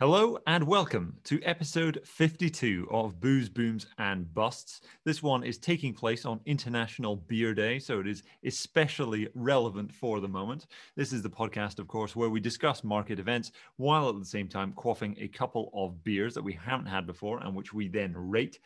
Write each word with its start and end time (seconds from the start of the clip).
Hello 0.00 0.38
and 0.46 0.62
welcome 0.62 1.16
to 1.24 1.42
episode 1.42 2.00
52 2.04 2.86
of 2.88 3.18
Booze, 3.18 3.48
Booms 3.48 3.88
and 3.98 4.32
Busts. 4.32 4.82
This 5.04 5.24
one 5.24 5.42
is 5.42 5.58
taking 5.58 5.92
place 5.92 6.24
on 6.24 6.38
International 6.46 7.16
Beer 7.16 7.52
Day, 7.52 7.80
so 7.80 7.98
it 7.98 8.06
is 8.06 8.22
especially 8.44 9.26
relevant 9.34 9.92
for 9.92 10.20
the 10.20 10.28
moment. 10.28 10.68
This 10.94 11.12
is 11.12 11.20
the 11.20 11.28
podcast, 11.28 11.80
of 11.80 11.88
course, 11.88 12.14
where 12.14 12.30
we 12.30 12.38
discuss 12.38 12.84
market 12.84 13.18
events 13.18 13.50
while 13.74 14.08
at 14.08 14.20
the 14.20 14.24
same 14.24 14.46
time 14.46 14.72
quaffing 14.72 15.20
a 15.20 15.26
couple 15.26 15.68
of 15.74 16.04
beers 16.04 16.32
that 16.34 16.44
we 16.44 16.52
haven't 16.52 16.86
had 16.86 17.04
before 17.04 17.40
and 17.40 17.52
which 17.56 17.74
we 17.74 17.88
then 17.88 18.12
rate. 18.16 18.60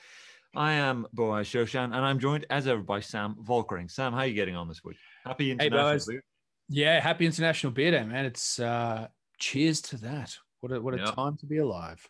I 0.55 0.73
am 0.73 1.07
Boaz 1.15 1.47
Shoshan 1.47 1.85
and 1.85 1.95
I'm 1.95 2.19
joined 2.19 2.45
as 2.51 2.67
ever 2.67 2.83
by 2.83 3.01
Sam 3.01 3.37
Volkering. 3.43 3.91
Sam, 3.91 4.13
how 4.13 4.19
are 4.19 4.27
you 4.27 4.35
getting 4.35 4.57
on 4.57 4.69
this 4.69 4.85
week? 4.85 4.99
Happy 5.25 5.51
International 5.51 6.15
hey, 6.15 6.21
Yeah, 6.69 7.01
happy 7.01 7.25
International 7.25 7.73
Beer 7.73 7.93
Day, 7.93 8.05
man. 8.05 8.27
It's 8.27 8.59
uh 8.59 9.09
cheers 9.39 9.81
to 9.81 9.97
that. 9.97 10.37
What 10.63 10.73
a 10.73 10.81
what 10.81 10.95
a 10.95 10.99
yep. 10.99 11.15
time 11.15 11.37
to 11.39 11.47
be 11.47 11.59
alive. 11.59 12.09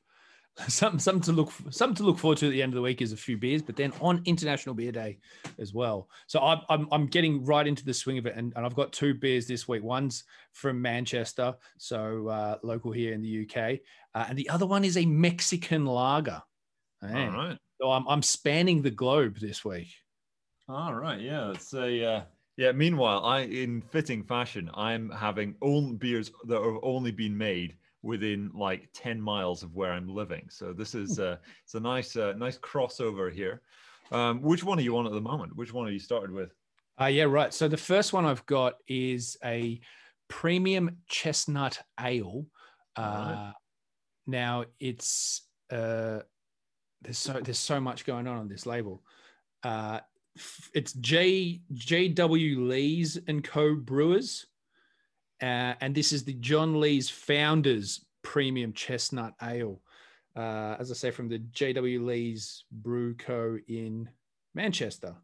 something 0.69 0.99
something 0.99 1.23
to 1.23 1.33
look 1.33 1.51
something 1.71 1.97
to 1.97 2.03
look 2.03 2.19
forward 2.19 2.37
to 2.37 2.47
at 2.47 2.51
the 2.51 2.63
end 2.63 2.73
of 2.73 2.75
the 2.75 2.83
week 2.83 3.01
is 3.01 3.13
a 3.13 3.17
few 3.17 3.39
beers, 3.39 3.63
but 3.63 3.77
then 3.77 3.93
on 4.03 4.21
International 4.27 4.75
Beer 4.75 4.93
Day 4.93 5.19
as 5.59 5.73
well. 5.73 6.11
So 6.27 6.41
I'm 6.41 6.61
I'm, 6.69 6.87
I'm 6.93 7.07
getting 7.07 7.43
right 7.47 7.67
into 7.67 7.85
the 7.85 7.95
swing 7.95 8.19
of 8.19 8.27
it, 8.27 8.37
and, 8.37 8.53
and 8.55 8.67
I've 8.67 8.75
got 8.75 8.93
two 8.93 9.15
beers 9.15 9.47
this 9.47 9.67
week. 9.67 9.83
One's 9.83 10.25
from 10.53 10.83
Manchester, 10.83 11.55
so 11.79 12.29
uh, 12.29 12.59
local 12.63 12.93
here 12.93 13.15
in 13.15 13.23
the 13.23 13.47
UK, 13.49 13.79
uh, 14.15 14.27
and 14.29 14.37
the 14.37 14.51
other 14.51 14.67
one 14.67 14.85
is 14.85 14.99
a 14.99 15.07
Mexican 15.07 15.87
lager. 15.87 16.43
Man. 17.01 17.31
All 17.31 17.37
right. 17.37 17.59
So 17.81 17.91
I'm 17.91 18.07
I'm 18.07 18.23
spanning 18.23 18.83
the 18.83 18.91
globe 18.91 19.39
this 19.41 19.65
week. 19.65 19.89
All 20.69 20.95
right. 20.95 21.21
Yeah. 21.21 21.53
It's 21.53 21.73
a. 21.73 22.05
Uh... 22.05 22.23
Yeah. 22.59 22.73
Meanwhile, 22.73 23.25
I, 23.25 23.41
in 23.41 23.81
fitting 23.81 24.23
fashion, 24.23 24.71
I'm 24.75 25.09
having 25.09 25.55
only 25.63 25.97
beers 25.97 26.31
that 26.49 26.63
have 26.63 26.79
only 26.83 27.11
been 27.11 27.39
made 27.39 27.77
within 28.03 28.51
like 28.55 28.89
10 28.95 29.21
miles 29.21 29.63
of 29.63 29.75
where 29.75 29.93
I'm 29.93 30.09
living. 30.09 30.47
So 30.51 30.73
this 30.73 30.95
is 30.95 31.19
uh, 31.19 31.37
it's 31.65 31.75
a 31.75 31.81
nice 31.81 32.17
uh, 32.17 32.35
nice 32.37 32.59
crossover 32.59 33.33
here. 33.33 33.63
Um, 34.11 34.43
which 34.43 34.65
one 34.65 34.79
are 34.79 34.83
you 34.83 34.97
on 34.99 35.07
at 35.07 35.13
the 35.13 35.21
moment? 35.21 35.57
Which 35.57 35.73
one 35.73 35.87
are 35.87 35.93
you 35.93 35.99
started 35.99 36.31
with? 36.31 36.53
Uh, 37.01 37.07
yeah, 37.07 37.25
right. 37.25 37.55
So 37.55 37.69
the 37.69 37.77
first 37.77 38.13
one 38.13 38.27
I've 38.27 38.45
got 38.47 38.75
is 38.87 39.37
a 39.45 39.81
premium 40.29 40.99
chestnut 41.09 41.81
ale. 42.01 42.47
Uh, 42.97 43.03
right. 43.03 43.53
Now 44.27 44.65
it's 44.79 45.43
uh, 45.71 46.21
there's 47.01 47.19
so 47.19 47.41
there's 47.41 47.59
so 47.59 47.81
much 47.81 48.05
going 48.05 48.27
on 48.27 48.37
on 48.37 48.49
this 48.49 48.67
label. 48.67 49.03
Uh, 49.63 50.01
it's 50.75 50.93
J 50.95 51.61
JW 51.75 52.69
Lees 52.69 53.19
and 53.29 53.43
Co 53.43 53.75
Brewers. 53.75 54.47
Uh, 55.43 55.75
and 55.81 55.95
this 55.95 56.13
is 56.13 56.25
the 56.25 56.35
John 56.35 56.81
Lees 56.81 57.11
Founders 57.11 58.05
Premium 58.23 58.73
Chestnut 58.73 59.35
Ale. 59.43 59.81
Uh, 60.37 60.77
as 60.79 60.91
I 60.91 60.95
say, 60.95 61.11
from 61.11 61.29
the 61.29 61.41
JW 61.41 62.07
Lees 62.07 62.65
Brew 62.71 63.15
Co. 63.15 63.59
in 63.69 64.09
Manchester. 64.55 65.15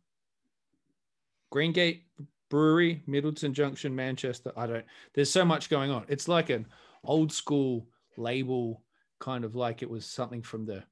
Greengate 1.52 2.02
Brewery, 2.50 3.02
Middleton 3.06 3.54
Junction, 3.54 3.94
Manchester. 3.94 4.52
I 4.56 4.66
don't, 4.66 4.84
there's 5.14 5.30
so 5.30 5.44
much 5.44 5.70
going 5.70 5.90
on. 5.90 6.04
It's 6.08 6.28
like 6.28 6.50
an 6.50 6.66
old 7.04 7.32
school 7.32 7.86
label, 8.16 8.82
kind 9.20 9.44
of 9.44 9.54
like 9.54 9.82
it 9.82 9.88
was 9.88 10.04
something 10.04 10.42
from 10.42 10.66
the 10.66 10.82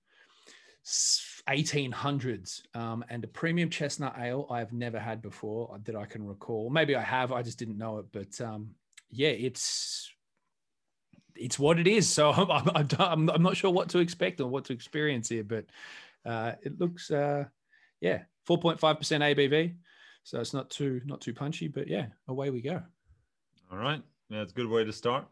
1800s. 0.86 2.62
Um, 2.74 3.04
and 3.10 3.24
a 3.24 3.28
premium 3.28 3.68
chestnut 3.68 4.16
ale 4.18 4.46
I've 4.50 4.72
never 4.72 4.98
had 4.98 5.20
before 5.20 5.78
that 5.84 5.96
I 5.96 6.06
can 6.06 6.24
recall. 6.24 6.70
Maybe 6.70 6.94
I 6.94 7.02
have, 7.02 7.32
I 7.32 7.42
just 7.42 7.58
didn't 7.58 7.78
know 7.78 7.98
it. 7.98 8.06
But 8.12 8.40
um, 8.40 8.70
yeah, 9.10 9.28
it's 9.28 10.10
it's 11.38 11.58
what 11.58 11.78
it 11.78 11.86
is. 11.86 12.08
So 12.08 12.30
I'm, 12.32 12.88
I'm, 12.98 13.30
I'm, 13.30 13.42
not 13.42 13.56
sure 13.56 13.70
what 13.70 13.88
to 13.90 13.98
expect 13.98 14.40
or 14.40 14.48
what 14.48 14.64
to 14.66 14.72
experience 14.72 15.28
here, 15.28 15.44
but 15.44 15.66
uh, 16.24 16.52
it 16.62 16.78
looks, 16.80 17.10
uh, 17.10 17.44
yeah, 18.00 18.22
4.5% 18.48 18.78
ABV. 18.80 19.74
So 20.24 20.40
it's 20.40 20.54
not 20.54 20.70
too, 20.70 21.00
not 21.04 21.20
too 21.20 21.34
punchy, 21.34 21.68
but 21.68 21.88
yeah, 21.88 22.06
away 22.28 22.50
we 22.50 22.60
go. 22.60 22.82
All 23.70 23.78
right. 23.78 24.02
Yeah, 24.28 24.42
it's 24.42 24.52
a 24.52 24.54
good 24.54 24.68
way 24.68 24.84
to 24.84 24.92
start. 24.92 25.26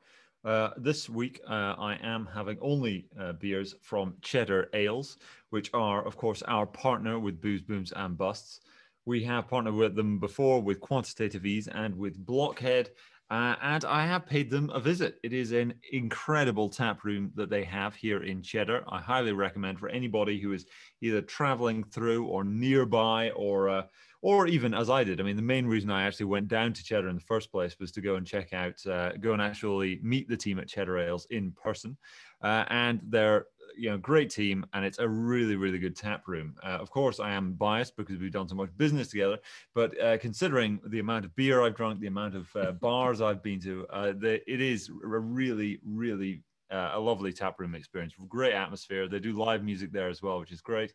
Uh, 0.45 0.71
this 0.77 1.09
week, 1.09 1.41
uh, 1.49 1.75
I 1.79 1.99
am 2.03 2.29
having 2.33 2.59
only 2.61 3.07
uh, 3.19 3.33
beers 3.33 3.75
from 3.81 4.15
Cheddar 4.21 4.69
Ales, 4.75 5.17
which 5.51 5.71
are, 5.73 6.07
of 6.07 6.17
course, 6.17 6.43
our 6.43 6.67
partner 6.67 7.19
with 7.19 7.41
Booze, 7.41 7.63
Booms, 7.63 7.93
and 7.97 8.17
Busts. 8.17 8.61
We 9.07 9.25
have 9.25 9.49
partnered 9.49 9.75
with 9.75 9.97
them 9.97 10.19
before 10.19 10.61
with 10.61 10.81
Quantitative 10.81 11.45
Ease 11.47 11.69
and 11.69 11.97
with 11.97 12.25
Blockhead, 12.25 12.91
uh, 13.31 13.57
and 13.63 13.85
I 13.85 14.07
have 14.07 14.27
paid 14.27 14.51
them 14.51 14.71
a 14.71 14.81
visit. 14.81 15.19
It 15.23 15.33
is 15.33 15.53
an 15.53 15.75
incredible 15.93 16.69
tap 16.69 17.05
room 17.05 17.33
that 17.37 17.51
they 17.51 17.65
have 17.65 17.95
here 17.95 18.23
in 18.23 18.43
Cheddar. 18.43 18.85
I 18.89 19.01
highly 19.01 19.33
recommend 19.33 19.79
for 19.79 19.89
anybody 19.89 20.39
who 20.41 20.53
is 20.53 20.67
either 21.01 21.23
traveling 21.23 21.85
through 21.85 22.27
or 22.27 22.45
nearby 22.45 23.31
or 23.31 23.69
uh, 23.69 23.83
or 24.25 24.47
even 24.47 24.73
as 24.73 24.89
I 24.89 25.05
did. 25.05 25.21
I 25.21 25.23
mean, 25.23 25.37
the 25.37 25.43
main 25.43 25.67
reason 25.67 25.91
I 25.91 26.05
actually 26.05 26.27
went 26.27 26.49
down 26.49 26.73
to 26.73 26.83
Cheddar 26.83 27.09
in 27.09 27.17
the 27.17 27.21
first 27.21 27.53
place 27.53 27.77
was 27.79 27.93
to 27.93 28.01
go 28.01 28.17
and 28.17 28.27
check 28.27 28.55
out, 28.55 28.75
uh, 28.87 29.13
go 29.21 29.35
and 29.35 29.43
actually 29.43 30.01
meet 30.03 30.31
the 30.31 30.37
team 30.37 30.59
at 30.59 30.67
Cheddar 30.67 30.99
Ales 30.99 31.27
in 31.29 31.53
person. 31.53 31.95
Uh, 32.43 32.65
and 32.69 33.03
they're 33.05 33.47
you 33.77 33.91
know 33.91 33.99
great 33.99 34.31
team 34.31 34.65
and 34.73 34.85
it's 34.85 34.99
a 34.99 35.09
really 35.09 35.57
really 35.57 35.79
good 35.79 35.97
tap 35.97 36.27
room. 36.27 36.55
Uh, 36.63 36.79
of 36.81 36.91
course 36.91 37.21
i 37.21 37.31
am 37.31 37.53
biased 37.53 37.97
because 37.97 38.19
we've 38.19 38.33
done 38.33 38.49
so 38.49 38.55
much 38.55 38.71
business 38.77 39.09
together 39.09 39.39
but 39.75 39.99
uh, 40.01 40.17
considering 40.19 40.81
the 40.87 40.99
amount 40.99 41.25
of 41.25 41.35
beer 41.37 41.63
i've 41.63 41.77
drunk 41.77 42.01
the 42.01 42.07
amount 42.07 42.35
of 42.35 42.49
uh, 42.57 42.73
bars 42.73 43.21
i've 43.21 43.43
been 43.43 43.61
to 43.61 43.87
uh, 43.91 44.13
the, 44.13 44.41
it 44.51 44.61
is 44.61 44.89
a 44.89 45.07
really 45.07 45.79
really 45.85 46.43
uh, 46.71 46.93
a 46.95 46.99
lovely 46.99 47.33
tap 47.33 47.61
room 47.61 47.75
experience. 47.75 48.15
Great 48.27 48.55
atmosphere. 48.55 49.07
They 49.07 49.21
do 49.21 49.35
live 49.35 49.63
music 49.63 49.93
there 49.93 50.09
as 50.09 50.23
well 50.23 50.41
which 50.41 50.51
is 50.51 50.61
great 50.61 50.93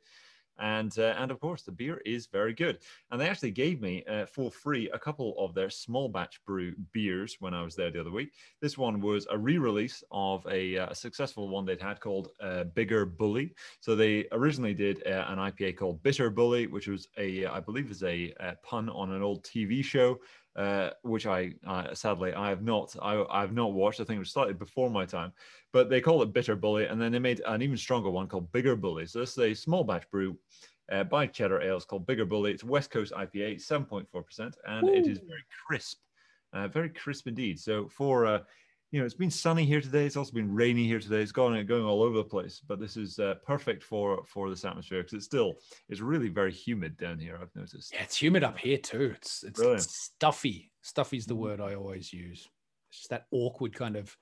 and 0.59 0.97
uh, 0.97 1.15
and 1.17 1.31
of 1.31 1.39
course 1.39 1.63
the 1.63 1.71
beer 1.71 2.01
is 2.05 2.27
very 2.27 2.53
good. 2.53 2.79
And 3.11 3.19
they 3.19 3.27
actually 3.27 3.51
gave 3.51 3.81
me 3.81 4.03
uh, 4.09 4.25
for 4.25 4.51
free 4.51 4.89
a 4.93 4.99
couple 4.99 5.35
of 5.37 5.53
their 5.53 5.69
small 5.69 6.09
batch 6.09 6.39
brew 6.45 6.73
beers 6.93 7.37
when 7.39 7.53
I 7.53 7.63
was 7.63 7.75
there 7.75 7.91
the 7.91 8.01
other 8.01 8.11
week. 8.11 8.31
This 8.61 8.77
one 8.77 9.01
was 9.01 9.27
a 9.29 9.37
re-release 9.37 10.03
of 10.11 10.45
a, 10.49 10.77
uh, 10.77 10.93
successful 10.93 11.49
one 11.49 11.65
they'd 11.65 11.81
had 11.81 11.99
called 11.99 12.29
uh, 12.41 12.65
Bigger 12.65 13.05
Bully. 13.05 13.53
So 13.79 13.95
they 13.95 14.25
originally 14.31 14.73
did 14.73 15.05
uh, 15.05 15.25
an 15.27 15.37
IPA 15.37 15.77
called 15.77 16.03
Bitter 16.03 16.29
Bully, 16.29 16.67
which 16.67 16.87
was 16.87 17.07
a 17.17 17.45
I 17.45 17.59
believe 17.59 17.89
is 17.89 18.03
a, 18.03 18.33
a 18.39 18.55
pun 18.63 18.89
on 18.89 19.11
an 19.11 19.21
old 19.21 19.43
TV 19.43 19.83
show 19.83 20.19
uh, 20.55 20.91
which 21.03 21.25
I 21.25 21.53
uh, 21.65 21.93
sadly 21.93 22.33
I 22.33 22.49
have 22.49 22.63
not 22.63 22.95
I, 23.01 23.23
I 23.29 23.41
have 23.41 23.53
not 23.53 23.73
watched. 23.73 23.99
I 23.99 24.03
think 24.03 24.17
it 24.17 24.19
was 24.19 24.31
slightly 24.31 24.53
before 24.53 24.89
my 24.89 25.05
time, 25.05 25.31
but 25.71 25.89
they 25.89 26.01
call 26.01 26.21
it 26.21 26.33
Bitter 26.33 26.55
Bully, 26.55 26.85
and 26.85 27.01
then 27.01 27.11
they 27.11 27.19
made 27.19 27.41
an 27.45 27.61
even 27.61 27.77
stronger 27.77 28.09
one 28.09 28.27
called 28.27 28.51
Bigger 28.51 28.75
Bully. 28.75 29.05
So 29.05 29.19
this 29.19 29.31
is 29.31 29.37
a 29.37 29.53
small 29.53 29.83
batch 29.83 30.09
brew 30.11 30.37
uh, 30.91 31.03
by 31.03 31.27
Cheddar 31.27 31.61
Ales 31.61 31.85
called 31.85 32.07
Bigger 32.07 32.25
Bully. 32.25 32.51
It's 32.51 32.63
West 32.63 32.91
Coast 32.91 33.13
IPA, 33.13 33.61
seven 33.61 33.85
point 33.85 34.07
four 34.11 34.23
percent, 34.23 34.57
and 34.67 34.87
Ooh. 34.87 34.93
it 34.93 35.07
is 35.07 35.19
very 35.19 35.43
crisp, 35.67 35.99
uh, 36.53 36.67
very 36.67 36.89
crisp 36.89 37.27
indeed. 37.27 37.59
So 37.59 37.87
for 37.87 38.25
uh, 38.25 38.39
you 38.91 38.99
know, 38.99 39.05
it's 39.05 39.13
been 39.13 39.29
sunny 39.29 39.65
here 39.65 39.81
today. 39.81 40.05
It's 40.05 40.17
also 40.17 40.31
been 40.31 40.53
rainy 40.53 40.85
here 40.85 40.99
today. 40.99 41.21
It's 41.21 41.31
going 41.31 41.63
going 41.67 41.83
all 41.83 42.01
over 42.01 42.17
the 42.17 42.23
place. 42.23 42.61
But 42.67 42.79
this 42.79 42.97
is 42.97 43.19
uh, 43.19 43.35
perfect 43.45 43.83
for 43.83 44.23
for 44.25 44.49
this 44.49 44.65
atmosphere 44.65 45.03
because 45.03 45.13
it's 45.13 45.25
still 45.25 45.53
it's 45.89 46.01
really 46.01 46.29
very 46.29 46.51
humid 46.51 46.97
down 46.97 47.19
here. 47.19 47.37
I've 47.39 47.55
noticed. 47.55 47.93
Yeah, 47.93 48.03
it's 48.03 48.19
humid 48.19 48.43
up 48.43 48.57
here 48.57 48.77
too. 48.77 49.13
It's 49.15 49.43
it's, 49.43 49.59
it's 49.59 50.05
stuffy. 50.05 50.71
Stuffy 50.81 51.17
is 51.17 51.25
the 51.25 51.33
mm-hmm. 51.33 51.43
word 51.43 51.61
I 51.61 51.75
always 51.75 52.11
use. 52.11 52.47
It's 52.89 52.99
just 52.99 53.09
that 53.11 53.27
awkward 53.31 53.73
kind 53.73 53.95
of 53.95 54.15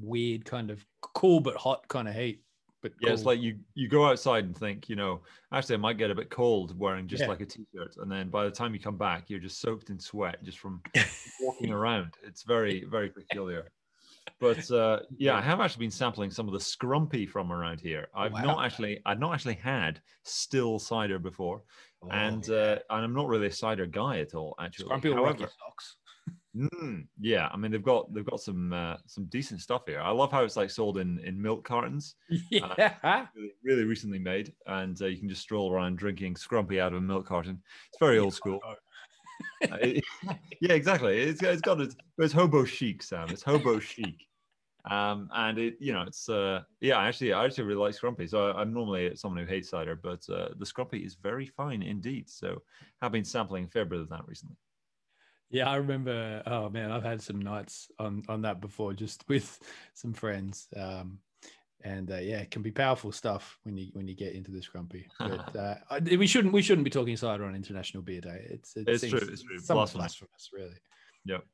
weird 0.00 0.44
kind 0.44 0.70
of 0.70 0.84
cool 1.00 1.40
but 1.40 1.56
hot 1.56 1.86
kind 1.88 2.06
of 2.06 2.14
heat. 2.14 2.42
But 2.80 2.92
yeah, 3.00 3.10
it's 3.10 3.24
like 3.24 3.40
you 3.40 3.58
you 3.74 3.88
go 3.88 4.06
outside 4.06 4.44
and 4.44 4.56
think, 4.56 4.88
you 4.88 4.94
know, 4.94 5.22
actually 5.52 5.74
I 5.74 5.78
might 5.78 5.98
get 5.98 6.12
a 6.12 6.14
bit 6.14 6.30
cold 6.30 6.78
wearing 6.78 7.08
just 7.08 7.22
yeah. 7.22 7.28
like 7.28 7.40
a 7.40 7.46
t-shirt, 7.46 7.96
and 7.96 8.10
then 8.10 8.30
by 8.30 8.44
the 8.44 8.52
time 8.52 8.72
you 8.72 8.78
come 8.78 8.96
back, 8.96 9.24
you're 9.26 9.40
just 9.40 9.60
soaked 9.60 9.90
in 9.90 9.98
sweat 9.98 10.40
just 10.44 10.60
from 10.60 10.80
walking 11.40 11.72
around. 11.72 12.14
It's 12.22 12.44
very 12.44 12.84
very 12.84 13.08
peculiar. 13.08 13.68
But 14.40 14.70
uh, 14.70 15.00
yeah, 15.16 15.36
I 15.36 15.40
have 15.40 15.60
actually 15.60 15.86
been 15.86 15.90
sampling 15.90 16.30
some 16.30 16.46
of 16.46 16.52
the 16.52 16.58
scrumpy 16.58 17.28
from 17.28 17.52
around 17.52 17.80
here. 17.80 18.08
I've 18.14 18.32
wow. 18.32 18.42
not 18.42 18.64
actually, 18.64 19.00
I've 19.06 19.18
not 19.18 19.34
actually 19.34 19.54
had 19.54 20.00
still 20.24 20.78
cider 20.78 21.18
before, 21.18 21.62
oh, 22.02 22.08
and 22.10 22.46
yeah. 22.46 22.56
uh, 22.56 22.78
and 22.90 23.04
I'm 23.04 23.14
not 23.14 23.28
really 23.28 23.48
a 23.48 23.52
cider 23.52 23.86
guy 23.86 24.20
at 24.20 24.34
all. 24.34 24.54
Actually, 24.60 24.90
scrumpy 24.90 25.14
However, 25.14 25.38
socks. 25.38 25.96
Mm, 26.56 27.06
yeah, 27.20 27.48
I 27.52 27.56
mean 27.56 27.70
they've 27.70 27.82
got 27.82 28.12
they've 28.12 28.24
got 28.24 28.40
some 28.40 28.72
uh, 28.72 28.96
some 29.06 29.26
decent 29.26 29.60
stuff 29.60 29.82
here. 29.86 30.00
I 30.00 30.10
love 30.10 30.32
how 30.32 30.42
it's 30.42 30.56
like 30.56 30.70
sold 30.70 30.98
in 30.98 31.20
in 31.20 31.40
milk 31.40 31.62
cartons. 31.62 32.16
Yeah, 32.50 32.94
uh, 33.04 33.26
really, 33.36 33.52
really, 33.62 33.84
recently 33.84 34.18
made, 34.18 34.52
and 34.66 35.00
uh, 35.00 35.06
you 35.06 35.18
can 35.18 35.28
just 35.28 35.42
stroll 35.42 35.70
around 35.70 35.98
drinking 35.98 36.34
scrumpy 36.34 36.80
out 36.80 36.92
of 36.92 36.98
a 36.98 37.00
milk 37.02 37.26
carton. 37.26 37.62
It's 37.92 38.00
very 38.00 38.18
old 38.18 38.34
school. 38.34 38.60
Yeah, 40.60 40.72
exactly. 40.72 41.18
It's, 41.18 41.42
it's 41.42 41.60
got 41.60 41.80
it's, 41.80 41.96
it's 42.18 42.32
hobo 42.32 42.64
chic, 42.64 43.02
Sam. 43.02 43.28
It's 43.30 43.42
hobo 43.42 43.78
chic. 43.78 44.26
Um, 44.90 45.28
and 45.34 45.58
it, 45.58 45.76
you 45.80 45.92
know, 45.92 46.02
it's 46.02 46.28
uh, 46.28 46.62
yeah. 46.80 46.98
Actually, 46.98 47.32
I 47.32 47.44
actually 47.44 47.64
really 47.64 47.80
like 47.80 47.94
Scrumpy. 47.94 48.28
So 48.28 48.50
I, 48.50 48.62
am 48.62 48.72
normally 48.72 49.14
someone 49.16 49.44
who 49.44 49.48
hates 49.48 49.68
cider, 49.68 49.94
but 49.96 50.24
uh, 50.30 50.48
the 50.56 50.64
Scrumpy 50.64 51.04
is 51.04 51.14
very 51.14 51.46
fine 51.46 51.82
indeed. 51.82 52.28
So 52.28 52.62
have 53.02 53.12
been 53.12 53.24
sampling 53.24 53.64
a 53.64 53.68
fair 53.68 53.84
bit 53.84 54.00
of 54.00 54.08
that 54.08 54.26
recently. 54.26 54.56
Yeah, 55.50 55.68
I 55.68 55.76
remember. 55.76 56.42
Oh 56.46 56.68
man, 56.70 56.90
I've 56.90 57.04
had 57.04 57.20
some 57.22 57.40
nights 57.40 57.90
on 57.98 58.22
on 58.28 58.42
that 58.42 58.60
before, 58.60 58.92
just 58.94 59.24
with 59.28 59.58
some 59.94 60.12
friends. 60.12 60.68
Um, 60.76 61.18
and 61.84 62.10
uh, 62.10 62.16
yeah, 62.16 62.38
it 62.38 62.50
can 62.50 62.62
be 62.62 62.70
powerful 62.70 63.12
stuff 63.12 63.58
when 63.62 63.76
you 63.76 63.88
when 63.92 64.08
you 64.08 64.14
get 64.14 64.34
into 64.34 64.50
this 64.50 64.68
scrumpy. 64.68 65.06
But 65.18 65.56
uh, 65.90 66.00
we 66.00 66.26
shouldn't 66.26 66.52
we 66.52 66.62
shouldn't 66.62 66.84
be 66.84 66.90
talking 66.90 67.16
cider 67.16 67.44
on 67.44 67.54
International 67.54 68.02
Beer 68.02 68.20
Day. 68.20 68.46
It's 68.50 68.76
it 68.76 68.88
it's 68.88 69.06
true. 69.06 69.18
It's 69.18 69.42
true. 69.42 69.56
Blasphemous. 69.56 69.92
blasphemous, 69.92 70.50
really. 70.52 70.76
Yep. 71.24 71.44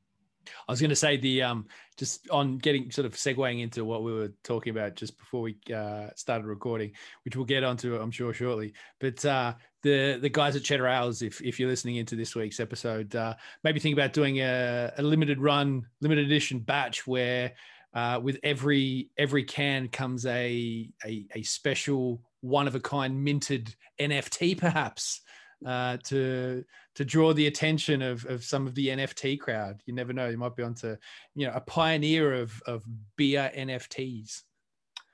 I 0.68 0.72
was 0.72 0.80
going 0.80 0.90
to 0.90 0.96
say 0.96 1.16
the 1.16 1.42
um 1.42 1.66
just 1.96 2.28
on 2.30 2.58
getting 2.58 2.90
sort 2.90 3.06
of 3.06 3.14
segueing 3.14 3.62
into 3.62 3.84
what 3.84 4.02
we 4.02 4.12
were 4.12 4.32
talking 4.42 4.70
about 4.70 4.96
just 4.96 5.18
before 5.18 5.42
we 5.42 5.56
uh, 5.74 6.08
started 6.16 6.46
recording, 6.46 6.92
which 7.24 7.36
we'll 7.36 7.44
get 7.44 7.64
onto 7.64 7.96
I'm 7.96 8.10
sure 8.10 8.32
shortly. 8.32 8.72
But 9.00 9.24
uh, 9.24 9.54
the 9.82 10.18
the 10.20 10.28
guys 10.28 10.56
at 10.56 10.64
Cheddar 10.64 10.88
Ales, 10.88 11.22
if 11.22 11.40
if 11.42 11.60
you're 11.60 11.68
listening 11.68 11.96
into 11.96 12.16
this 12.16 12.34
week's 12.34 12.60
episode, 12.60 13.14
uh, 13.14 13.34
maybe 13.62 13.80
think 13.80 13.94
about 13.94 14.12
doing 14.12 14.40
a, 14.40 14.92
a 14.96 15.02
limited 15.02 15.40
run, 15.40 15.86
limited 16.00 16.26
edition 16.26 16.60
batch 16.60 17.06
where 17.06 17.52
uh, 17.94 18.20
with 18.22 18.38
every 18.42 19.10
every 19.16 19.44
can 19.44 19.88
comes 19.88 20.26
a, 20.26 20.90
a, 21.04 21.26
a 21.34 21.42
special 21.42 22.20
one 22.40 22.66
of 22.66 22.74
a 22.74 22.80
kind 22.80 23.22
minted 23.22 23.74
NFT, 24.00 24.58
perhaps 24.58 25.20
uh, 25.64 25.96
to 26.04 26.64
to 26.96 27.04
draw 27.04 27.32
the 27.32 27.46
attention 27.46 28.02
of, 28.02 28.24
of 28.26 28.44
some 28.44 28.66
of 28.66 28.74
the 28.74 28.88
NFT 28.88 29.38
crowd. 29.38 29.80
You 29.86 29.94
never 29.94 30.12
know; 30.12 30.28
you 30.28 30.36
might 30.36 30.56
be 30.56 30.62
onto 30.62 30.96
you 31.34 31.46
know 31.46 31.52
a 31.54 31.60
pioneer 31.60 32.34
of 32.34 32.60
of 32.66 32.84
beer 33.16 33.50
NFTs. 33.56 34.42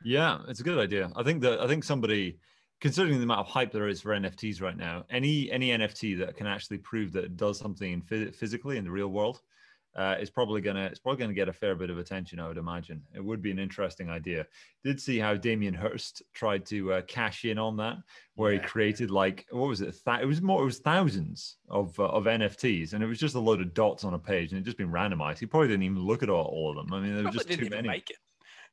Yeah, 0.03 0.38
it's 0.49 0.61
a 0.61 0.65
good 0.65 0.79
idea. 0.79 1.11
I 1.15 1.23
think 1.23 1.43
that 1.43 1.61
I 1.61 1.67
think 1.67 1.85
somebody, 1.85 2.38
considering 2.81 3.19
the 3.19 3.25
amount 3.25 3.41
of 3.41 3.47
hype 3.49 3.73
there 3.73 3.88
is 3.88 4.00
for 4.00 4.12
NFTs 4.12 4.62
right 4.62 4.76
now, 4.76 5.05
any 5.11 5.50
any 5.50 5.69
NFT 5.69 6.19
that 6.21 6.37
can 6.37 6.47
actually 6.47 6.79
prove 6.79 7.12
that 7.12 7.25
it 7.25 7.37
does 7.37 7.59
something 7.59 8.00
physically 8.00 8.79
in 8.79 8.85
the 8.85 8.91
real 8.91 9.09
world 9.09 9.43
uh, 9.96 10.16
is 10.20 10.31
probably 10.31 10.60
gonna 10.60 10.84
it's 10.84 10.98
probably 10.98 11.20
gonna 11.20 11.34
get 11.34 11.48
a 11.48 11.52
fair 11.52 11.75
bit 11.75 11.90
of 11.90 11.98
attention. 11.98 12.38
I 12.38 12.48
would 12.48 12.56
imagine 12.56 13.02
it 13.14 13.25
would 13.25 13.42
be 13.42 13.50
an 13.50 13.58
interesting 13.58 14.08
idea. 14.08 14.46
Did 14.84 15.00
see 15.00 15.19
how 15.19 15.34
Damien 15.34 15.75
Hirst 15.75 16.22
tried 16.32 16.64
to 16.66 16.92
uh, 16.92 17.02
cash 17.02 17.44
in 17.44 17.58
on 17.58 17.76
that, 17.78 17.96
where 18.34 18.52
yeah. 18.52 18.60
he 18.60 18.66
created 18.66 19.10
like 19.10 19.46
what 19.50 19.69
was 19.69 19.81
it? 19.81 19.94
Th- 20.04 20.20
it 20.20 20.26
was 20.26 20.40
more. 20.40 20.62
It 20.62 20.66
was 20.66 20.78
thousands 20.78 21.56
of 21.69 21.98
uh, 21.98 22.04
of 22.04 22.25
NFTs, 22.25 22.92
and 22.92 23.02
it 23.02 23.06
was 23.06 23.19
just 23.19 23.34
a 23.34 23.40
load 23.40 23.60
of 23.60 23.75
dots 23.75 24.04
on 24.04 24.14
a 24.14 24.19
page, 24.19 24.52
and 24.52 24.60
it 24.60 24.64
just 24.64 24.78
been 24.78 24.92
randomized. 24.92 25.38
He 25.38 25.46
probably 25.46 25.69
didn't 25.69 25.84
even 25.84 25.98
look 25.98 26.22
at 26.22 26.31
all, 26.31 26.44
all 26.44 26.70
of 26.70 26.76
them. 26.76 26.94
I 26.94 27.00
mean, 27.00 27.14
there 27.14 27.25
were 27.25 27.31
just 27.31 27.50
too 27.50 27.69
many. 27.69 28.04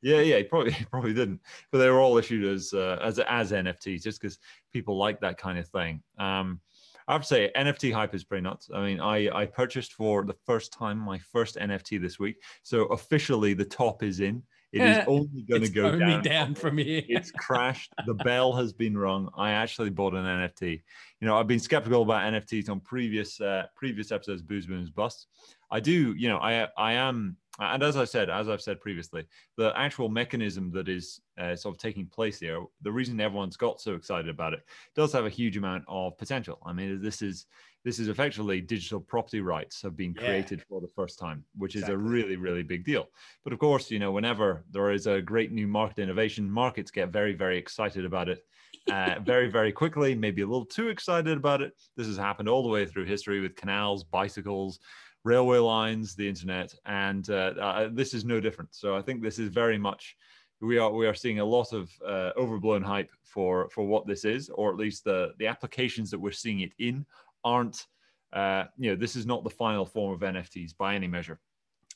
Yeah, 0.01 0.19
yeah, 0.19 0.37
he 0.37 0.43
probably 0.43 0.71
he 0.73 0.85
probably 0.85 1.13
didn't, 1.13 1.41
but 1.71 1.79
they 1.79 1.89
were 1.89 1.99
all 1.99 2.17
issued 2.17 2.45
as 2.45 2.73
uh, 2.73 2.99
as 3.01 3.19
as 3.19 3.51
NFTs 3.51 4.03
just 4.03 4.21
because 4.21 4.37
people 4.71 4.97
like 4.97 5.21
that 5.21 5.37
kind 5.37 5.57
of 5.57 5.67
thing. 5.67 6.03
Um, 6.19 6.61
I 7.07 7.13
have 7.13 7.21
to 7.21 7.27
say, 7.27 7.51
NFT 7.55 7.93
hype 7.93 8.13
is 8.13 8.25
pretty 8.25 8.41
nuts. 8.41 8.69
I 8.73 8.85
mean, 8.85 8.99
I, 8.99 9.29
I 9.29 9.45
purchased 9.45 9.93
for 9.93 10.25
the 10.25 10.35
first 10.45 10.73
time 10.73 10.97
my 10.97 11.17
first 11.19 11.55
NFT 11.55 12.01
this 12.01 12.19
week. 12.19 12.43
So 12.63 12.85
officially, 12.85 13.53
the 13.53 13.65
top 13.65 14.03
is 14.03 14.19
in. 14.19 14.43
It 14.73 14.81
is 14.81 15.05
only 15.07 15.43
going 15.43 15.61
to 15.61 15.69
go 15.69 15.97
down. 15.97 16.21
down 16.21 16.55
from 16.55 16.77
here. 16.77 17.01
it's 17.07 17.31
crashed. 17.37 17.93
The 18.05 18.13
bell 18.13 18.53
has 18.53 18.73
been 18.73 18.97
rung. 18.97 19.29
I 19.37 19.51
actually 19.51 19.89
bought 19.89 20.13
an 20.13 20.25
NFT. 20.25 20.81
You 21.21 21.27
know, 21.27 21.37
I've 21.37 21.47
been 21.47 21.59
skeptical 21.59 22.01
about 22.01 22.23
NFTs 22.33 22.69
on 22.69 22.81
previous 22.81 23.39
uh, 23.39 23.67
previous 23.75 24.11
episodes, 24.11 24.41
Booze 24.41 24.67
Booms 24.67 24.89
Busts. 24.89 25.27
I 25.71 25.79
do, 25.79 26.13
you 26.17 26.27
know, 26.27 26.37
I 26.37 26.67
I 26.77 26.93
am 26.93 27.37
and 27.59 27.81
as 27.81 27.97
I 27.97 28.05
said, 28.05 28.29
as 28.29 28.49
I've 28.49 28.61
said 28.61 28.79
previously, 28.79 29.25
the 29.57 29.73
actual 29.75 30.09
mechanism 30.09 30.71
that 30.71 30.87
is 30.87 31.21
uh, 31.39 31.55
sort 31.55 31.75
of 31.75 31.79
taking 31.79 32.05
place 32.05 32.39
here, 32.39 32.63
the 32.81 32.91
reason 32.91 33.19
everyone's 33.19 33.57
got 33.57 33.81
so 33.81 33.95
excited 33.95 34.29
about 34.29 34.53
it, 34.53 34.61
does 34.95 35.11
have 35.13 35.25
a 35.25 35.29
huge 35.29 35.57
amount 35.57 35.83
of 35.87 36.17
potential. 36.19 36.59
I 36.63 36.73
mean, 36.73 37.01
this 37.01 37.21
is 37.23 37.47
this 37.87 37.99
is 37.99 38.09
effectively 38.09 38.59
digital 38.59 38.99
property 38.99 39.39
rights 39.39 39.81
have 39.81 39.95
been 39.95 40.13
created 40.13 40.59
yeah. 40.59 40.65
for 40.67 40.81
the 40.81 40.89
first 40.89 41.17
time, 41.17 41.45
which 41.55 41.73
exactly. 41.73 41.95
is 41.95 41.97
a 41.97 42.03
really 42.03 42.35
really 42.35 42.61
big 42.61 42.83
deal. 42.83 43.07
But 43.45 43.53
of 43.53 43.59
course, 43.59 43.89
you 43.89 43.97
know, 43.97 44.11
whenever 44.11 44.65
there 44.71 44.91
is 44.91 45.07
a 45.07 45.21
great 45.21 45.53
new 45.53 45.67
market 45.67 46.01
innovation, 46.01 46.51
markets 46.51 46.91
get 46.91 47.13
very 47.13 47.33
very 47.33 47.57
excited 47.57 48.03
about 48.03 48.27
it. 48.27 48.43
Uh, 48.91 49.19
very, 49.25 49.49
very 49.49 49.71
quickly, 49.71 50.15
maybe 50.15 50.41
a 50.41 50.45
little 50.45 50.65
too 50.65 50.89
excited 50.89 51.37
about 51.37 51.61
it. 51.61 51.71
This 51.95 52.07
has 52.07 52.17
happened 52.17 52.49
all 52.49 52.61
the 52.61 52.69
way 52.69 52.85
through 52.85 53.05
history 53.05 53.39
with 53.39 53.55
canals, 53.55 54.03
bicycles, 54.03 54.79
railway 55.23 55.59
lines, 55.59 56.13
the 56.13 56.27
internet, 56.27 56.73
and 56.85 57.29
uh, 57.29 57.53
uh, 57.57 57.89
this 57.89 58.13
is 58.13 58.25
no 58.25 58.41
different. 58.41 58.75
So 58.75 58.97
I 58.97 59.01
think 59.01 59.21
this 59.21 59.39
is 59.39 59.47
very 59.47 59.77
much 59.77 60.17
we 60.59 60.77
are 60.77 60.91
we 60.91 61.07
are 61.07 61.13
seeing 61.13 61.39
a 61.39 61.45
lot 61.45 61.71
of 61.71 61.89
uh, 62.05 62.31
overblown 62.35 62.81
hype 62.81 63.11
for 63.23 63.69
for 63.69 63.85
what 63.85 64.07
this 64.07 64.25
is, 64.25 64.49
or 64.49 64.71
at 64.71 64.77
least 64.77 65.03
the 65.03 65.33
the 65.37 65.47
applications 65.47 66.11
that 66.11 66.19
we're 66.19 66.31
seeing 66.31 66.61
it 66.61 66.73
in 66.79 67.05
aren't. 67.47 67.85
Uh, 68.33 68.65
you 68.77 68.89
know, 68.89 68.95
this 68.95 69.15
is 69.15 69.25
not 69.25 69.43
the 69.43 69.49
final 69.49 69.85
form 69.85 70.13
of 70.13 70.19
NFTs 70.19 70.75
by 70.77 70.95
any 70.95 71.07
measure. 71.07 71.39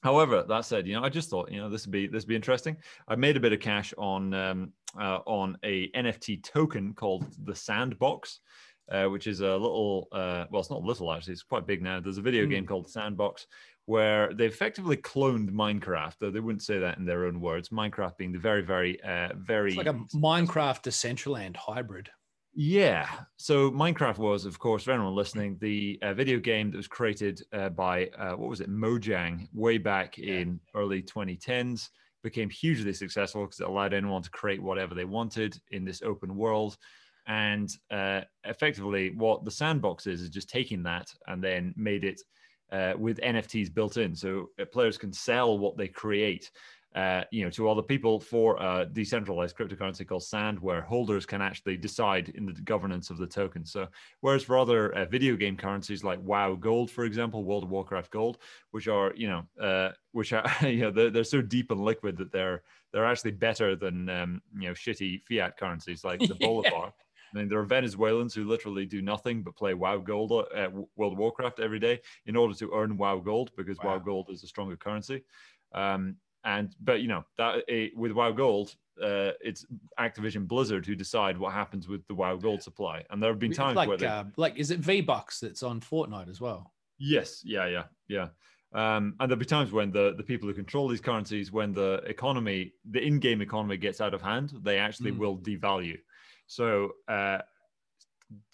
However, 0.02 0.44
that 0.48 0.66
said, 0.66 0.88
you 0.88 0.96
know, 0.96 1.04
I 1.04 1.10
just 1.10 1.30
thought, 1.30 1.52
you 1.52 1.60
know, 1.60 1.70
this 1.70 1.86
would 1.86 1.92
be 1.92 2.08
this 2.08 2.24
would 2.24 2.30
be 2.30 2.36
interesting. 2.36 2.78
I 3.08 3.16
made 3.16 3.38
a 3.38 3.40
bit 3.40 3.54
of 3.54 3.60
cash 3.60 3.94
on 3.98 4.34
um, 4.34 4.74
uh, 5.00 5.20
on 5.26 5.58
a 5.64 5.90
NFT 5.92 6.44
token 6.44 6.94
called 6.94 7.26
the 7.44 7.56
Sandbox, 7.56 8.40
uh, 8.92 9.06
which 9.06 9.28
is 9.28 9.42
a 9.42 9.52
little, 9.52 10.08
uh, 10.12 10.46
well, 10.50 10.62
it's 10.62 10.70
not 10.70 10.82
little 10.82 11.12
actually, 11.14 11.34
it's 11.34 11.44
quite 11.44 11.68
big 11.68 11.82
now. 11.82 12.00
There's 12.00 12.18
a 12.18 12.22
video 12.22 12.46
mm. 12.46 12.50
game 12.50 12.66
called 12.66 12.90
Sandbox 12.90 13.48
where 13.86 14.34
they 14.34 14.46
effectively 14.46 14.98
cloned 14.98 15.50
Minecraft, 15.50 16.14
though 16.20 16.32
they 16.32 16.40
wouldn't 16.40 16.64
say 16.64 16.80
that 16.80 16.98
in 16.98 17.06
their 17.06 17.26
own 17.26 17.42
words. 17.42 17.70
Minecraft 17.70 18.18
being 18.18 18.32
the 18.32 18.40
very, 18.40 18.62
very, 18.62 19.02
uh, 19.04 19.30
very. 19.36 19.70
It's 19.70 19.78
like 19.78 19.88
a 19.88 20.00
Minecraft 20.16 20.84
Decentraland 20.84 21.56
hybrid. 21.56 22.10
Yeah. 22.54 23.08
So 23.38 23.72
Minecraft 23.72 24.18
was, 24.18 24.46
of 24.46 24.60
course, 24.60 24.84
for 24.84 24.92
anyone 24.92 25.16
listening, 25.16 25.58
the 25.62 25.98
uh, 26.02 26.14
video 26.14 26.40
game 26.40 26.72
that 26.72 26.78
was 26.78 26.88
created 26.88 27.42
uh, 27.54 27.70
by 27.70 28.08
uh, 28.18 28.32
what 28.32 28.50
was 28.50 28.60
it, 28.60 28.70
Mojang, 28.70 29.48
way 29.54 29.78
back 29.78 30.18
yeah. 30.18 30.36
in 30.36 30.60
early 30.76 31.02
2010s. 31.02 31.90
Became 32.24 32.50
hugely 32.50 32.94
successful 32.94 33.46
because 33.46 33.62
it 33.62 33.68
allowed 33.68 33.94
anyone 33.94 34.22
to 34.22 34.30
create 34.30 34.62
whatever 34.62 34.94
they 34.94 35.06
wanted 35.06 35.60
in 35.72 35.86
this 35.86 36.02
open 36.02 36.36
world. 36.36 36.78
And 37.26 37.70
uh, 37.90 38.22
effectively, 38.44 39.12
what 39.12 39.46
the 39.46 39.52
sandbox 39.52 40.06
is 40.06 40.22
is 40.22 40.30
just 40.30 40.50
taking 40.50 40.84
that 40.84 41.08
and 41.28 41.44
then 41.44 41.74
made 41.78 42.04
it 42.04 42.22
uh, 42.72 42.94
with 42.98 43.20
NFTs 43.20 43.74
built 43.74 43.98
in, 43.98 44.16
so 44.16 44.48
uh, 44.60 44.66
players 44.72 44.98
can 44.98 45.12
sell 45.12 45.58
what 45.58 45.78
they 45.78 45.88
create. 45.88 46.50
Uh, 46.94 47.24
you 47.32 47.42
know, 47.44 47.50
to 47.50 47.70
other 47.70 47.82
people 47.82 48.20
for 48.20 48.58
a 48.62 48.86
decentralized 48.86 49.56
cryptocurrency 49.56 50.06
called 50.06 50.24
Sand, 50.24 50.60
where 50.60 50.82
holders 50.82 51.26
can 51.26 51.42
actually 51.42 51.78
decide 51.78 52.30
in 52.36 52.46
the 52.46 52.52
governance 52.64 53.10
of 53.10 53.18
the 53.18 53.26
token. 53.26 53.66
So, 53.66 53.88
whereas 54.20 54.44
for 54.44 54.58
other 54.58 54.94
uh, 54.94 55.06
video 55.06 55.38
game 55.38 55.56
currencies 55.56 56.04
like 56.04 56.20
WoW 56.22 56.56
Gold, 56.56 56.92
for 56.92 57.06
example, 57.06 57.46
World 57.46 57.64
of 57.64 57.70
Warcraft 57.70 58.12
Gold, 58.12 58.40
which 58.72 58.90
are 58.90 59.14
you 59.16 59.30
know, 59.30 59.44
uh, 59.66 59.92
which 60.12 60.34
are 60.34 60.46
you 60.68 60.82
know, 60.82 60.92
they're, 60.92 61.10
they're 61.10 61.24
so 61.24 61.42
deep 61.42 61.72
and 61.72 61.80
liquid 61.80 62.18
that 62.18 62.34
they're 62.34 62.62
they're 62.92 63.06
actually 63.06 63.32
better 63.32 63.76
than 63.76 64.10
um, 64.10 64.42
you 64.54 64.68
know 64.68 64.74
shitty 64.74 65.22
fiat 65.24 65.58
currencies 65.58 66.04
like 66.04 66.20
the 66.20 66.36
Bolivar. 66.42 66.92
I 67.34 67.38
mean, 67.38 67.48
there 67.48 67.60
are 67.60 67.66
Venezuelans 67.66 68.34
who 68.34 68.44
literally 68.44 68.86
do 68.86 69.02
nothing 69.02 69.42
but 69.42 69.56
play 69.56 69.74
WoW 69.74 70.00
Gold, 70.00 70.32
uh, 70.34 70.68
World 70.96 71.14
of 71.14 71.20
Warcraft 71.20 71.60
every 71.60 71.80
day 71.80 72.02
in 72.26 72.36
order 72.36 72.54
to 72.56 72.72
earn 72.74 72.98
WoW 72.98 73.20
Gold 73.20 73.52
because 73.56 73.78
wow, 73.78 73.92
WoW 73.92 74.00
Gold 74.00 74.30
is 74.30 74.44
a 74.44 74.48
stronger 74.48 74.76
currency. 74.76 75.24
Um, 75.74 76.18
and 76.44 76.76
but 76.80 77.02
you 77.02 77.08
know 77.08 77.24
that 77.38 77.64
it, 77.68 77.96
with 77.96 78.12
WoW 78.12 78.32
Gold, 78.32 78.76
uh, 79.02 79.32
it's 79.42 79.66
Activision 80.00 80.48
Blizzard 80.48 80.86
who 80.86 80.96
decide 80.96 81.38
what 81.38 81.54
happens 81.54 81.88
with 81.88 82.06
the 82.08 82.16
WoW 82.16 82.36
Gold 82.36 82.62
supply. 82.62 83.04
And 83.10 83.22
there 83.22 83.32
have 83.32 83.40
been 83.40 83.54
times 83.54 83.76
like, 83.76 83.88
where 83.88 83.98
they, 83.98 84.08
uh, 84.08 84.26
like 84.38 84.58
is 84.58 84.72
it 84.72 84.80
V 84.80 85.02
Bucks 85.02 85.40
that's 85.40 85.64
on 85.64 85.80
Fortnite 85.82 86.30
as 86.30 86.42
well? 86.42 86.72
Yes, 86.98 87.42
yeah, 87.44 87.68
yeah, 87.68 87.84
yeah. 88.08 88.28
Um, 88.74 89.16
and 89.20 89.30
there'll 89.30 89.40
be 89.40 89.46
times 89.46 89.72
when 89.72 89.92
the, 89.92 90.14
the 90.16 90.24
people 90.24 90.48
who 90.48 90.54
control 90.54 90.88
these 90.88 91.02
currencies, 91.02 91.52
when 91.52 91.74
the 91.74 91.96
economy, 92.06 92.74
the 92.90 93.02
in-game 93.02 93.42
economy 93.42 93.76
gets 93.76 94.00
out 94.00 94.14
of 94.14 94.22
hand, 94.22 94.54
they 94.62 94.78
actually 94.78 95.12
mm. 95.12 95.18
will 95.18 95.38
devalue. 95.38 95.98
So 96.48 96.92
uh, 97.08 97.40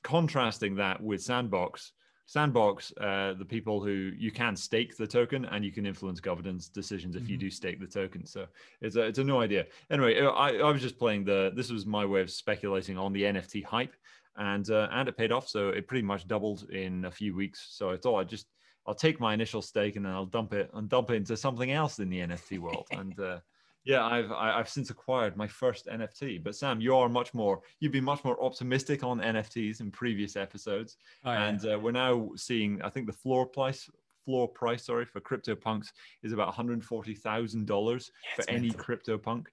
contrasting 0.03 0.75
that 0.75 1.03
with 1.03 1.21
Sandbox, 1.21 1.91
Sandbox, 2.27 2.91
uh, 2.99 3.33
the 3.39 3.45
people 3.45 3.81
who 3.81 4.11
you 4.17 4.31
can 4.31 4.53
stake 4.57 4.97
the 4.97 5.07
token 5.07 5.45
and 5.45 5.63
you 5.63 5.71
can 5.71 5.85
influence 5.85 6.19
governance 6.19 6.67
decisions 6.67 7.15
if 7.15 7.23
mm-hmm. 7.23 7.31
you 7.31 7.37
do 7.37 7.49
stake 7.49 7.79
the 7.79 7.87
token. 7.87 8.25
So 8.25 8.47
it's 8.81 8.97
a, 8.97 9.03
it's 9.03 9.19
a 9.19 9.23
new 9.23 9.37
idea. 9.37 9.65
Anyway, 9.89 10.19
uh, 10.19 10.31
I, 10.31 10.57
I 10.57 10.69
was 10.69 10.81
just 10.81 10.99
playing 10.99 11.23
the, 11.23 11.53
this 11.55 11.71
was 11.71 11.85
my 11.85 12.05
way 12.05 12.19
of 12.19 12.29
speculating 12.29 12.97
on 12.97 13.13
the 13.13 13.23
NFT 13.23 13.63
hype 13.63 13.95
and, 14.35 14.69
uh, 14.69 14.89
and 14.91 15.07
it 15.07 15.15
paid 15.15 15.31
off. 15.31 15.47
So 15.47 15.69
it 15.69 15.87
pretty 15.87 16.03
much 16.03 16.27
doubled 16.27 16.69
in 16.69 17.05
a 17.05 17.11
few 17.11 17.33
weeks. 17.33 17.65
So 17.69 17.91
I 17.91 17.95
thought 17.95 18.19
I'd 18.19 18.29
just, 18.29 18.47
I'll 18.85 18.93
take 18.93 19.21
my 19.21 19.33
initial 19.33 19.61
stake 19.61 19.95
and 19.95 20.05
then 20.05 20.11
I'll 20.11 20.25
dump 20.25 20.53
it 20.53 20.69
and 20.73 20.89
dump 20.89 21.11
it 21.11 21.15
into 21.15 21.37
something 21.37 21.71
else 21.71 21.99
in 21.99 22.09
the 22.09 22.19
NFT 22.19 22.59
world. 22.59 22.87
and, 22.91 23.17
uh, 23.17 23.39
yeah, 23.87 24.05
I've 24.05 24.31
I've 24.33 24.67
since 24.67 24.89
acquired 24.89 25.37
my 25.37 25.47
first 25.47 25.87
NFT. 25.87 26.43
But 26.43 26.55
Sam, 26.55 26.81
you 26.81 26.93
are 26.97 27.07
much 27.07 27.33
more 27.33 27.61
you've 27.79 27.93
been 27.93 28.03
much 28.03 28.21
more 28.25 28.43
optimistic 28.43 29.01
on 29.01 29.19
NFTs 29.19 29.79
in 29.79 29.91
previous 29.91 30.35
episodes, 30.35 30.97
oh, 31.23 31.31
yeah. 31.31 31.45
and 31.45 31.65
uh, 31.65 31.79
we're 31.79 31.91
now 31.91 32.29
seeing 32.35 32.81
I 32.81 32.89
think 32.89 33.07
the 33.07 33.13
floor 33.13 33.45
price 33.45 33.89
floor 34.25 34.49
price 34.49 34.83
sorry 34.83 35.05
for 35.05 35.21
CryptoPunks 35.21 35.87
is 36.21 36.33
about 36.33 36.47
one 36.47 36.55
hundred 36.55 36.83
forty 36.83 37.15
thousand 37.15 37.61
yeah, 37.61 37.67
dollars 37.67 38.11
for 38.35 38.43
any 38.49 38.71
CryptoPunk. 38.71 39.45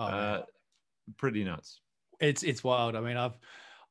Oh, 0.00 0.04
uh, 0.04 0.42
pretty 1.16 1.44
nuts. 1.44 1.80
It's 2.20 2.42
it's 2.42 2.64
wild. 2.64 2.96
I 2.96 3.00
mean, 3.00 3.16
I've 3.16 3.38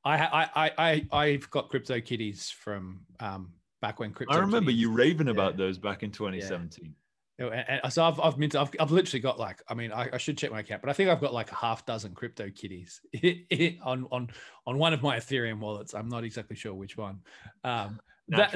I 0.04 0.50
I 0.54 0.72
I 0.78 1.08
I've 1.14 1.50
got 1.52 1.70
crypto 1.70 2.02
kitties 2.02 2.50
from 2.50 3.00
um 3.22 3.54
back 3.82 4.02
when 4.02 4.12
crypto. 4.12 4.36
I 4.36 4.40
remember 4.40 4.72
kitties, 4.72 4.82
you 4.82 4.92
raving 4.92 5.30
about 5.30 5.54
yeah. 5.54 5.66
those 5.66 5.78
back 5.78 6.04
in 6.04 6.12
2017. 6.12 6.94
You 7.38 7.46
know, 7.46 7.51
and, 7.51 7.82
and 7.84 7.94
so 7.94 8.04
I've 8.04 8.20
I've, 8.20 8.38
minted, 8.38 8.62
I've 8.62 8.72
I've 8.80 8.92
literally 8.92 9.20
got 9.20 9.39
like 9.39 9.62
I 9.68 9.74
mean 9.74 9.92
I, 9.92 10.10
I, 10.13 10.18
should 10.18 10.38
check 10.38 10.51
my 10.51 10.62
account, 10.62 10.82
but 10.82 10.89
I 10.89 10.94
think 10.94 11.10
I've 11.10 11.20
got 11.20 11.34
like 11.34 11.51
a 11.51 11.56
half 11.56 11.86
dozen 11.86 12.13
crypto 12.13 12.50
kitties 12.50 13.01
on 13.84 14.08
on 14.12 14.30
on 14.65 14.77
one 14.77 14.94
of 14.94 15.01
my 15.01 15.18
Ethereum 15.18 15.60
wallets. 15.60 15.94
I'm 15.94 16.08
not 16.08 16.24
exactly 16.24 16.56
sure 16.56 16.74
which 16.74 16.98
one. 16.98 17.20
Um, 17.63 18.00
that, 18.30 18.56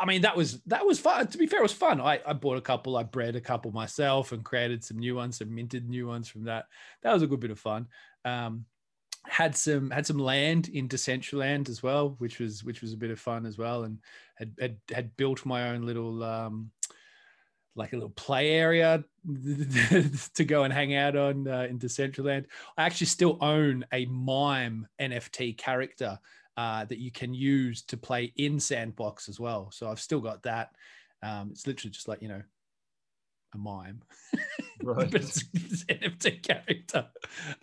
I 0.00 0.04
mean 0.04 0.22
that 0.22 0.36
was 0.36 0.60
that 0.66 0.84
was 0.84 0.98
fun. 0.98 1.26
To 1.26 1.38
be 1.38 1.46
fair, 1.46 1.60
it 1.60 1.62
was 1.62 1.72
fun. 1.72 2.00
I, 2.00 2.20
I 2.26 2.32
bought 2.32 2.56
a 2.56 2.62
couple, 2.62 2.96
I 2.96 3.04
bred 3.04 3.36
a 3.36 3.40
couple 3.40 3.70
myself, 3.70 4.32
and 4.32 4.44
created 4.44 4.82
some 4.82 4.98
new 4.98 5.14
ones, 5.14 5.38
some 5.38 5.54
minted 5.54 5.88
new 5.88 6.08
ones 6.08 6.28
from 6.28 6.44
that. 6.44 6.66
That 7.02 7.12
was 7.12 7.22
a 7.22 7.26
good 7.26 7.40
bit 7.40 7.52
of 7.52 7.58
fun. 7.60 7.86
Um, 8.24 8.64
had 9.26 9.54
some 9.56 9.90
had 9.90 10.06
some 10.06 10.18
land 10.18 10.68
in 10.68 10.88
Decentraland 10.88 11.68
as 11.68 11.82
well, 11.82 12.16
which 12.18 12.40
was 12.40 12.64
which 12.64 12.80
was 12.80 12.92
a 12.92 12.96
bit 12.96 13.10
of 13.10 13.20
fun 13.20 13.46
as 13.46 13.58
well, 13.58 13.84
and 13.84 13.98
had 14.34 14.54
had, 14.58 14.76
had 14.92 15.16
built 15.16 15.46
my 15.46 15.70
own 15.70 15.82
little 15.82 16.24
um, 16.24 16.70
like 17.76 17.92
a 17.92 17.96
little 17.96 18.10
play 18.10 18.50
area 18.50 19.04
to 20.34 20.44
go 20.44 20.64
and 20.64 20.72
hang 20.72 20.94
out 20.94 21.16
on 21.16 21.46
uh, 21.46 21.66
in 21.68 21.78
Decentraland. 21.78 22.46
I 22.76 22.84
actually 22.84 23.06
still 23.06 23.38
own 23.40 23.84
a 23.92 24.06
mime 24.06 24.86
NFT 25.00 25.56
character 25.56 26.18
uh, 26.56 26.84
that 26.84 26.98
you 26.98 27.10
can 27.10 27.32
use 27.32 27.82
to 27.84 27.96
play 27.96 28.32
in 28.36 28.60
Sandbox 28.60 29.28
as 29.28 29.38
well. 29.38 29.70
So 29.72 29.88
I've 29.88 30.00
still 30.00 30.20
got 30.20 30.42
that. 30.42 30.70
Um, 31.22 31.50
it's 31.52 31.66
literally 31.66 31.92
just 31.92 32.08
like 32.08 32.22
you 32.22 32.28
know 32.28 32.42
a 33.54 33.58
mime, 33.58 34.02
right. 34.82 35.10
but 35.10 35.22
it's, 35.22 35.44
it's 35.54 35.84
NFT 35.84 36.42
character. 36.42 37.06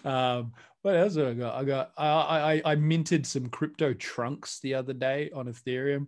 Um, 0.04 0.54
what 0.82 0.96
else 0.96 1.16
have 1.16 1.28
I 1.28 1.34
got? 1.34 1.56
I 1.56 1.64
got 1.64 1.92
I, 1.98 2.08
I 2.08 2.62
I 2.72 2.76
minted 2.76 3.26
some 3.26 3.50
crypto 3.50 3.94
trunks 3.94 4.60
the 4.60 4.76
other 4.76 4.94
day 4.94 5.32
on 5.34 5.48
Ethereum 5.48 6.08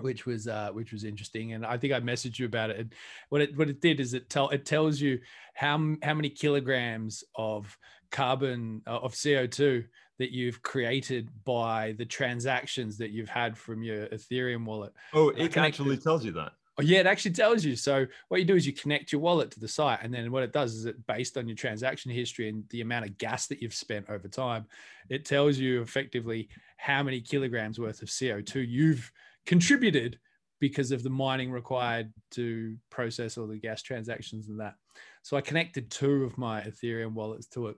which 0.00 0.26
was 0.26 0.48
uh, 0.48 0.70
which 0.72 0.92
was 0.92 1.04
interesting, 1.04 1.52
and 1.52 1.64
I 1.64 1.76
think 1.76 1.92
I 1.92 2.00
messaged 2.00 2.38
you 2.38 2.46
about 2.46 2.70
it. 2.70 2.92
what 3.28 3.40
it 3.40 3.56
what 3.56 3.68
it 3.68 3.80
did 3.80 4.00
is 4.00 4.14
it 4.14 4.30
tell 4.30 4.48
it 4.50 4.64
tells 4.64 5.00
you 5.00 5.20
how 5.54 5.96
how 6.02 6.14
many 6.14 6.30
kilograms 6.30 7.24
of 7.34 7.76
carbon 8.10 8.82
uh, 8.86 8.98
of 8.98 9.16
CO 9.20 9.46
two 9.46 9.84
that 10.18 10.32
you've 10.32 10.62
created 10.62 11.30
by 11.44 11.94
the 11.96 12.04
transactions 12.04 12.98
that 12.98 13.10
you've 13.10 13.28
had 13.28 13.56
from 13.56 13.82
your 13.82 14.06
Ethereum 14.08 14.64
wallet. 14.64 14.92
Oh, 15.14 15.28
it 15.30 15.56
actually 15.56 15.96
tells 15.96 16.24
you 16.24 16.32
that. 16.32 16.52
Oh, 16.78 16.82
yeah, 16.82 17.00
it 17.00 17.06
actually 17.06 17.32
tells 17.32 17.64
you. 17.64 17.74
So 17.74 18.06
what 18.28 18.38
you 18.38 18.46
do 18.46 18.54
is 18.54 18.64
you 18.64 18.72
connect 18.72 19.10
your 19.10 19.20
wallet 19.20 19.50
to 19.52 19.60
the 19.60 19.66
site, 19.66 19.98
and 20.02 20.14
then 20.14 20.30
what 20.30 20.44
it 20.44 20.52
does 20.52 20.74
is 20.74 20.86
it 20.86 21.06
based 21.08 21.36
on 21.36 21.48
your 21.48 21.56
transaction 21.56 22.12
history 22.12 22.48
and 22.48 22.64
the 22.70 22.82
amount 22.82 23.04
of 23.04 23.18
gas 23.18 23.48
that 23.48 23.60
you've 23.60 23.74
spent 23.74 24.08
over 24.08 24.28
time, 24.28 24.66
it 25.08 25.24
tells 25.24 25.58
you 25.58 25.82
effectively 25.82 26.48
how 26.76 27.02
many 27.02 27.20
kilograms 27.20 27.80
worth 27.80 28.00
of 28.00 28.08
CO2 28.08 28.66
you've 28.68 29.10
contributed 29.48 30.18
because 30.60 30.92
of 30.92 31.02
the 31.02 31.08
mining 31.08 31.50
required 31.50 32.12
to 32.30 32.76
process 32.90 33.38
all 33.38 33.46
the 33.46 33.56
gas 33.56 33.80
transactions 33.80 34.50
and 34.50 34.60
that. 34.60 34.74
So 35.22 35.38
I 35.38 35.40
connected 35.40 35.90
two 35.90 36.24
of 36.24 36.36
my 36.36 36.60
Ethereum 36.60 37.14
wallets 37.14 37.46
to 37.48 37.68
it. 37.68 37.76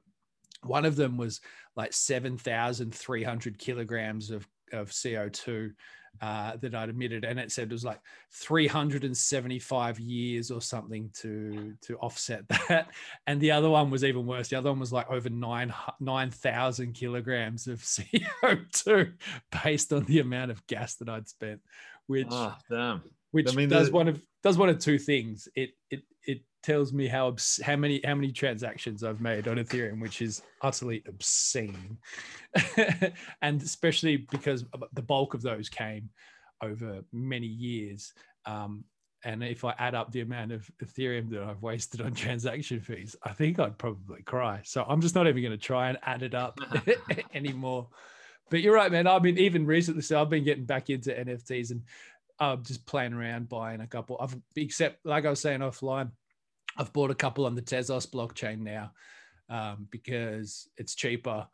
One 0.65 0.85
of 0.85 0.97
them 0.97 1.17
was 1.17 1.41
like 1.77 1.93
7,300 1.93 3.57
kilograms 3.57 4.33
of, 4.33 4.49
of 4.73 4.91
CO2 4.91 5.71
uh, 6.21 6.57
that 6.57 6.75
I'd 6.75 6.89
admitted, 6.89 7.25
and 7.25 7.39
it 7.39 7.51
said 7.51 7.69
it 7.69 7.73
was 7.73 7.85
like 7.85 8.01
375 8.33 9.99
years 10.01 10.51
or 10.51 10.61
something 10.61 11.11
to 11.15 11.75
to 11.83 11.97
offset 11.99 12.47
that. 12.49 12.89
And 13.27 13.41
the 13.41 13.53
other 13.53 13.71
one 13.71 13.91
was 13.91 14.05
even 14.05 14.27
worse. 14.27 14.49
The 14.49 14.57
other 14.57 14.71
one 14.71 14.81
was 14.81 14.93
like 14.93 15.11
over 15.11 15.31
nine 15.31 15.73
9,000 16.01 16.93
kilograms 16.93 17.67
of 17.67 17.81
CO2 17.83 19.13
based 19.63 19.93
on 19.93 20.05
the 20.05 20.19
amount 20.21 20.51
of 20.51 20.67
gas 20.67 20.97
that 20.97 21.09
I'd 21.09 21.29
spent, 21.29 21.61
which 22.07 22.29
oh, 22.31 23.01
which 23.31 23.53
I 23.53 23.55
mean, 23.55 23.69
does 23.69 23.89
the... 23.89 23.95
one 23.95 24.09
of 24.09 24.21
does 24.43 24.59
one 24.59 24.69
of 24.69 24.79
two 24.79 24.99
things. 24.99 25.49
It 25.55 25.71
it 25.91 26.03
tells 26.63 26.93
me 26.93 27.07
how 27.07 27.37
how 27.65 27.77
many 27.77 28.01
how 28.05 28.15
many 28.15 28.33
transactions 28.33 29.03
I've 29.03 29.21
made 29.21 29.49
on 29.49 29.57
Ethereum, 29.57 30.01
which 30.01 30.23
is 30.23 30.43
utterly 30.63 31.03
obscene, 31.07 31.99
and 33.43 33.63
especially 33.63 34.19
because 34.31 34.65
the 34.93 35.03
bulk 35.03 35.35
of 35.35 35.43
those 35.43 35.69
came 35.69 36.11
over 36.63 37.01
many 37.13 37.47
years. 37.47 38.13
Um, 38.47 38.85
and 39.25 39.45
if 39.45 39.65
I 39.65 39.75
add 39.79 39.95
up 39.95 40.13
the 40.13 40.23
amount 40.23 40.53
of 40.53 40.71
Ethereum 40.83 41.31
that 41.31 41.43
I've 41.43 41.63
wasted 41.63 42.01
on 42.01 42.15
transaction 42.15 42.81
fees, 42.81 43.17
I 43.23 43.33
think 43.33 43.59
I'd 43.59 43.79
probably 43.79 44.23
cry. 44.23 44.61
So 44.65 44.85
I'm 44.89 45.01
just 45.01 45.15
not 45.15 45.27
even 45.27 45.43
going 45.43 45.57
to 45.57 45.59
try 45.59 45.91
and 45.91 45.99
add 46.03 46.23
it 46.23 46.35
up 46.35 46.59
anymore. 47.35 47.89
But 48.51 48.63
you're 48.63 48.75
right, 48.75 48.91
man. 48.91 49.07
I 49.07 49.19
mean, 49.19 49.39
even 49.39 49.67
recently, 49.67 50.03
so 50.03 50.21
I've 50.21 50.31
been 50.31 50.45
getting 50.45 50.65
back 50.65 50.91
into 50.91 51.11
NFTs 51.11 51.71
and 51.71 51.83
I'm 52.41 52.65
just 52.65 52.87
playing 52.87 53.13
around 53.13 53.49
buying 53.49 53.83
a 53.83 53.87
couple. 53.87 54.17
I've 54.21 54.35
except 54.57 55.05
like 55.05 55.27
I 55.27 55.31
was 55.31 55.41
saying 55.41 55.61
offline, 55.61 56.11
I've 56.77 56.93
bought 56.93 57.11
a 57.11 57.15
couple 57.15 57.47
on 57.47 57.55
the 57.55 57.63
Tezos 57.63 58.09
blockchain 58.09 58.61
now 58.61 58.93
um, 59.49 59.89
because 59.91 60.69
it's 60.77 60.95
cheaper 60.95 61.47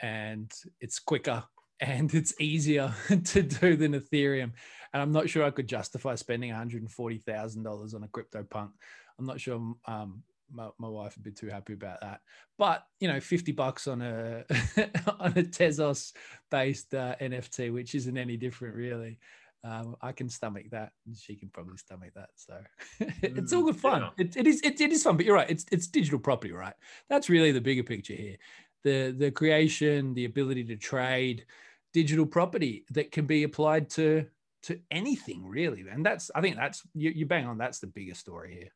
and 0.00 0.52
it's 0.80 0.98
quicker 0.98 1.44
and 1.80 2.12
it's 2.14 2.38
easier 2.40 2.94
to 3.24 3.42
do 3.42 3.76
than 3.76 3.92
Ethereum. 3.92 4.52
And 4.92 5.02
I'm 5.02 5.12
not 5.12 5.28
sure 5.28 5.44
I 5.44 5.50
could 5.50 5.68
justify 5.68 6.14
spending 6.14 6.52
$140,000 6.52 7.94
on 7.94 8.04
a 8.04 8.08
CryptoPunk. 8.08 8.70
I'm 9.18 9.26
not 9.26 9.40
sure 9.40 9.74
um, 9.86 10.22
my, 10.52 10.68
my, 10.78 10.88
wife 10.88 11.16
would 11.16 11.24
be 11.24 11.32
too 11.32 11.48
happy 11.48 11.72
about 11.72 12.00
that. 12.00 12.20
But 12.58 12.84
you 13.00 13.08
know, 13.08 13.20
50 13.20 13.52
bucks 13.52 13.86
on 13.86 14.02
a 14.02 14.44
on 15.18 15.32
a 15.32 15.42
Tezos 15.42 16.12
based 16.50 16.94
uh, 16.94 17.16
NFT, 17.20 17.72
which 17.72 17.94
isn't 17.94 18.16
any 18.16 18.36
different 18.36 18.76
really 18.76 19.18
um, 19.64 19.96
I 20.02 20.12
can 20.12 20.28
stomach 20.28 20.66
that. 20.70 20.92
and 21.06 21.16
She 21.16 21.34
can 21.34 21.48
probably 21.48 21.78
stomach 21.78 22.12
that. 22.14 22.28
So 22.36 22.58
it's 23.22 23.52
all 23.52 23.62
mm, 23.62 23.66
good 23.66 23.80
fun. 23.80 24.02
Yeah. 24.02 24.10
It, 24.18 24.36
it 24.36 24.46
is 24.46 24.60
it, 24.60 24.80
it 24.80 24.92
is 24.92 25.02
fun, 25.02 25.16
but 25.16 25.24
you're 25.24 25.34
right. 25.34 25.50
It's 25.50 25.64
it's 25.72 25.86
digital 25.86 26.18
property, 26.18 26.52
right? 26.52 26.74
That's 27.08 27.30
really 27.30 27.50
the 27.50 27.60
bigger 27.60 27.82
picture 27.82 28.14
here. 28.14 28.36
The 28.82 29.14
the 29.16 29.30
creation, 29.30 30.12
the 30.14 30.26
ability 30.26 30.64
to 30.64 30.76
trade 30.76 31.46
digital 31.94 32.26
property 32.26 32.84
that 32.90 33.10
can 33.10 33.24
be 33.24 33.44
applied 33.44 33.88
to 33.90 34.26
to 34.64 34.78
anything 34.90 35.46
really. 35.46 35.84
And 35.90 36.04
that's 36.04 36.30
I 36.34 36.42
think 36.42 36.56
that's 36.56 36.82
you, 36.94 37.10
you 37.10 37.24
bang 37.26 37.46
on. 37.46 37.56
That's 37.56 37.78
the 37.78 37.86
bigger 37.86 38.14
story 38.14 38.54
here. 38.54 38.70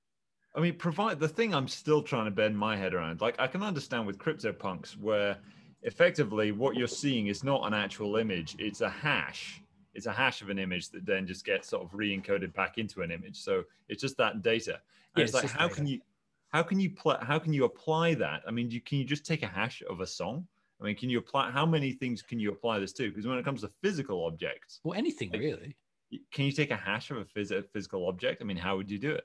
I 0.55 0.61
mean, 0.61 0.75
provide 0.75 1.21
the 1.21 1.29
thing 1.29 1.55
I'm 1.55 1.69
still 1.69 2.03
trying 2.03 2.25
to 2.25 2.31
bend 2.31 2.59
my 2.59 2.77
head 2.77 2.95
around. 2.95 3.21
Like 3.21 3.37
I 3.39 3.47
can 3.47 3.63
understand 3.63 4.07
with 4.07 4.19
CryptoPunks 4.19 4.99
where 4.99 5.37
effectively 5.83 6.51
what 6.51 6.77
you're 6.77 6.89
seeing 6.89 7.27
is 7.27 7.45
not 7.45 7.67
an 7.67 7.75
actual 7.75 8.17
image; 8.17 8.57
it's 8.59 8.81
a 8.81 8.89
hash 8.89 9.63
it's 9.99 10.07
a 10.07 10.13
hash 10.13 10.43
of 10.43 10.49
an 10.49 10.61
image 10.61 10.91
that 10.91 11.05
then 11.05 11.27
just 11.27 11.45
gets 11.45 11.69
sort 11.69 11.83
of 11.83 11.93
re-encoded 11.93 12.55
back 12.55 12.79
into 12.79 13.03
an 13.03 13.11
image. 13.11 13.37
So 13.37 13.65
it's 13.89 14.01
just 14.01 14.17
that 14.19 14.43
data. 14.43 14.75
And 14.75 14.81
yeah, 15.17 15.25
it's, 15.25 15.35
it's 15.35 15.43
like 15.43 15.53
how 15.53 15.67
data. 15.67 15.75
can 15.75 15.87
you 15.89 16.01
how 16.51 16.63
can 16.63 16.79
you 16.79 16.91
pl- 16.91 17.19
how 17.21 17.41
can 17.41 17.53
you 17.53 17.65
apply 17.65 18.15
that? 18.15 18.43
I 18.47 18.53
mean, 18.53 18.71
you, 18.71 18.81
can 18.81 18.99
you 18.99 19.05
just 19.05 19.27
take 19.27 19.43
a 19.43 19.49
hash 19.49 19.83
of 19.91 20.01
a 20.01 20.07
song? 20.07 20.47
I 20.81 20.85
mean, 20.85 20.95
can 20.95 21.11
you 21.11 21.19
apply 21.19 21.51
how 21.51 21.67
many 21.67 21.91
things 21.91 22.23
can 22.23 22.39
you 22.39 22.53
apply 22.53 22.79
this 22.79 22.93
to? 22.93 23.11
Because 23.11 23.27
when 23.27 23.39
it 23.39 23.45
comes 23.45 23.63
to 23.63 23.71
physical 23.83 24.25
objects, 24.25 24.79
well, 24.85 24.97
anything 24.97 25.31
like, 25.33 25.41
really. 25.41 25.77
Can 26.33 26.45
you 26.45 26.53
take 26.53 26.71
a 26.71 26.77
hash 26.77 27.11
of 27.11 27.17
a 27.19 27.25
phys- 27.25 27.69
physical 27.73 28.07
object? 28.07 28.41
I 28.41 28.45
mean, 28.45 28.57
how 28.57 28.77
would 28.77 28.89
you 28.89 28.99
do 28.99 29.11
it? 29.11 29.25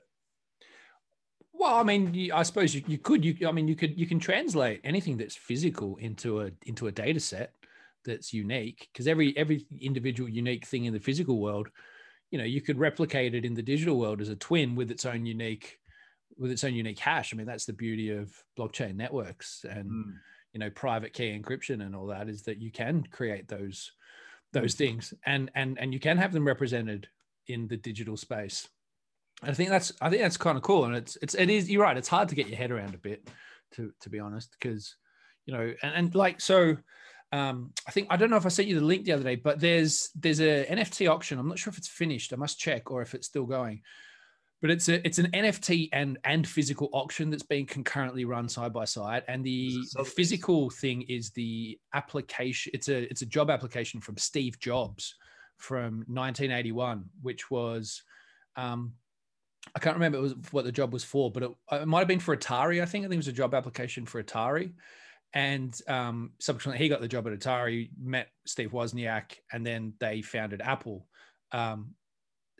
Well, 1.52 1.76
I 1.76 1.84
mean, 1.84 2.32
I 2.34 2.42
suppose 2.42 2.74
you, 2.74 2.82
you 2.88 2.98
could. 2.98 3.24
You, 3.24 3.48
I 3.48 3.52
mean, 3.52 3.68
you 3.68 3.76
could. 3.76 3.96
You 3.96 4.08
can 4.08 4.18
translate 4.18 4.80
anything 4.82 5.16
that's 5.16 5.36
physical 5.36 5.96
into 5.98 6.42
a 6.42 6.50
into 6.66 6.88
a 6.88 6.92
data 6.92 7.20
set 7.20 7.54
that's 8.04 8.32
unique 8.32 8.88
because 8.92 9.06
every 9.06 9.36
every 9.36 9.66
individual 9.80 10.28
unique 10.28 10.66
thing 10.66 10.84
in 10.84 10.92
the 10.92 11.00
physical 11.00 11.40
world 11.40 11.68
you 12.30 12.38
know 12.38 12.44
you 12.44 12.60
could 12.60 12.78
replicate 12.78 13.34
it 13.34 13.44
in 13.44 13.54
the 13.54 13.62
digital 13.62 13.98
world 13.98 14.20
as 14.20 14.28
a 14.28 14.36
twin 14.36 14.74
with 14.74 14.90
its 14.90 15.06
own 15.06 15.26
unique 15.26 15.78
with 16.36 16.50
its 16.50 16.64
own 16.64 16.74
unique 16.74 16.98
hash 16.98 17.32
i 17.32 17.36
mean 17.36 17.46
that's 17.46 17.64
the 17.64 17.72
beauty 17.72 18.10
of 18.10 18.32
blockchain 18.58 18.96
networks 18.96 19.64
and 19.68 19.90
mm. 19.90 20.12
you 20.52 20.60
know 20.60 20.70
private 20.70 21.12
key 21.12 21.38
encryption 21.38 21.84
and 21.84 21.94
all 21.94 22.06
that 22.06 22.28
is 22.28 22.42
that 22.42 22.60
you 22.60 22.70
can 22.70 23.02
create 23.10 23.48
those 23.48 23.92
those 24.52 24.74
things 24.74 25.12
and 25.26 25.50
and 25.54 25.78
and 25.78 25.92
you 25.92 26.00
can 26.00 26.16
have 26.16 26.32
them 26.32 26.46
represented 26.46 27.08
in 27.48 27.66
the 27.68 27.76
digital 27.76 28.16
space 28.16 28.68
i 29.42 29.52
think 29.52 29.68
that's 29.68 29.92
i 30.00 30.08
think 30.08 30.22
that's 30.22 30.36
kind 30.36 30.56
of 30.56 30.62
cool 30.62 30.84
and 30.84 30.96
it's 30.96 31.18
it's 31.20 31.34
it 31.34 31.50
is 31.50 31.70
you're 31.70 31.82
right 31.82 31.96
it's 31.96 32.08
hard 32.08 32.28
to 32.28 32.34
get 32.34 32.48
your 32.48 32.56
head 32.56 32.70
around 32.70 32.94
a 32.94 32.98
bit 32.98 33.28
to 33.72 33.92
to 34.00 34.08
be 34.08 34.18
honest 34.18 34.56
because 34.58 34.96
you 35.46 35.52
know 35.52 35.74
and, 35.82 35.94
and 35.94 36.14
like 36.14 36.40
so 36.40 36.76
um, 37.34 37.72
I 37.84 37.90
think 37.90 38.06
I 38.10 38.16
don't 38.16 38.30
know 38.30 38.36
if 38.36 38.46
I 38.46 38.50
sent 38.50 38.68
you 38.68 38.78
the 38.78 38.86
link 38.86 39.04
the 39.04 39.12
other 39.12 39.24
day, 39.24 39.34
but 39.34 39.58
there's 39.58 40.10
there's 40.14 40.40
a 40.40 40.64
NFT 40.66 41.10
auction. 41.10 41.36
I'm 41.36 41.48
not 41.48 41.58
sure 41.58 41.72
if 41.72 41.78
it's 41.78 41.88
finished. 41.88 42.32
I 42.32 42.36
must 42.36 42.60
check 42.60 42.92
or 42.92 43.02
if 43.02 43.12
it's 43.12 43.26
still 43.26 43.44
going. 43.44 43.82
But 44.62 44.70
it's 44.70 44.88
a 44.88 45.04
it's 45.04 45.18
an 45.18 45.32
NFT 45.32 45.88
and 45.92 46.16
and 46.22 46.46
physical 46.46 46.88
auction 46.92 47.30
that's 47.30 47.42
being 47.42 47.66
concurrently 47.66 48.24
run 48.24 48.48
side 48.48 48.72
by 48.72 48.84
side. 48.84 49.24
And 49.26 49.42
the, 49.42 49.74
physical 50.04 50.70
thing 50.70 51.02
is 51.02 51.30
the 51.30 51.76
application. 51.92 52.70
It's 52.72 52.88
a 52.88 53.02
it's 53.10 53.22
a 53.22 53.26
job 53.26 53.50
application 53.50 54.00
from 54.00 54.16
Steve 54.16 54.60
Jobs 54.60 55.16
from 55.56 56.04
1981, 56.06 57.06
which 57.20 57.50
was 57.50 58.00
um, 58.54 58.92
I 59.74 59.80
can't 59.80 59.96
remember 59.96 60.22
what 60.52 60.64
the 60.64 60.72
job 60.72 60.92
was 60.92 61.02
for, 61.02 61.32
but 61.32 61.42
it, 61.42 61.50
it 61.72 61.88
might 61.88 61.98
have 61.98 62.08
been 62.08 62.20
for 62.20 62.36
Atari. 62.36 62.80
I 62.80 62.86
think 62.86 63.04
I 63.04 63.08
think 63.08 63.14
it 63.14 63.16
was 63.16 63.28
a 63.28 63.32
job 63.32 63.54
application 63.54 64.06
for 64.06 64.22
Atari 64.22 64.70
and 65.34 65.76
um, 65.88 66.30
subsequently 66.38 66.82
he 66.82 66.88
got 66.88 67.00
the 67.00 67.08
job 67.08 67.26
at 67.26 67.32
Atari, 67.32 67.90
met 68.00 68.28
Steve 68.46 68.70
Wozniak, 68.70 69.34
and 69.52 69.66
then 69.66 69.92
they 69.98 70.22
founded 70.22 70.62
Apple. 70.62 71.08
Um, 71.50 71.94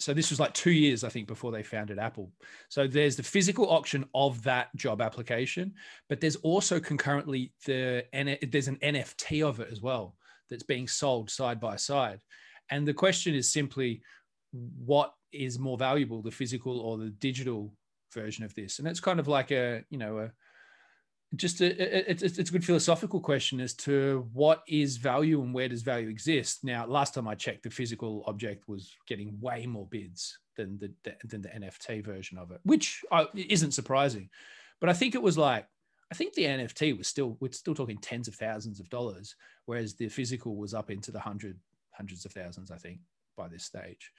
so 0.01 0.13
this 0.13 0.31
was 0.31 0.41
like 0.41 0.53
two 0.55 0.73
years, 0.73 1.05
I 1.05 1.09
think, 1.09 1.29
before 1.29 1.53
they 1.53 1.63
founded 1.63 2.01
Apple. 2.01 2.33
So 2.69 2.89
there's 2.89 3.15
the 3.15 3.23
physical 3.23 3.71
auction 3.71 4.05
of 4.13 4.43
that 4.43 4.75
job 4.75 5.01
application, 5.01 5.75
but 6.09 6.21
there's 6.21 6.35
also 6.37 6.81
concurrently 6.81 7.53
the 7.65 8.05
there's 8.13 8.69
an 8.69 8.79
NFT 8.83 9.47
of 9.47 9.61
it 9.61 9.69
as 9.71 9.81
well 9.81 10.17
that's 10.51 10.65
being 10.65 10.89
sold 10.89 11.31
side 11.31 11.61
by 11.61 11.77
side. 11.77 12.21
And 12.71 12.89
the 12.89 12.95
question 12.95 13.37
is 13.37 13.53
simply, 13.53 14.03
what 14.51 15.15
is 15.33 15.61
more 15.61 15.79
valuable, 15.79 16.23
the 16.23 16.31
physical 16.33 16.81
or 16.81 16.99
the 16.99 17.11
digital 17.11 17.73
version 18.13 18.45
of 18.45 18.53
this? 18.55 18.81
And 18.81 18.89
it's 18.89 19.01
kind 19.01 19.21
of 19.21 19.29
like 19.29 19.53
a 19.53 19.85
you 19.91 19.99
know 19.99 20.19
a 20.19 20.33
just 21.37 21.61
a, 21.61 22.11
it's, 22.11 22.23
it's 22.23 22.49
a 22.51 22.53
good 22.53 22.65
philosophical 22.65 23.21
question 23.21 23.61
as 23.61 23.75
to 23.75 24.29
what 24.33 24.63
is 24.69 24.97
value 24.97 25.43
and 25.43 25.55
where 25.55 25.69
does 25.69 25.83
value 25.83 26.09
exist. 26.09 26.65
Now, 26.65 26.87
last 26.87 27.15
time 27.15 27.29
I 27.29 27.35
checked, 27.35 27.63
the 27.63 27.71
physical 27.71 28.25
object 28.27 28.69
was 28.69 28.95
getting 29.07 29.39
way 29.41 29.67
more 29.67 29.87
bids 29.87 30.39
than 30.57 30.79
the 30.79 30.93
than 31.25 31.43
the 31.43 31.49
NFT 31.49 32.05
version 32.05 32.39
of 32.39 32.51
it, 32.51 32.61
which 32.65 33.03
isn't 33.35 33.73
surprising. 33.73 34.29
But 34.81 34.89
I 34.89 34.93
think 34.93 35.15
it 35.15 35.23
was 35.23 35.39
like 35.39 35.67
I 36.11 36.15
think 36.15 36.35
the 36.35 36.45
NFT 36.45 36.97
was 36.97 37.09
still 37.09 37.37
we're 37.41 37.53
still 37.53 37.75
talking 37.75 37.99
tens 37.99 38.29
of 38.29 38.35
thousands 38.35 38.81
of 38.81 38.89
dollars, 38.91 39.35
whereas 39.67 39.95
the 39.95 40.09
physical 40.09 40.57
was 40.57 40.75
up 40.75 40.91
into 40.91 41.11
the 41.11 41.21
hundred 41.21 41.59
hundreds 41.93 42.25
of 42.25 42.33
thousands. 42.33 42.71
I 42.71 42.77
think 42.77 42.99
by 43.37 43.49
this 43.49 43.65
stage, 43.65 44.13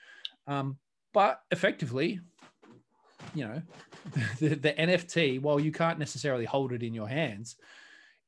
um, 0.47 0.77
but 1.13 1.41
effectively, 1.51 2.19
you 3.33 3.45
know, 3.45 3.61
the, 4.39 4.49
the 4.55 4.73
NFT, 4.73 5.41
while 5.41 5.59
you 5.59 5.71
can't 5.71 5.99
necessarily 5.99 6.45
hold 6.45 6.71
it 6.71 6.83
in 6.83 6.93
your 6.93 7.07
hands, 7.07 7.55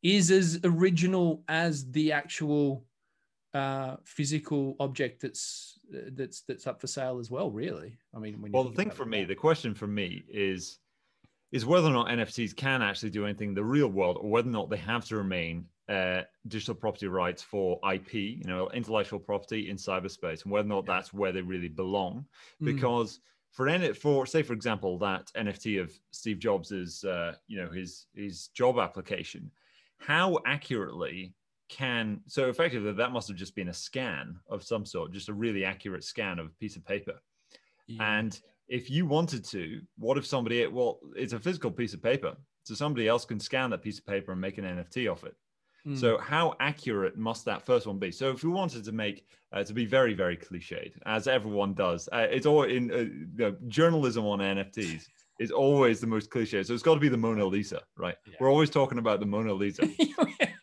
is 0.04 0.32
as 0.32 0.60
original 0.64 1.44
as 1.48 1.90
the 1.92 2.12
actual 2.12 2.86
uh, 3.54 3.96
physical 4.04 4.76
object 4.80 5.22
that's 5.22 5.80
that's 6.12 6.42
that's 6.42 6.68
up 6.68 6.82
for 6.82 6.88
sale 6.88 7.20
as 7.20 7.32
well. 7.32 7.50
Really, 7.50 7.98
I 8.16 8.20
mean, 8.20 8.46
well, 8.52 8.64
the 8.66 8.76
thing 8.76 8.92
for 8.92 9.06
me, 9.06 9.24
the 9.24 9.36
question 9.36 9.74
for 9.74 9.88
me 9.88 10.24
is 10.30 10.80
is 11.52 11.66
whether 11.66 11.88
or 11.88 11.94
not 11.94 12.08
NFTs 12.08 12.56
can 12.56 12.82
actually 12.82 13.10
do 13.10 13.24
anything 13.26 13.50
in 13.50 13.56
the 13.56 13.64
real 13.64 13.88
world, 13.88 14.18
or 14.20 14.30
whether 14.30 14.50
or 14.50 14.52
not 14.52 14.70
they 14.70 14.78
have 14.78 15.06
to 15.06 15.16
remain 15.16 15.66
uh, 15.88 16.22
digital 16.48 16.76
property 16.76 17.08
rights 17.08 17.42
for 17.42 17.80
IP, 17.94 18.14
you 18.14 18.44
know, 18.44 18.70
intellectual 18.72 19.20
property 19.20 19.70
in 19.70 19.78
cyberspace, 19.78 20.44
and 20.44 20.52
whether 20.52 20.68
or 20.68 20.70
not 20.70 20.86
that's 20.86 21.14
where 21.14 21.32
they 21.32 21.42
really 21.42 21.70
belong, 21.70 22.26
mm. 22.62 22.66
because. 22.66 23.18
Mm 23.18 23.22
for 23.52 23.68
any 23.68 23.94
for 23.94 24.26
say 24.26 24.44
for 24.44 24.54
example 24.54 24.98
that 25.00 25.32
NFT 25.36 25.82
of 25.82 25.92
Steve 26.12 26.38
Jobs's 26.38 27.04
uh, 27.04 27.34
you 27.48 27.62
know 27.62 27.70
his 27.70 28.06
his 28.14 28.48
job 28.50 28.80
application, 28.80 29.52
how 30.00 30.38
accurately 30.46 31.34
can 31.70 32.22
so 32.28 32.50
effectively 32.50 32.92
that 32.94 33.12
must 33.12 33.28
have 33.28 33.38
just 33.38 33.56
been 33.56 33.70
a 33.70 33.74
scan 33.74 34.38
of 34.50 34.64
some 34.64 34.86
sort, 34.86 35.12
just 35.12 35.30
a 35.30 35.34
really 35.34 35.66
accurate 35.66 36.04
scan 36.04 36.40
of 36.40 36.48
a 36.48 36.60
piece 36.60 36.76
of 36.76 36.86
paper, 36.86 37.16
yeah. 37.88 38.18
and 38.18 38.42
if 38.68 38.90
you 38.90 39.06
wanted 39.06 39.46
to, 39.46 39.82
what 39.98 40.18
if 40.18 40.26
somebody 40.26 40.66
well 40.68 41.00
it's 41.16 41.34
a 41.34 41.40
physical 41.40 41.72
piece 41.72 41.94
of 41.94 42.04
paper, 42.04 42.36
so 42.64 42.74
somebody 42.74 43.08
else 43.08 43.26
can 43.26 43.40
scan 43.40 43.70
that 43.70 43.82
piece 43.82 44.00
of 44.00 44.06
paper 44.06 44.34
and 44.34 44.42
make 44.42 44.58
an 44.58 44.66
NFT 44.66 45.12
of 45.12 45.24
it. 45.24 45.36
Mm. 45.88 45.98
So 45.98 46.18
how 46.18 46.56
accurate 46.60 47.18
must 47.18 47.46
that 47.46 47.66
first 47.66 47.88
one 47.88 47.98
be? 47.98 48.12
So 48.12 48.30
if 48.32 48.44
we 48.44 48.50
wanted 48.50 48.84
to 48.84 48.92
make 48.92 49.26
uh, 49.54 49.64
to 49.64 49.74
be 49.74 49.86
very 49.86 50.14
very 50.14 50.36
cliched, 50.36 50.94
as 51.06 51.28
everyone 51.28 51.74
does, 51.74 52.10
uh, 52.12 52.28
it's 52.30 52.46
all 52.46 52.64
in 52.64 52.92
uh, 52.92 52.96
you 52.98 53.28
know, 53.38 53.56
journalism 53.68 54.26
on 54.26 54.40
NFTs 54.40 55.08
is 55.40 55.52
always 55.52 56.02
the 56.02 56.08
most 56.08 56.30
cliche. 56.30 56.64
So 56.64 56.74
it's 56.74 56.84
got 56.84 56.96
to 56.96 57.00
be 57.00 57.10
the 57.10 57.18
Mona 57.18 57.46
Lisa, 57.46 57.82
right? 57.96 58.16
Yeah. 58.26 58.34
We're 58.40 58.52
always 58.52 58.70
talking 58.70 58.98
about 58.98 59.20
the 59.20 59.26
Mona 59.26 59.54
Lisa. 59.54 59.88
yeah, 60.00 60.06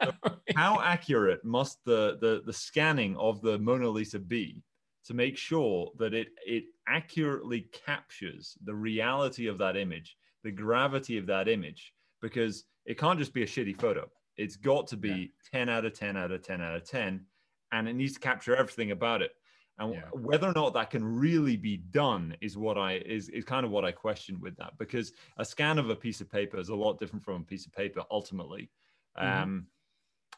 so 0.02 0.12
how 0.56 0.80
accurate 0.82 1.42
must 1.44 1.78
the, 1.86 2.18
the 2.20 2.42
the 2.44 2.52
scanning 2.52 3.16
of 3.16 3.40
the 3.40 3.58
Mona 3.58 3.88
Lisa 3.88 4.18
be 4.18 4.62
to 5.06 5.14
make 5.14 5.38
sure 5.38 5.90
that 5.98 6.12
it 6.12 6.28
it 6.44 6.64
accurately 6.86 7.68
captures 7.86 8.58
the 8.64 8.74
reality 8.74 9.46
of 9.46 9.56
that 9.56 9.76
image, 9.76 10.18
the 10.42 10.50
gravity 10.50 11.16
of 11.16 11.24
that 11.26 11.48
image, 11.48 11.94
because 12.20 12.64
it 12.84 12.98
can't 12.98 13.18
just 13.18 13.32
be 13.32 13.42
a 13.42 13.46
shitty 13.46 13.80
photo 13.80 14.06
it's 14.36 14.56
got 14.56 14.86
to 14.88 14.96
be 14.96 15.32
yeah. 15.52 15.58
10 15.58 15.68
out 15.68 15.84
of 15.84 15.94
10 15.94 16.16
out 16.16 16.30
of 16.30 16.42
10 16.42 16.60
out 16.60 16.76
of 16.76 16.84
10. 16.84 17.24
And 17.72 17.88
it 17.88 17.94
needs 17.94 18.14
to 18.14 18.20
capture 18.20 18.54
everything 18.54 18.90
about 18.90 19.22
it. 19.22 19.32
And 19.78 19.94
yeah. 19.94 20.02
whether 20.12 20.48
or 20.48 20.52
not 20.52 20.74
that 20.74 20.90
can 20.90 21.04
really 21.04 21.56
be 21.56 21.76
done 21.76 22.36
is 22.40 22.56
what 22.56 22.78
I 22.78 23.02
is, 23.04 23.28
is 23.30 23.44
kind 23.44 23.66
of 23.66 23.72
what 23.72 23.84
I 23.84 23.90
question 23.90 24.40
with 24.40 24.56
that 24.58 24.78
because 24.78 25.12
a 25.36 25.44
scan 25.44 25.78
of 25.78 25.90
a 25.90 25.96
piece 25.96 26.20
of 26.20 26.30
paper 26.30 26.58
is 26.58 26.68
a 26.68 26.74
lot 26.74 27.00
different 27.00 27.24
from 27.24 27.42
a 27.42 27.44
piece 27.44 27.66
of 27.66 27.72
paper 27.72 28.04
ultimately. 28.10 28.70
Mm-hmm. 29.18 29.42
Um, 29.42 29.66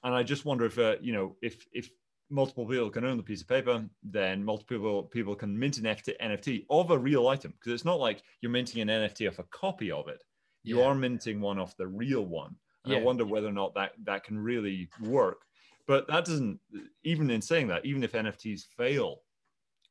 and 0.05 0.15
I 0.15 0.23
just 0.23 0.47
wonder 0.47 0.65
if 0.65 0.79
uh, 0.79 0.97
you 1.03 1.13
know 1.13 1.37
if 1.43 1.67
if 1.73 1.91
multiple 2.31 2.67
people 2.67 2.91
can 2.91 3.05
own 3.05 3.17
the 3.17 3.23
piece 3.23 3.43
of 3.43 3.49
paper, 3.49 3.85
then 4.03 4.43
multiple 4.43 4.77
people, 4.77 5.03
people 5.05 5.35
can 5.35 5.59
mint 5.59 5.79
an 5.79 5.85
NFT 5.85 6.15
NFT 6.23 6.67
of 6.71 6.91
a 6.91 6.99
real 6.99 7.29
item 7.29 7.53
because 7.53 7.73
it's 7.73 7.85
not 7.85 8.01
like 8.01 8.23
you're 8.41 8.51
minting 8.51 8.81
an 8.81 8.89
NFT 8.89 9.29
of 9.29 9.39
a 9.39 9.45
copy 9.45 9.91
of 9.91 10.09
it. 10.09 10.23
You 10.63 10.81
yeah. 10.81 10.87
are 10.87 10.95
minting 10.95 11.41
one 11.41 11.59
off 11.59 11.77
the 11.77 11.87
real 11.87 12.25
one. 12.25 12.57
And 12.87 12.95
yeah. 12.95 13.01
I 13.01 13.03
wonder 13.03 13.25
whether 13.25 13.49
or 13.49 13.53
not 13.53 13.75
that 13.75 13.93
that 14.05 14.23
can 14.23 14.39
really 14.39 14.89
work. 15.03 15.43
But 15.89 16.07
that 16.07 16.25
doesn't 16.25 16.61
even 17.05 17.31
in 17.31 17.43
saying 17.43 17.67
that, 17.69 17.85
even 17.85 18.05
if 18.05 18.13
NFTs 18.13 18.63
fail 18.77 19.23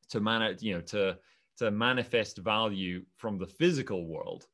to 0.10 0.22
manage, 0.22 0.64
you 0.64 0.76
know, 0.76 0.82
to 0.82 1.18
to 1.58 1.72
manifest 1.72 2.38
value 2.38 3.04
from 3.18 3.38
the 3.38 3.48
physical 3.48 4.08
world, 4.08 4.48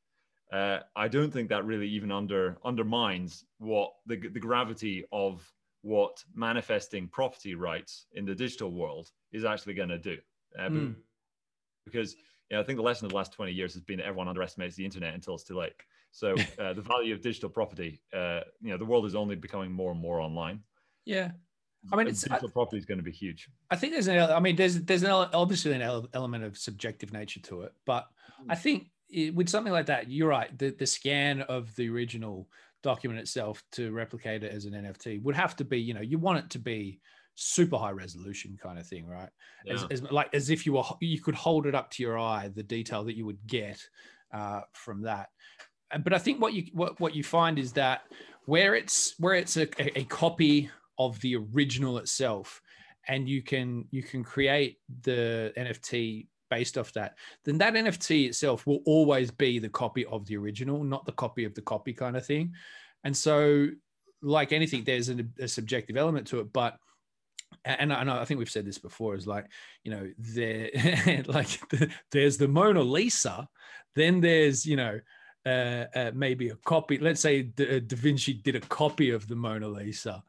uh, 0.52 0.80
I 0.96 1.08
don't 1.08 1.32
think 1.32 1.50
that 1.50 1.66
really 1.66 1.88
even 1.90 2.12
under 2.12 2.58
undermines 2.66 3.46
what 3.60 3.94
the 4.08 4.18
the 4.18 4.40
gravity 4.40 5.06
of 5.12 5.48
what 5.84 6.24
manifesting 6.34 7.08
property 7.08 7.54
rights 7.56 8.08
in 8.14 8.26
the 8.26 8.36
digital 8.36 8.72
world 8.72 9.12
is 9.32 9.46
actually 9.46 9.76
going 9.76 9.90
to 9.90 10.00
do. 10.00 10.18
Uh, 10.58 10.70
mm. 10.70 10.96
Because 11.86 12.16
you 12.50 12.58
know, 12.58 12.60
I 12.60 12.64
think 12.64 12.78
the 12.78 12.84
lesson 12.84 13.06
of 13.06 13.12
the 13.12 13.18
last 13.18 13.34
20 13.34 13.52
years 13.52 13.74
has 13.74 13.84
been 13.84 13.98
that 13.98 14.06
everyone 14.06 14.28
underestimates 14.28 14.76
the 14.76 14.86
internet 14.86 15.14
until 15.14 15.36
it's 15.36 15.44
too 15.44 15.58
late. 15.58 15.74
So 16.12 16.36
uh, 16.60 16.74
the 16.74 16.82
value 16.82 17.14
of 17.14 17.22
digital 17.22 17.50
property, 17.50 18.02
uh, 18.14 18.42
you 18.62 18.70
know, 18.70 18.78
the 18.78 18.86
world 18.86 19.06
is 19.06 19.16
only 19.16 19.36
becoming 19.36 19.72
more 19.72 19.92
and 19.92 20.00
more 20.00 20.20
online. 20.20 20.62
Yeah. 21.06 21.32
I 21.92 21.96
mean, 21.96 22.08
it's 22.08 22.22
digital 22.22 22.50
I, 22.50 22.52
property 22.52 22.78
is 22.78 22.86
going 22.86 23.00
to 23.00 23.04
be 23.04 23.12
huge. 23.12 23.50
I 23.72 23.76
think 23.76 23.94
there's 23.94 24.08
an, 24.08 24.20
I 24.20 24.40
mean, 24.40 24.56
there's 24.56 24.82
there's 24.84 25.02
an, 25.02 25.10
obviously 25.10 25.74
an 25.74 26.08
element 26.14 26.44
of 26.44 26.56
subjective 26.56 27.12
nature 27.12 27.40
to 27.42 27.62
it, 27.62 27.74
but 27.88 28.08
I 28.48 28.56
hmm. 28.56 28.62
think 28.62 28.92
it, 29.10 29.34
with 29.34 29.50
something 29.50 29.74
like 29.74 29.88
that, 29.88 30.10
you're 30.10 30.30
right. 30.30 30.56
The 30.58 30.70
the 30.78 30.86
scan 30.86 31.42
of 31.42 31.76
the 31.76 31.90
original 31.90 32.48
document 32.84 33.20
itself 33.20 33.64
to 33.72 33.92
replicate 33.92 34.44
it 34.44 34.52
as 34.52 34.66
an 34.66 34.74
NFT 34.74 35.22
would 35.24 35.36
have 35.36 35.56
to 35.56 35.66
be, 35.66 35.80
you 35.80 35.94
know, 35.94 36.02
you 36.02 36.18
want 36.18 36.40
it 36.40 36.50
to 36.52 36.60
be 36.60 37.00
super 37.36 37.78
high 37.78 37.92
resolution 37.92 38.58
kind 38.62 38.78
of 38.78 38.86
thing, 38.86 39.08
right? 39.08 39.30
Yeah. 39.66 39.74
As, 39.74 39.86
as, 39.90 40.12
like 40.12 40.34
as 40.34 40.50
if 40.50 40.66
you 40.66 40.74
were 40.74 40.84
you 41.00 41.22
could 41.22 41.36
hold 41.36 41.66
it 41.66 41.76
up 41.76 41.90
to 41.92 42.04
your 42.04 42.18
eye, 42.18 42.52
the 42.54 42.64
detail 42.64 43.04
that 43.06 43.16
you 43.16 43.26
would 43.26 43.46
get 43.48 43.82
uh, 44.34 44.62
from 44.74 45.02
that 45.04 45.30
but 46.00 46.14
I 46.14 46.18
think 46.18 46.42
what 46.42 46.54
you 46.54 46.66
what, 46.74 47.00
what 47.00 47.16
you 47.16 47.24
find 47.24 47.60
is 47.60 47.74
that 47.74 48.04
where 48.46 48.76
it's 48.76 49.14
where 49.20 49.36
it's 49.36 49.58
a, 49.58 49.68
a 49.98 50.04
copy 50.06 50.70
of 50.98 51.20
the 51.22 51.36
original 51.36 51.98
itself, 51.98 52.62
and 53.08 53.28
you 53.28 53.42
can 53.42 53.86
you 53.92 54.04
can 54.04 54.24
create 54.24 54.78
the 55.04 55.54
NFT 55.58 56.28
based 56.50 56.78
off 56.78 56.92
that, 56.94 57.16
then 57.46 57.58
that 57.58 57.74
NFT 57.74 58.28
itself 58.28 58.68
will 58.68 58.82
always 58.86 59.32
be 59.32 59.58
the 59.58 59.70
copy 59.70 60.06
of 60.06 60.26
the 60.26 60.36
original, 60.38 60.84
not 60.84 61.06
the 61.06 61.14
copy 61.14 61.46
of 61.46 61.56
the 61.56 61.62
copy 61.62 61.94
kind 61.94 62.18
of 62.18 62.26
thing. 62.26 62.54
And 63.04 63.16
so, 63.16 63.70
like 64.22 64.52
anything, 64.52 64.84
there's 64.84 65.10
a, 65.10 65.26
a 65.40 65.48
subjective 65.48 65.98
element 65.98 66.28
to 66.28 66.42
it, 66.42 66.54
but 66.54 66.78
and 67.66 67.92
I, 67.92 68.22
I 68.22 68.26
think 68.26 68.38
we've 68.38 68.50
said 68.50 68.66
this 68.66 68.78
before 68.78 69.16
is 69.16 69.28
like 69.28 69.46
you 69.84 69.92
know 69.92 70.10
there 70.18 70.70
like 71.28 71.70
the, 71.70 71.90
there's 72.12 72.38
the 72.38 72.48
Mona 72.48 72.82
Lisa, 72.82 73.48
then 73.96 74.22
there's 74.22 74.66
you 74.66 74.76
know 74.76 75.00
uh, 75.46 75.86
uh, 75.96 76.12
maybe 76.14 76.50
a 76.50 76.56
copy. 76.56 76.98
Let's 76.98 77.22
say 77.22 77.44
da, 77.44 77.78
uh, 77.78 77.80
da, 77.80 77.96
Vinci 77.96 78.34
did 78.34 78.56
a 78.56 78.60
copy 78.60 79.12
of 79.12 79.28
the 79.28 79.36
Mona 79.36 79.68
Lisa. 79.68 80.24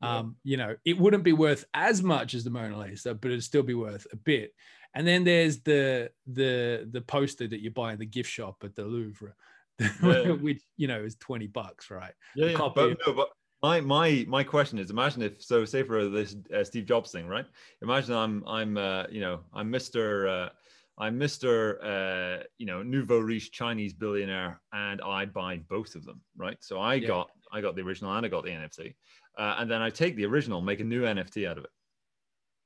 Um, 0.00 0.36
yeah. 0.44 0.50
You 0.50 0.56
know, 0.58 0.76
it 0.84 0.98
wouldn't 0.98 1.24
be 1.24 1.32
worth 1.32 1.64
as 1.74 2.02
much 2.02 2.34
as 2.34 2.44
the 2.44 2.50
Mona 2.50 2.78
Lisa, 2.78 3.14
but 3.14 3.30
it'd 3.30 3.44
still 3.44 3.62
be 3.62 3.74
worth 3.74 4.06
a 4.12 4.16
bit. 4.16 4.54
And 4.94 5.06
then 5.06 5.24
there's 5.24 5.60
the 5.60 6.10
the 6.26 6.88
the 6.90 7.00
poster 7.00 7.46
that 7.46 7.60
you 7.60 7.70
buy 7.70 7.92
in 7.92 7.98
the 7.98 8.06
gift 8.06 8.30
shop 8.30 8.56
at 8.64 8.74
the 8.74 8.84
Louvre, 8.84 9.34
yeah. 9.80 10.32
which 10.32 10.62
you 10.76 10.88
know 10.88 11.02
is 11.02 11.16
twenty 11.16 11.46
bucks, 11.46 11.90
right? 11.90 12.14
Yeah, 12.34 12.50
yeah. 12.50 12.68
But, 12.74 12.98
no, 13.06 13.12
but 13.12 13.28
my 13.62 13.80
my 13.80 14.24
my 14.28 14.44
question 14.44 14.78
is: 14.78 14.90
Imagine 14.90 15.22
if 15.22 15.42
so. 15.42 15.64
Say 15.64 15.82
for 15.82 16.08
this 16.08 16.36
uh, 16.54 16.64
Steve 16.64 16.86
Jobs 16.86 17.12
thing, 17.12 17.26
right? 17.26 17.46
Imagine 17.82 18.14
I'm 18.14 18.44
I'm 18.46 18.76
uh, 18.76 19.04
you 19.10 19.20
know 19.20 19.40
I'm 19.52 19.70
Mister. 19.70 20.50
I'm 21.00 21.18
Mr. 21.18 21.78
Uh, 21.82 22.42
you 22.58 22.66
know, 22.66 22.82
nouveau 22.82 23.18
riche 23.18 23.52
Chinese 23.52 23.92
billionaire, 23.92 24.60
and 24.72 25.00
I 25.00 25.26
buy 25.26 25.58
both 25.68 25.94
of 25.94 26.04
them, 26.04 26.20
right? 26.36 26.56
So 26.60 26.78
I 26.78 26.94
yeah. 26.94 27.06
got 27.06 27.30
I 27.52 27.60
got 27.60 27.76
the 27.76 27.82
original 27.82 28.12
and 28.12 28.26
I 28.26 28.28
got 28.28 28.44
the 28.44 28.50
NFT, 28.50 28.94
uh, 29.38 29.56
and 29.58 29.70
then 29.70 29.80
I 29.80 29.90
take 29.90 30.16
the 30.16 30.26
original, 30.26 30.60
make 30.60 30.80
a 30.80 30.84
new 30.84 31.02
NFT 31.02 31.48
out 31.48 31.58
of 31.58 31.64
it. 31.64 31.70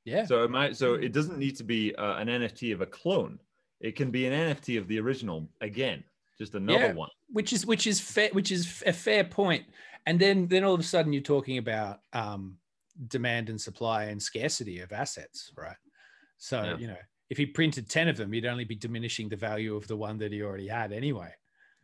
Yeah. 0.05 0.25
So 0.25 0.43
it 0.45 0.51
might, 0.51 0.77
so 0.77 0.95
it 0.95 1.13
doesn't 1.13 1.39
need 1.39 1.57
to 1.57 1.65
be 1.65 1.95
uh, 1.95 2.17
an 2.17 2.29
NFT 2.29 2.73
of 2.73 2.81
a 2.81 2.87
clone. 2.87 3.39
It 3.81 3.97
can 3.97 4.11
be 4.11 4.27
an 4.27 4.33
NFT 4.33 4.79
of 4.79 4.89
the 4.89 4.99
original 4.99 5.49
again, 5.61 6.03
just 6.39 6.55
another 6.55 6.87
yeah, 6.87 6.93
one. 6.95 7.11
Which 7.29 7.53
is 7.53 7.67
which 7.67 7.87
is 7.87 8.01
fair, 8.01 8.31
which 8.33 8.51
is 8.51 8.83
a 8.87 8.93
fair 8.93 9.25
point. 9.25 9.65
And 10.07 10.19
then 10.19 10.49
then 10.49 10.65
all 10.65 10.75
of 10.75 10.81
a 10.81 10.85
sudden 10.85 11.13
you're 11.13 11.23
talking 11.23 11.59
about 11.59 12.01
um, 12.13 12.57
demand 13.09 13.51
and 13.51 13.61
supply 13.61 14.05
and 14.05 14.21
scarcity 14.21 14.81
of 14.81 14.93
assets, 14.93 15.53
right? 15.57 15.77
So 16.39 16.63
yeah. 16.63 16.77
you 16.79 16.87
know 16.89 16.97
if 17.33 17.39
he 17.39 17.47
printed 17.47 17.89
10 17.89 18.09
of 18.09 18.19
them, 18.19 18.31
he'd 18.31 18.45
only 18.45 18.65
be 18.65 18.75
diminishing 18.75 19.31
the 19.31 19.37
value 19.37 19.75
of 19.75 19.89
the 19.89 19.97
one 19.97 20.19
that 20.19 20.33
he 20.33 20.43
already 20.43 20.69
had 20.69 20.93
anyway. 20.93 21.33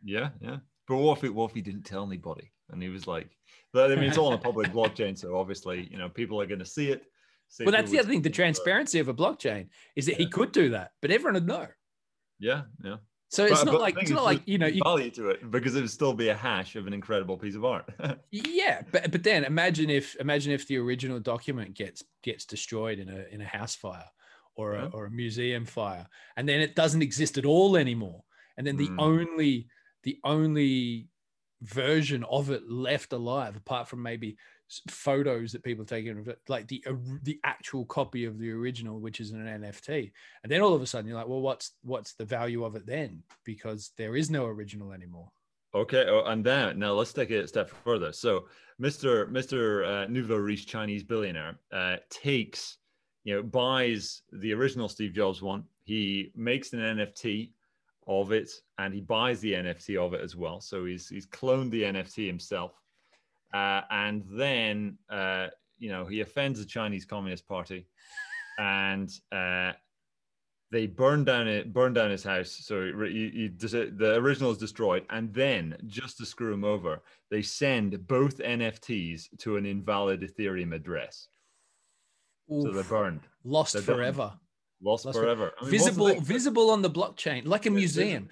Yeah, 0.03 0.29
yeah. 0.39 0.57
But 0.87 0.97
what 0.97 1.17
if, 1.17 1.23
it, 1.23 1.33
what 1.33 1.49
if 1.49 1.55
he 1.55 1.61
didn't 1.63 1.85
tell 1.85 2.05
anybody? 2.05 2.53
And 2.69 2.79
he 2.83 2.89
was 2.89 3.07
like, 3.07 3.35
but 3.73 3.91
I 3.91 3.95
mean, 3.95 4.03
it's 4.03 4.19
all 4.19 4.27
on 4.27 4.33
a 4.33 4.37
public 4.37 4.67
blockchain. 4.71 5.17
So 5.17 5.35
obviously, 5.35 5.87
you 5.89 5.97
know, 5.97 6.07
people 6.07 6.39
are 6.39 6.45
going 6.45 6.59
to 6.59 6.67
see 6.67 6.91
it. 6.91 7.01
see 7.47 7.63
Well, 7.63 7.71
that's 7.71 7.89
the 7.89 7.97
other 7.97 8.07
thing. 8.07 8.21
The 8.21 8.29
transparency 8.29 8.99
of 8.99 9.07
a 9.07 9.13
blockchain 9.13 9.69
is 9.95 10.05
that 10.05 10.17
he 10.17 10.27
could 10.27 10.51
do 10.51 10.69
that, 10.69 10.91
but 11.01 11.09
everyone 11.09 11.33
would 11.33 11.47
know. 11.47 11.65
Yeah, 12.37 12.61
yeah. 12.83 12.97
So 13.29 13.45
it's 13.45 13.61
But- 13.61 13.65
not 13.65 13.71
but 13.71 13.81
like 13.81 13.95
it's 13.99 14.11
not 14.11 14.23
like 14.23 14.41
you 14.45 14.59
know 14.59 14.67
you, 14.67 14.81
value 14.83 15.09
to 15.11 15.29
it 15.29 15.49
because 15.49 15.75
it 15.75 15.81
would 15.81 15.89
still 15.89 16.13
be 16.13 16.29
a 16.29 16.35
hash 16.35 16.75
of 16.75 16.85
an 16.85 16.93
incredible 16.93 17.37
piece 17.37 17.55
of 17.55 17.65
art. 17.65 17.89
yeah, 18.31 18.81
but 18.91 19.11
but 19.11 19.23
then 19.23 19.45
imagine 19.45 19.89
if 19.89 20.15
imagine 20.17 20.51
if 20.51 20.67
the 20.67 20.77
original 20.77 21.19
document 21.19 21.73
gets 21.75 22.03
gets 22.21 22.45
destroyed 22.45 22.99
in 22.99 23.09
a 23.09 23.25
in 23.31 23.41
a 23.41 23.45
house 23.45 23.75
fire 23.75 24.05
or 24.55 24.75
a, 24.75 24.83
Yeah. 24.83 24.89
or 24.93 25.05
a 25.05 25.11
museum 25.11 25.65
fire, 25.65 26.07
and 26.35 26.47
then 26.47 26.59
it 26.61 26.75
doesn't 26.75 27.01
exist 27.01 27.37
at 27.37 27.45
all 27.45 27.77
anymore, 27.77 28.23
and 28.57 28.65
then 28.65 28.77
the 28.77 28.89
Mm. 28.89 28.99
only 28.99 29.67
the 30.03 30.19
only 30.23 31.07
version 31.61 32.23
of 32.23 32.49
it 32.51 32.63
left 32.69 33.11
alive, 33.11 33.55
apart 33.57 33.87
from 33.87 34.01
maybe 34.01 34.37
photos 34.89 35.51
that 35.51 35.63
people 35.63 35.81
have 35.81 35.89
taken 35.89 36.17
of 36.19 36.27
it, 36.27 36.39
like 36.47 36.67
the 36.67 36.83
the 37.23 37.39
actual 37.43 37.85
copy 37.85 38.25
of 38.25 38.37
the 38.39 38.49
original, 38.51 38.99
which 38.99 39.19
is 39.19 39.31
an 39.31 39.45
NFT, 39.45 40.11
and 40.43 40.51
then 40.51 40.61
all 40.61 40.73
of 40.73 40.81
a 40.81 40.85
sudden 40.85 41.07
you're 41.07 41.17
like, 41.17 41.27
well, 41.27 41.41
what's 41.41 41.73
what's 41.81 42.13
the 42.13 42.25
value 42.25 42.63
of 42.63 42.75
it 42.75 42.85
then? 42.85 43.23
Because 43.43 43.91
there 43.97 44.15
is 44.15 44.29
no 44.29 44.45
original 44.45 44.93
anymore. 44.93 45.29
Okay, 45.75 46.05
oh, 46.07 46.23
and 46.25 46.43
then 46.43 46.79
now 46.79 46.93
let's 46.93 47.13
take 47.13 47.29
it 47.29 47.43
a 47.43 47.47
step 47.47 47.69
further. 47.83 48.11
So, 48.11 48.47
Mr. 48.81 49.29
Mr. 49.29 49.85
Uh, 49.85 50.07
Nouveau 50.07 50.37
Riche 50.37 50.65
Chinese 50.65 51.03
billionaire 51.03 51.59
uh, 51.71 51.97
takes, 52.09 52.77
you 53.23 53.35
know, 53.35 53.43
buys 53.43 54.21
the 54.31 54.53
original 54.53 54.89
Steve 54.89 55.13
Jobs 55.13 55.41
one. 55.41 55.63
He 55.83 56.31
makes 56.35 56.73
an 56.73 56.79
NFT 56.79 57.51
of 58.07 58.31
it, 58.31 58.49
and 58.77 58.93
he 58.93 59.01
buys 59.01 59.39
the 59.39 59.53
NFT 59.53 59.97
of 59.97 60.13
it 60.13 60.21
as 60.21 60.35
well. 60.35 60.61
So 60.61 60.85
he's 60.85 61.07
he's 61.07 61.27
cloned 61.27 61.71
the 61.71 61.83
NFT 61.83 62.25
himself, 62.27 62.71
uh, 63.53 63.81
and 63.91 64.23
then 64.31 64.97
uh, 65.09 65.47
you 65.77 65.89
know 65.89 66.05
he 66.05 66.21
offends 66.21 66.59
the 66.59 66.65
Chinese 66.65 67.05
Communist 67.05 67.47
Party, 67.47 67.87
and 68.57 69.09
uh, 69.31 69.73
they 70.71 70.85
burn 70.85 71.23
down 71.23 71.47
it, 71.47 71.73
burn 71.73 71.93
down 71.93 72.11
his 72.11 72.23
house. 72.23 72.61
So 72.63 72.81
you, 72.81 73.05
you, 73.05 73.49
the 73.49 74.15
original 74.17 74.51
is 74.51 74.57
destroyed, 74.57 75.05
and 75.09 75.33
then 75.33 75.77
just 75.87 76.17
to 76.17 76.25
screw 76.25 76.53
him 76.53 76.63
over, 76.63 77.01
they 77.31 77.41
send 77.41 78.07
both 78.07 78.37
NFTs 78.37 79.37
to 79.39 79.57
an 79.57 79.65
invalid 79.65 80.21
Ethereum 80.21 80.73
address. 80.73 81.27
So 82.49 82.71
they're 82.71 82.83
burned, 82.83 83.21
lost 83.43 83.73
they're 83.73 83.81
done. 83.83 83.95
forever. 83.95 84.33
lost, 84.81 85.05
Lost 85.05 85.17
for- 85.17 85.23
forever. 85.23 85.51
I 85.59 85.63
mean, 85.63 85.71
visible 85.71 86.19
visible 86.19 86.69
on 86.71 86.81
the 86.81 86.89
blockchain 86.89 87.45
like 87.45 87.65
a 87.65 87.69
Yeah, 87.69 87.75
museum 87.75 88.29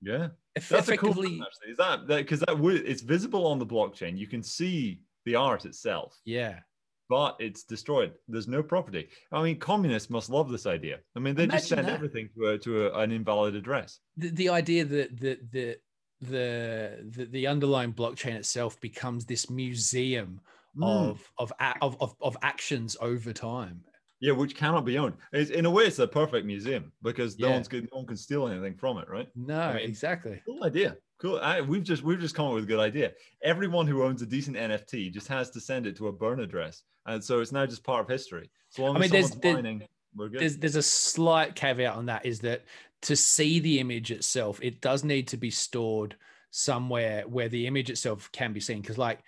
Yeah, 0.00 0.28
Eff- 0.56 0.68
that's 0.68 0.88
a 0.88 0.96
cool 0.96 1.10
effectively 1.10 1.40
actually. 1.46 1.70
Is 1.72 1.76
that 1.78 2.06
because 2.06 2.40
that, 2.40 2.58
would 2.58 2.76
it's 2.76 3.02
visible 3.02 3.46
on 3.46 3.58
the 3.58 3.66
blockchain? 3.66 4.16
You 4.18 4.26
can 4.26 4.42
see 4.42 5.00
the 5.24 5.34
art 5.36 5.64
itself, 5.66 6.18
yeah 6.24 6.60
but 7.08 7.36
it's 7.40 7.62
destroyed. 7.64 8.12
There's 8.26 8.48
no 8.48 8.62
property. 8.62 9.08
I 9.32 9.42
mean, 9.42 9.58
communists 9.58 10.08
must 10.08 10.30
love 10.30 10.48
this 10.50 10.64
idea. 10.64 11.00
I 11.14 11.18
mean, 11.18 11.34
they 11.34 11.46
just 11.46 11.68
send 11.68 11.86
that. 11.86 11.92
everything 11.92 12.30
to 12.34 12.46
a, 12.46 12.58
to 12.60 12.86
a, 12.86 12.98
an 13.00 13.12
invalid 13.12 13.54
address. 13.54 13.98
the, 14.16 14.30
the 14.30 14.48
idea 14.48 14.86
that 14.86 15.20
the, 15.20 15.38
the 15.52 15.76
the 16.22 17.10
the 17.16 17.24
the 17.26 17.46
underlying 17.46 17.92
blockchain 17.92 18.34
itself 18.34 18.80
becomes 18.80 19.26
this 19.26 19.50
museum 19.50 20.40
Mm. 20.76 21.10
of, 21.10 21.28
of 21.38 21.52
of 21.82 21.96
of 22.00 22.14
of 22.22 22.36
actions 22.42 22.96
over 23.00 23.32
time 23.32 23.84
Yeah, 24.20 24.32
which 24.32 24.56
cannot 24.56 24.84
be 24.86 24.96
owned. 24.98 25.14
It's, 25.32 25.50
in 25.50 25.66
a 25.66 25.70
way, 25.70 25.84
it's 25.84 25.98
a 25.98 26.06
perfect 26.08 26.46
museum 26.46 26.92
because 27.02 27.38
no 27.38 27.50
one's 27.50 27.68
good, 27.68 27.88
no 27.92 27.98
one 27.98 28.06
can 28.06 28.16
steal 28.16 28.48
anything 28.48 28.74
from 28.76 28.96
it, 28.98 29.08
right? 29.10 29.28
no 29.36 29.74
mean- 29.74 29.84
exactly 29.88 30.40
Cool 30.46 30.64
idea. 30.64 30.96
Cool. 31.18 31.38
I, 31.40 31.60
we've 31.60 31.82
just 31.84 32.02
we've 32.02 32.18
just 32.20 32.34
come 32.34 32.46
up 32.46 32.54
with 32.54 32.64
a 32.64 32.66
good 32.66 32.80
idea. 32.80 33.12
Everyone 33.42 33.86
who 33.86 34.02
owns 34.02 34.22
a 34.22 34.26
decent 34.26 34.56
NFT 34.56 35.12
just 35.12 35.28
has 35.28 35.50
to 35.50 35.60
send 35.60 35.86
it 35.86 35.94
to 35.96 36.08
a 36.08 36.12
burn 36.12 36.40
address, 36.40 36.82
and 37.06 37.22
so 37.22 37.40
it's 37.40 37.52
now 37.52 37.66
just 37.66 37.84
part 37.84 38.00
of 38.00 38.08
history. 38.08 38.50
So 38.70 38.82
long 38.84 38.96
I 38.96 39.00
mean, 39.00 39.04
as 39.04 39.10
there's- 39.10 39.34
there's- 39.42 39.56
mining, 39.56 39.82
we're 40.16 40.28
good. 40.30 40.40
there's 40.40 40.56
there's 40.58 40.76
a 40.76 40.82
slight 40.82 41.54
caveat 41.54 41.94
on 41.94 42.06
that 42.06 42.24
is 42.26 42.40
that 42.40 42.62
to 43.02 43.14
see 43.16 43.58
the 43.60 43.78
image 43.78 44.10
itself 44.10 44.58
it 44.62 44.80
does 44.80 45.04
need 45.04 45.26
to 45.28 45.36
be 45.36 45.50
stored 45.50 46.16
somewhere 46.50 47.22
where 47.26 47.48
the 47.48 47.66
image 47.66 47.88
itself 47.90 48.30
can 48.32 48.52
be 48.52 48.60
seen 48.60 48.80
because 48.80 48.98
like 48.98 49.20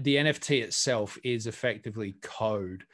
the 0.00 0.16
nft 0.16 0.62
itself 0.62 1.18
is 1.24 1.46
effectively 1.46 2.16
code 2.22 2.84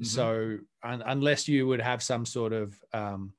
Mhm. 0.00 0.06
so 0.06 0.58
un- 0.82 1.02
unless 1.04 1.46
you 1.48 1.66
would 1.66 1.80
have 1.80 2.02
some 2.02 2.24
sort 2.24 2.52
of 2.52 2.74
um, 2.94 3.34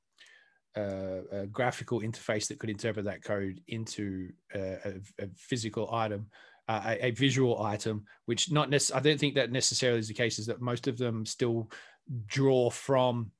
uh, 0.76 1.20
a 1.32 1.46
graphical 1.46 2.00
interface 2.00 2.48
that 2.48 2.58
could 2.58 2.70
interpret 2.70 3.04
that 3.06 3.22
code 3.22 3.60
into 3.68 4.30
a, 4.54 5.00
a, 5.18 5.26
physical 5.36 5.92
item 5.92 6.30
uh, 6.68 6.82
a, 6.86 7.06
a 7.06 7.10
visual 7.10 7.62
item 7.62 8.04
which 8.26 8.50
not 8.52 8.70
necess- 8.70 8.94
i 8.94 9.00
don't 9.00 9.18
think 9.18 9.34
that 9.34 9.50
necessarily 9.50 9.98
is 9.98 10.08
the 10.08 10.14
case 10.14 10.38
is 10.38 10.46
that 10.46 10.60
most 10.60 10.86
of 10.86 10.96
them 10.96 11.26
still 11.26 11.70
draw 12.26 12.70
from 12.70 13.30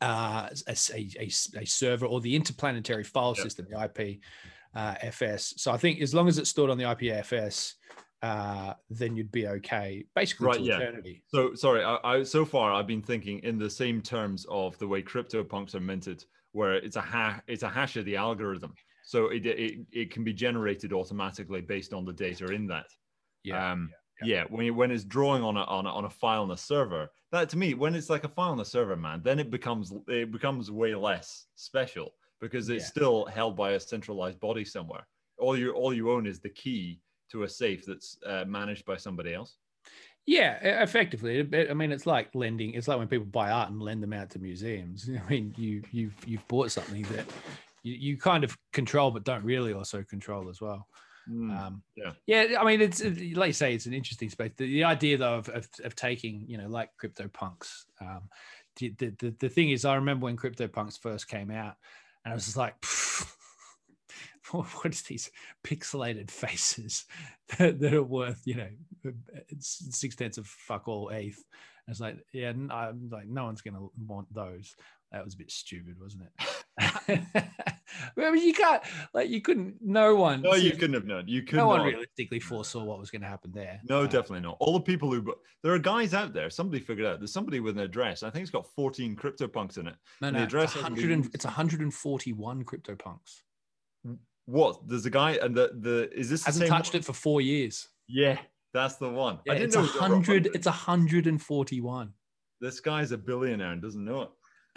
uh, 0.00 0.48
a, 0.68 0.76
a, 0.94 1.30
a, 1.58 1.64
server 1.66 2.06
or 2.06 2.20
the 2.20 2.34
interplanetary 2.34 3.04
file 3.04 3.34
Yeah. 3.36 3.42
system, 3.42 3.66
the 3.68 3.82
IP 3.84 4.20
uh, 4.74 4.94
FS. 5.02 5.54
So 5.60 5.70
I 5.72 5.76
think 5.76 6.00
as 6.00 6.14
long 6.14 6.28
as 6.28 6.38
it's 6.38 6.50
stored 6.50 6.70
on 6.70 6.78
the 6.78 6.84
IPFS, 6.84 7.74
uh, 8.22 8.74
then 8.88 9.16
you'd 9.16 9.32
be 9.32 9.46
okay, 9.48 10.04
basically 10.14 10.46
Right, 10.46 10.58
to 10.58 10.62
yeah. 10.64 10.78
eternity. 10.78 11.22
So 11.26 11.54
sorry, 11.54 11.82
I, 11.82 11.98
I 12.04 12.22
so 12.22 12.44
far 12.44 12.72
I've 12.72 12.86
been 12.86 13.02
thinking 13.02 13.40
in 13.40 13.58
the 13.58 13.68
same 13.70 14.00
terms 14.00 14.46
of 14.48 14.78
the 14.78 14.86
way 14.86 15.02
crypto 15.02 15.42
punks 15.42 15.74
are 15.74 15.80
minted, 15.80 16.24
where 16.52 16.74
it's 16.74 16.96
a 16.96 17.00
hash, 17.00 17.40
it's 17.48 17.62
a 17.64 17.68
hash 17.68 17.96
of 17.96 18.04
the 18.04 18.16
algorithm. 18.16 18.74
So 19.04 19.28
it, 19.28 19.44
it 19.46 19.80
it 19.90 20.10
can 20.12 20.22
be 20.22 20.32
generated 20.32 20.92
automatically 20.92 21.60
based 21.60 21.92
on 21.92 22.04
the 22.04 22.12
data 22.12 22.46
in 22.46 22.68
that. 22.68 22.86
Yeah. 23.42 23.72
um, 23.72 23.90
yeah. 24.22 24.36
yeah. 24.36 24.44
When 24.48 24.66
you, 24.66 24.74
when 24.74 24.92
it's 24.92 25.02
drawing 25.04 25.42
on 25.42 25.56
a, 25.56 25.64
on 25.64 25.86
a 25.86 25.90
on 25.90 26.04
a 26.04 26.10
file 26.10 26.42
on 26.42 26.52
a 26.52 26.56
server, 26.56 27.08
that 27.32 27.48
to 27.48 27.58
me, 27.58 27.74
when 27.74 27.96
it's 27.96 28.08
like 28.08 28.22
a 28.22 28.28
file 28.28 28.52
on 28.52 28.60
a 28.60 28.64
server, 28.64 28.96
man, 28.96 29.20
then 29.24 29.40
it 29.40 29.50
becomes 29.50 29.92
it 30.06 30.30
becomes 30.30 30.70
way 30.70 30.94
less 30.94 31.46
special 31.56 32.14
because 32.40 32.68
it's 32.68 32.84
Yeah. 32.84 32.88
still 32.90 33.24
held 33.26 33.56
by 33.56 33.72
a 33.72 33.80
centralized 33.80 34.38
body 34.38 34.64
somewhere. 34.64 35.08
All 35.38 35.58
you 35.58 35.72
all 35.72 35.92
you 35.92 36.12
own 36.12 36.24
is 36.26 36.38
the 36.38 36.50
key 36.50 37.00
to 37.32 37.42
a 37.42 37.48
safe 37.48 37.84
that's 37.84 38.18
uh, 38.24 38.44
managed 38.46 38.84
by 38.84 38.96
somebody 38.96 39.34
else. 39.34 39.56
Yeah, 40.26 40.58
effectively. 40.82 41.40
I 41.68 41.74
mean, 41.74 41.90
it's 41.90 42.06
like 42.06 42.32
lending. 42.34 42.74
It's 42.74 42.86
like 42.86 42.98
when 42.98 43.08
people 43.08 43.26
buy 43.26 43.50
art 43.50 43.70
and 43.70 43.82
lend 43.82 44.02
them 44.02 44.12
out 44.12 44.30
to 44.30 44.38
museums. 44.38 45.10
I 45.26 45.28
mean, 45.30 45.54
you 45.56 45.82
you've 45.90 46.14
you've 46.24 46.46
bought 46.46 46.70
something 46.70 47.02
that 47.14 47.26
you, 47.82 47.94
you 47.94 48.16
kind 48.16 48.44
of 48.44 48.56
control, 48.72 49.10
but 49.10 49.24
don't 49.24 49.44
really 49.44 49.72
also 49.72 50.04
control 50.04 50.48
as 50.48 50.60
well. 50.60 50.86
Mm. 51.28 51.56
Um, 51.56 51.82
yeah. 51.96 52.12
yeah. 52.26 52.60
I 52.60 52.64
mean, 52.64 52.80
it's 52.80 53.02
like 53.02 53.48
you 53.48 53.52
say, 53.52 53.74
it's 53.74 53.86
an 53.86 53.94
interesting 53.94 54.30
space. 54.30 54.52
The, 54.56 54.66
the 54.66 54.84
idea 54.84 55.16
though 55.18 55.38
of, 55.38 55.48
of 55.48 55.68
of 55.82 55.96
taking, 55.96 56.44
you 56.46 56.58
know, 56.58 56.68
like 56.68 56.90
crypto 56.98 57.28
punks. 57.28 57.86
Um, 58.00 58.28
the, 58.76 58.90
the 58.90 59.34
the 59.38 59.48
thing 59.48 59.70
is, 59.70 59.84
I 59.84 59.96
remember 59.96 60.24
when 60.24 60.36
crypto 60.36 60.68
punks 60.68 60.96
first 60.96 61.28
came 61.28 61.50
out, 61.50 61.74
and 62.24 62.32
I 62.32 62.34
was 62.34 62.44
just 62.44 62.56
like. 62.56 62.74
is 64.84 65.02
these 65.02 65.30
pixelated 65.64 66.30
faces 66.30 67.04
that, 67.58 67.80
that 67.80 67.94
are 67.94 68.02
worth, 68.02 68.42
you 68.44 68.54
know, 68.56 69.12
six 69.58 70.16
tenths 70.16 70.38
of 70.38 70.46
fuck 70.46 70.88
all 70.88 71.10
eth? 71.10 71.44
And 71.86 71.92
it's 71.92 72.00
like, 72.00 72.18
yeah, 72.32 72.50
i'm 72.50 73.08
like, 73.10 73.26
no 73.26 73.44
one's 73.44 73.60
gonna 73.60 73.86
want 74.06 74.32
those. 74.32 74.74
That 75.10 75.24
was 75.24 75.34
a 75.34 75.38
bit 75.38 75.50
stupid, 75.50 75.96
wasn't 76.00 76.24
it? 76.24 77.22
I 78.16 78.30
mean, 78.30 78.46
you 78.46 78.54
can't 78.54 78.82
like 79.12 79.28
you 79.28 79.40
couldn't. 79.42 79.76
No 79.82 80.14
one. 80.14 80.42
No, 80.42 80.54
you 80.54 80.72
couldn't 80.72 80.94
have 80.94 81.04
known. 81.04 81.28
You 81.28 81.42
could 81.42 81.56
no 81.56 81.66
one 81.66 81.80
not. 81.80 81.86
realistically 81.86 82.40
foresaw 82.40 82.82
what 82.84 82.98
was 82.98 83.10
going 83.10 83.22
to 83.22 83.28
happen 83.28 83.52
there. 83.52 83.80
No, 83.88 84.02
Uh, 84.02 84.06
definitely 84.06 84.40
not. 84.40 84.56
All 84.60 84.72
the 84.72 84.80
people 84.80 85.12
who, 85.12 85.20
bu- 85.22 85.34
there 85.62 85.74
are 85.74 85.78
guys 85.78 86.14
out 86.14 86.32
there. 86.32 86.48
Somebody 86.48 86.82
figured 86.82 87.06
out. 87.06 87.20
There's 87.20 87.32
somebody 87.32 87.60
with 87.60 87.76
an 87.76 87.84
address. 87.84 88.22
I 88.22 88.30
think 88.30 88.42
it's 88.42 88.50
got 88.50 88.66
14 88.74 89.16
CryptoPunks 89.16 89.78
in 89.78 89.88
it. 89.88 89.94
No, 90.20 90.28
the 90.28 90.38
no, 90.38 90.44
address 90.44 90.74
it's, 90.74 90.74
hasn't 90.74 90.96
100 90.96 91.12
and, 91.12 91.34
it's 91.34 91.44
141 91.44 92.64
CryptoPunks. 92.64 93.42
What? 94.46 94.88
There's 94.88 95.06
a 95.06 95.10
guy, 95.10 95.32
and 95.32 95.54
the 95.54 95.70
the 95.80 96.10
is 96.12 96.28
this 96.28 96.44
Hasn't 96.44 96.62
same 96.62 96.70
touched 96.70 96.94
one? 96.94 97.00
it 97.00 97.04
for 97.04 97.12
four 97.12 97.40
years. 97.40 97.88
Yeah, 98.08 98.38
that's 98.74 98.96
the 98.96 99.08
one. 99.08 99.38
Yeah, 99.46 99.52
I 99.52 99.54
didn't 99.56 99.68
it's 99.68 99.74
know 99.76 99.82
a 99.82 99.84
it 99.84 99.86
was 99.86 99.96
over 99.96 100.00
hundred. 100.00 100.44
100. 100.44 100.56
It's 100.56 100.66
141. 100.66 102.12
This 102.60 102.80
guy's 102.80 103.12
a 103.12 103.18
billionaire 103.18 103.72
and 103.72 103.82
doesn't 103.82 104.04
know 104.04 104.22
it. 104.22 104.30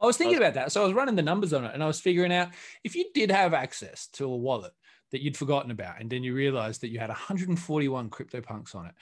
I 0.00 0.06
was 0.06 0.16
thinking 0.16 0.38
That's- 0.38 0.54
about 0.54 0.64
that. 0.66 0.72
So 0.72 0.82
I 0.82 0.84
was 0.84 0.94
running 0.94 1.14
the 1.14 1.22
numbers 1.22 1.52
on 1.52 1.64
it 1.64 1.72
and 1.72 1.82
I 1.82 1.86
was 1.86 2.00
figuring 2.00 2.32
out 2.32 2.48
if 2.84 2.94
you 2.94 3.06
did 3.14 3.30
have 3.30 3.54
access 3.54 4.08
to 4.14 4.24
a 4.26 4.36
wallet 4.36 4.72
that 5.12 5.22
you'd 5.22 5.36
forgotten 5.36 5.70
about, 5.70 6.00
and 6.00 6.10
then 6.10 6.24
you 6.24 6.34
realized 6.34 6.80
that 6.80 6.88
you 6.88 6.98
had 6.98 7.08
141 7.08 8.10
CryptoPunks 8.10 8.74
on 8.74 8.86
it, 8.86 8.94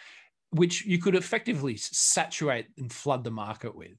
which 0.50 0.84
you 0.84 0.98
could 0.98 1.14
effectively 1.14 1.76
saturate 1.76 2.66
and 2.78 2.92
flood 2.92 3.24
the 3.24 3.30
market 3.30 3.74
with. 3.74 3.96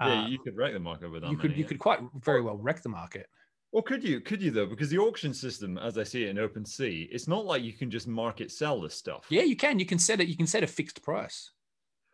Yeah, 0.00 0.22
uh, 0.22 0.26
you 0.28 0.38
could 0.38 0.56
wreck 0.56 0.72
the 0.72 0.78
market 0.78 1.10
with 1.10 1.22
that. 1.22 1.30
you 1.30 1.36
could 1.36 1.50
many, 1.50 1.58
you 1.58 1.64
yeah. 1.64 1.68
could 1.68 1.78
quite 1.80 1.98
very 2.22 2.40
well 2.40 2.56
wreck 2.56 2.82
the 2.82 2.88
market. 2.88 3.26
Or 3.70 3.82
could 3.82 4.02
you? 4.02 4.20
Could 4.20 4.42
you 4.42 4.50
though? 4.50 4.66
Because 4.66 4.88
the 4.88 4.98
auction 4.98 5.34
system, 5.34 5.76
as 5.78 5.98
I 5.98 6.02
see 6.02 6.24
it 6.24 6.30
in 6.30 6.36
OpenSea, 6.36 7.08
it's 7.10 7.28
not 7.28 7.44
like 7.44 7.62
you 7.62 7.74
can 7.74 7.90
just 7.90 8.08
market 8.08 8.50
sell 8.50 8.80
this 8.80 8.94
stuff. 8.94 9.26
Yeah, 9.28 9.42
you 9.42 9.56
can. 9.56 9.78
You 9.78 9.86
can 9.86 9.98
set 9.98 10.20
it. 10.20 10.28
You 10.28 10.36
can 10.36 10.46
set 10.46 10.62
a 10.62 10.66
fixed 10.66 11.02
price. 11.02 11.52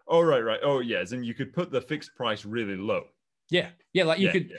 Oh 0.09 0.21
right, 0.21 0.41
right. 0.41 0.61
Oh 0.63 0.81
yes, 0.81 1.13
and 1.13 1.25
you 1.25 1.33
could 1.35 1.53
put 1.53 1.71
the 1.71 1.81
fixed 1.81 2.15
price 2.17 2.45
really 2.45 2.77
low. 2.77 3.05
Yeah, 3.51 3.69
yeah. 3.93 4.05
Like 4.05 4.19
you 4.19 4.27
Yeah, 4.27 4.33
could, 4.33 4.51
yeah. 4.51 4.57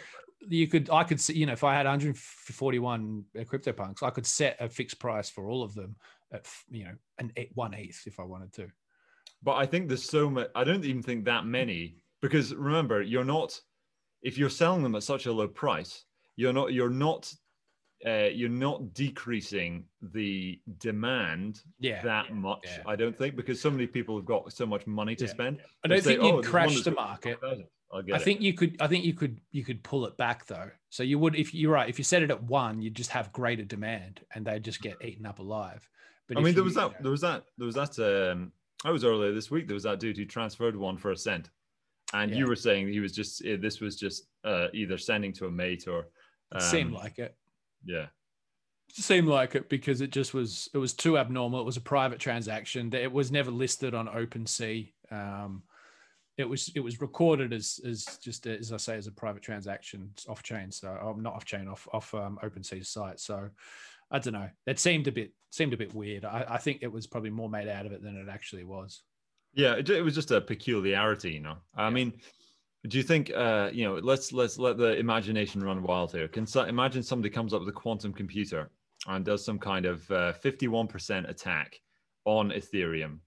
you 0.47 0.67
could, 0.67 0.89
I 0.89 1.03
could 1.03 1.19
see, 1.19 1.34
you 1.34 1.45
know, 1.45 1.53
if 1.53 1.63
I 1.63 1.73
had 1.73 1.86
141 1.86 3.25
crypto 3.45 3.73
punks, 3.73 4.01
I 4.01 4.10
could 4.10 4.25
set 4.25 4.58
a 4.60 4.69
fixed 4.69 4.99
price 4.99 5.29
for 5.29 5.49
all 5.49 5.63
of 5.63 5.73
them 5.75 5.95
at, 6.31 6.47
you 6.69 6.86
know, 6.86 6.93
an 7.19 7.31
eight, 7.36 7.51
one 7.55 7.73
eth 7.73 8.03
if 8.05 8.19
I 8.19 8.23
wanted 8.23 8.53
to. 8.53 8.67
But 9.43 9.55
I 9.55 9.65
think 9.65 9.88
there's 9.88 10.10
so 10.10 10.29
much. 10.29 10.49
I 10.55 10.63
don't 10.63 10.86
even 10.86 11.03
think 11.03 11.25
that 11.25 11.45
many 11.45 11.97
because 12.21 12.53
remember, 12.53 13.01
you're 13.01 13.25
not. 13.25 13.60
If 14.21 14.38
you're 14.39 14.49
selling 14.49 14.81
them 14.81 14.95
at 14.95 15.03
such 15.03 15.27
a 15.27 15.31
low 15.31 15.47
price, 15.47 16.05
you're 16.36 16.54
not. 16.54 16.74
You're 16.74 16.89
not. 16.89 17.34
Uh, 18.06 18.30
you're 18.32 18.50
not 18.50 18.93
decreasing 18.93 19.86
the 20.02 20.60
demand 20.80 21.62
Yeah. 21.80 22.04
that 22.04 22.34
much. 22.36 22.60
yeah. 22.65 22.84
I 22.86 22.95
don't 22.95 23.17
think 23.17 23.36
because 23.36 23.60
so 23.60 23.71
many 23.71 23.88
people 23.88 24.15
have 24.17 24.26
got 24.26 24.52
so 24.54 24.65
much 24.65 24.86
money 24.86 25.15
to 25.15 25.24
Yeah. 25.26 25.32
spend. 25.32 25.62
I 25.84 25.88
don't 25.88 26.04
think 26.04 26.19
"Oh, 26.19 26.26
you'd 26.26 26.34
there's 26.43 26.43
one 26.43 26.52
crash 26.52 26.82
the 26.82 26.91
market. 26.91 27.39
I'll 27.91 28.02
get 28.04 28.15
I 28.15 28.17
it. 28.17 28.24
think 28.24 28.41
you 28.41 28.54
could. 28.54 28.76
I 28.82 28.88
think 28.88 29.06
you 29.06 29.13
could. 29.13 29.39
You 29.52 29.63
could 29.63 29.82
pull 29.84 30.06
it 30.06 30.17
back 30.17 30.45
though. 30.45 30.69
So 30.89 31.04
you 31.04 31.17
would, 31.19 31.36
if 31.36 31.54
you're 31.54 31.71
right, 31.71 31.89
if 31.89 31.98
you 31.98 32.04
set 32.04 32.21
it 32.21 32.30
at 32.32 32.43
one, 32.43 32.82
you'd 32.82 32.95
just 32.95 33.12
have 33.12 33.32
greater 33.32 33.63
demand, 33.63 34.21
and 34.36 34.45
they'd 34.45 34.63
just 34.63 34.82
get 34.82 34.98
eaten 35.04 35.26
up 35.26 35.39
alive. 35.39 35.88
But 36.28 36.38
I 36.38 36.41
mean, 36.41 36.54
there 36.54 36.62
you- 36.62 36.65
was 36.65 36.76
you 36.76 36.82
that. 36.82 36.91
know- 36.91 36.98
There 37.02 37.12
was 37.12 37.21
that. 37.21 37.45
There 37.58 37.65
was 37.65 37.76
that. 37.76 37.98
Um, 38.32 38.52
I 38.84 38.91
was 38.91 39.04
earlier 39.06 39.32
this 39.32 39.50
week. 39.50 39.67
There 39.67 39.74
was 39.76 39.84
that 39.84 40.00
dude 40.00 40.17
who 40.17 40.26
transferred 40.26 40.76
one 40.76 40.98
for 40.98 41.12
a 41.12 41.17
cent, 41.17 41.50
and 42.13 42.30
Yeah. 42.32 42.38
you 42.39 42.45
were 42.48 42.56
saying 42.58 42.89
he 42.89 43.00
was 43.00 43.13
just. 43.13 43.43
eh, 43.45 43.56
This 43.56 43.80
was 43.80 43.95
just 43.95 44.28
uh, 44.43 44.67
either 44.74 44.98
sending 44.98 45.32
to 45.34 45.45
a 45.48 45.52
mate 45.52 45.88
or. 45.88 46.10
It 46.56 46.62
seemed 46.62 46.96
um, 46.96 47.02
like 47.02 47.20
it. 47.20 47.36
Yeah. 47.84 48.08
It 48.89 48.96
seemed 49.04 49.28
like 49.28 49.56
it 49.56 49.70
because 49.70 50.02
it 50.02 50.12
just 50.12 50.34
was. 50.34 50.70
It 50.74 50.78
was 50.78 50.94
too 50.94 51.18
abnormal. 51.18 51.60
It 51.60 51.65
was 51.65 51.78
a 51.78 51.82
private 51.82 52.20
transaction. 52.20 52.94
It 52.94 53.12
was 53.12 53.32
never 53.32 53.52
listed 53.52 53.94
on 53.94 54.08
OpenSea. 54.08 54.94
Um, 55.12 55.63
it 56.38 56.48
was 56.48 56.72
it 56.76 56.80
was 56.82 57.02
recorded 57.02 57.54
as 57.54 57.80
as 57.86 58.06
just 58.22 58.46
as 58.48 58.72
I 58.72 58.78
say 58.78 58.96
as 58.96 59.08
a 59.08 59.12
private 59.12 59.41
transaction 59.41 60.12
off 60.28 60.44
chain. 60.44 60.72
So 60.72 60.89
I'm 60.89 61.22
not 61.24 61.34
off 61.34 61.46
chain 61.46 61.68
off 61.68 61.88
off 61.94 62.13
um, 62.13 62.39
OpenSea's 62.44 62.89
site. 62.89 63.20
So 63.20 63.50
I 64.12 64.20
don't 64.20 64.34
know. 64.34 64.50
It 64.65 64.80
seemed 64.80 65.08
a 65.08 65.12
bit 65.12 65.34
seemed 65.50 65.74
a 65.74 65.78
bit 65.78 65.94
weird. 65.94 66.26
I, 66.26 66.46
I 66.50 66.58
think 66.58 66.80
it 66.82 66.91
was 66.91 67.08
probably 67.08 67.30
more 67.32 67.50
made 67.50 67.68
out 67.68 67.86
of 67.86 67.91
it 67.91 68.02
than 68.04 68.15
it 68.18 68.30
actually 68.30 68.63
was. 68.65 69.02
Yeah, 69.54 69.76
it, 69.76 69.89
it 69.89 70.04
was 70.04 70.15
just 70.15 70.32
a 70.32 70.41
peculiarity, 70.41 71.32
you 71.32 71.39
know. 71.39 71.58
I 71.74 71.86
Yeah. 71.86 71.89
mean, 71.91 72.13
do 72.88 72.98
you 72.98 73.04
think, 73.04 73.32
uh, 73.36 73.69
you 73.71 73.86
know, 73.86 73.95
let's 73.95 74.32
let's 74.32 74.58
let 74.58 74.78
the 74.78 74.98
imagination 74.98 75.63
run 75.63 75.82
wild 75.84 76.12
here. 76.12 76.28
Can 76.28 76.45
so, 76.45 76.63
imagine 76.63 77.04
somebody 77.04 77.30
comes 77.34 77.54
up 77.54 77.62
with 77.62 77.69
a 77.69 77.74
quantum 77.74 78.13
computer 78.13 78.69
and 79.08 79.24
does 79.24 79.43
some 79.43 79.60
kind 79.60 79.86
of 79.86 80.10
uh, 80.12 80.34
51% 80.43 81.30
attack 81.30 81.80
on 82.26 82.52
Ethereum, 82.52 83.19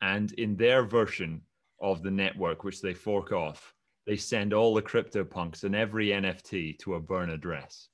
and 0.00 0.32
in 0.32 0.56
their 0.56 0.84
version 0.84 1.42
of 1.80 2.02
the 2.02 2.10
network, 2.10 2.64
which 2.64 2.80
they 2.80 2.94
fork 2.94 3.32
off, 3.32 3.74
they 4.06 4.16
send 4.16 4.52
all 4.52 4.74
the 4.74 4.82
crypto 4.82 5.24
punks 5.24 5.64
and 5.64 5.76
every 5.76 6.08
NFT 6.08 6.78
to 6.78 6.94
a 6.94 7.00
burn 7.00 7.30
address. 7.30 7.88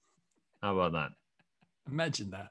How 0.62 0.79
about 0.79 0.92
that? 0.92 1.11
Imagine 1.90 2.31
that. 2.31 2.48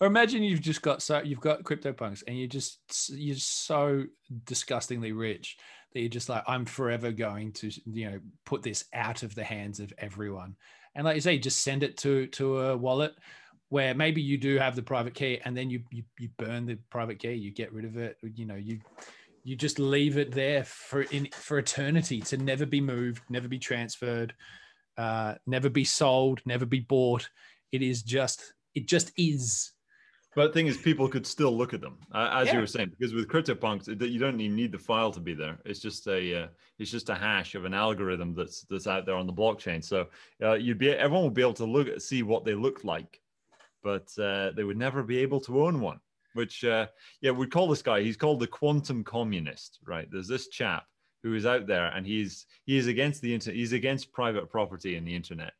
Or 0.00 0.06
imagine 0.08 0.42
you've 0.42 0.60
just 0.60 0.82
got 0.82 1.00
so 1.00 1.22
you've 1.22 1.40
got 1.40 1.62
CryptoPunks 1.62 2.24
and 2.26 2.36
you 2.36 2.48
just 2.48 2.80
you're 3.10 3.36
so 3.36 4.04
disgustingly 4.44 5.12
rich 5.12 5.56
that 5.92 6.00
you're 6.00 6.08
just 6.08 6.28
like 6.28 6.44
I'm 6.46 6.64
forever 6.64 7.12
going 7.12 7.52
to 7.52 7.70
you 7.86 8.10
know 8.10 8.20
put 8.44 8.62
this 8.62 8.84
out 8.92 9.22
of 9.22 9.34
the 9.34 9.44
hands 9.44 9.80
of 9.80 9.92
everyone. 9.98 10.56
And 10.94 11.04
like 11.04 11.14
you 11.14 11.20
say, 11.20 11.38
just 11.38 11.62
send 11.62 11.82
it 11.82 11.96
to 11.98 12.26
to 12.28 12.60
a 12.60 12.76
wallet 12.76 13.14
where 13.68 13.94
maybe 13.94 14.20
you 14.20 14.36
do 14.36 14.58
have 14.58 14.76
the 14.76 14.82
private 14.82 15.14
key 15.14 15.40
and 15.44 15.56
then 15.56 15.70
you 15.70 15.82
you, 15.90 16.02
you 16.18 16.28
burn 16.36 16.66
the 16.66 16.76
private 16.90 17.18
key, 17.18 17.32
you 17.32 17.50
get 17.50 17.72
rid 17.72 17.84
of 17.84 17.96
it, 17.96 18.18
you 18.34 18.44
know, 18.44 18.54
you 18.54 18.78
you 19.44 19.56
just 19.56 19.78
leave 19.78 20.18
it 20.18 20.30
there 20.30 20.64
for 20.64 21.02
in 21.02 21.26
for 21.32 21.58
eternity 21.58 22.20
to 22.20 22.36
never 22.36 22.66
be 22.66 22.80
moved, 22.80 23.22
never 23.28 23.48
be 23.48 23.58
transferred, 23.58 24.34
uh, 24.98 25.34
never 25.46 25.68
be 25.68 25.84
sold, 25.84 26.40
never 26.44 26.66
be 26.66 26.80
bought. 26.80 27.28
It 27.72 27.82
is 27.82 28.02
just 28.02 28.52
it 28.74 28.86
just 28.86 29.12
is. 29.16 29.72
But 30.34 30.46
the 30.46 30.52
thing 30.54 30.66
is, 30.66 30.78
people 30.78 31.08
could 31.08 31.26
still 31.26 31.54
look 31.54 31.74
at 31.74 31.82
them, 31.82 31.98
uh, 32.12 32.30
as 32.32 32.46
Yeah. 32.48 32.54
you 32.54 32.60
were 32.60 32.66
saying, 32.66 32.88
because 32.90 33.12
with 33.12 33.28
CryptoPunks, 33.28 33.88
it- 33.88 34.08
you 34.10 34.18
don't 34.18 34.40
even 34.40 34.56
need 34.56 34.72
the 34.72 34.78
file 34.78 35.10
to 35.12 35.20
be 35.20 35.34
there. 35.34 35.60
It's 35.66 35.80
just 35.80 36.06
a 36.08 36.44
uh, 36.44 36.48
it's 36.78 36.90
just 36.90 37.10
a 37.10 37.14
hash 37.14 37.54
of 37.54 37.64
an 37.66 37.74
algorithm 37.74 38.34
that's 38.34 38.62
that's 38.62 38.86
out 38.86 39.04
there 39.04 39.14
on 39.16 39.26
the 39.26 39.32
blockchain. 39.32 39.84
So 39.84 40.08
uh, 40.42 40.54
you'd 40.54 40.78
be 40.78 40.90
everyone 40.90 41.24
would 41.24 41.34
be 41.34 41.42
able 41.42 41.54
to 41.54 41.66
look 41.66 41.88
at 41.88 42.00
see 42.02 42.22
what 42.22 42.44
they 42.44 42.54
look 42.54 42.82
like, 42.82 43.20
but 43.82 44.08
uh, 44.18 44.52
they 44.56 44.64
would 44.64 44.78
never 44.78 45.02
be 45.02 45.18
able 45.18 45.40
to 45.42 45.64
own 45.66 45.80
one. 45.80 46.00
Which 46.34 46.64
uh, 46.64 46.86
yeah, 47.20 47.32
we 47.32 47.46
call 47.46 47.68
this 47.68 47.82
guy. 47.82 48.00
He's 48.00 48.16
called 48.16 48.40
the 48.40 48.46
quantum 48.46 49.04
communist, 49.04 49.80
right? 49.84 50.10
There's 50.10 50.28
this 50.28 50.48
chap 50.48 50.86
who 51.22 51.34
is 51.34 51.44
out 51.44 51.66
there, 51.66 51.88
and 51.88 52.06
he's 52.06 52.46
he 52.64 52.78
is 52.78 52.86
against 52.86 53.20
the 53.20 53.34
internet. 53.34 53.56
He's 53.58 53.74
against 53.74 54.12
private 54.12 54.48
property 54.48 54.96
in 54.96 55.04
the 55.04 55.14
internet. 55.14 55.52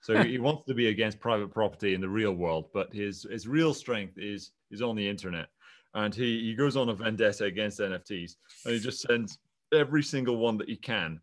So 0.00 0.22
he 0.22 0.38
wants 0.38 0.64
to 0.64 0.74
be 0.74 0.88
against 0.88 1.20
private 1.20 1.52
property 1.52 1.94
in 1.94 2.00
the 2.00 2.08
real 2.08 2.32
world, 2.32 2.70
but 2.72 2.92
his 2.92 3.26
his 3.30 3.46
real 3.46 3.74
strength 3.74 4.14
is 4.16 4.52
is 4.70 4.82
on 4.82 4.96
the 4.96 5.06
internet. 5.06 5.48
And 5.94 6.14
he 6.14 6.40
he 6.40 6.54
goes 6.54 6.76
on 6.76 6.88
a 6.88 6.94
vendetta 6.94 7.44
against 7.44 7.80
NFTs, 7.80 8.36
and 8.64 8.74
he 8.74 8.80
just 8.80 9.02
sends 9.02 9.38
every 9.74 10.02
single 10.02 10.38
one 10.38 10.56
that 10.58 10.68
he 10.68 10.76
can 10.76 11.20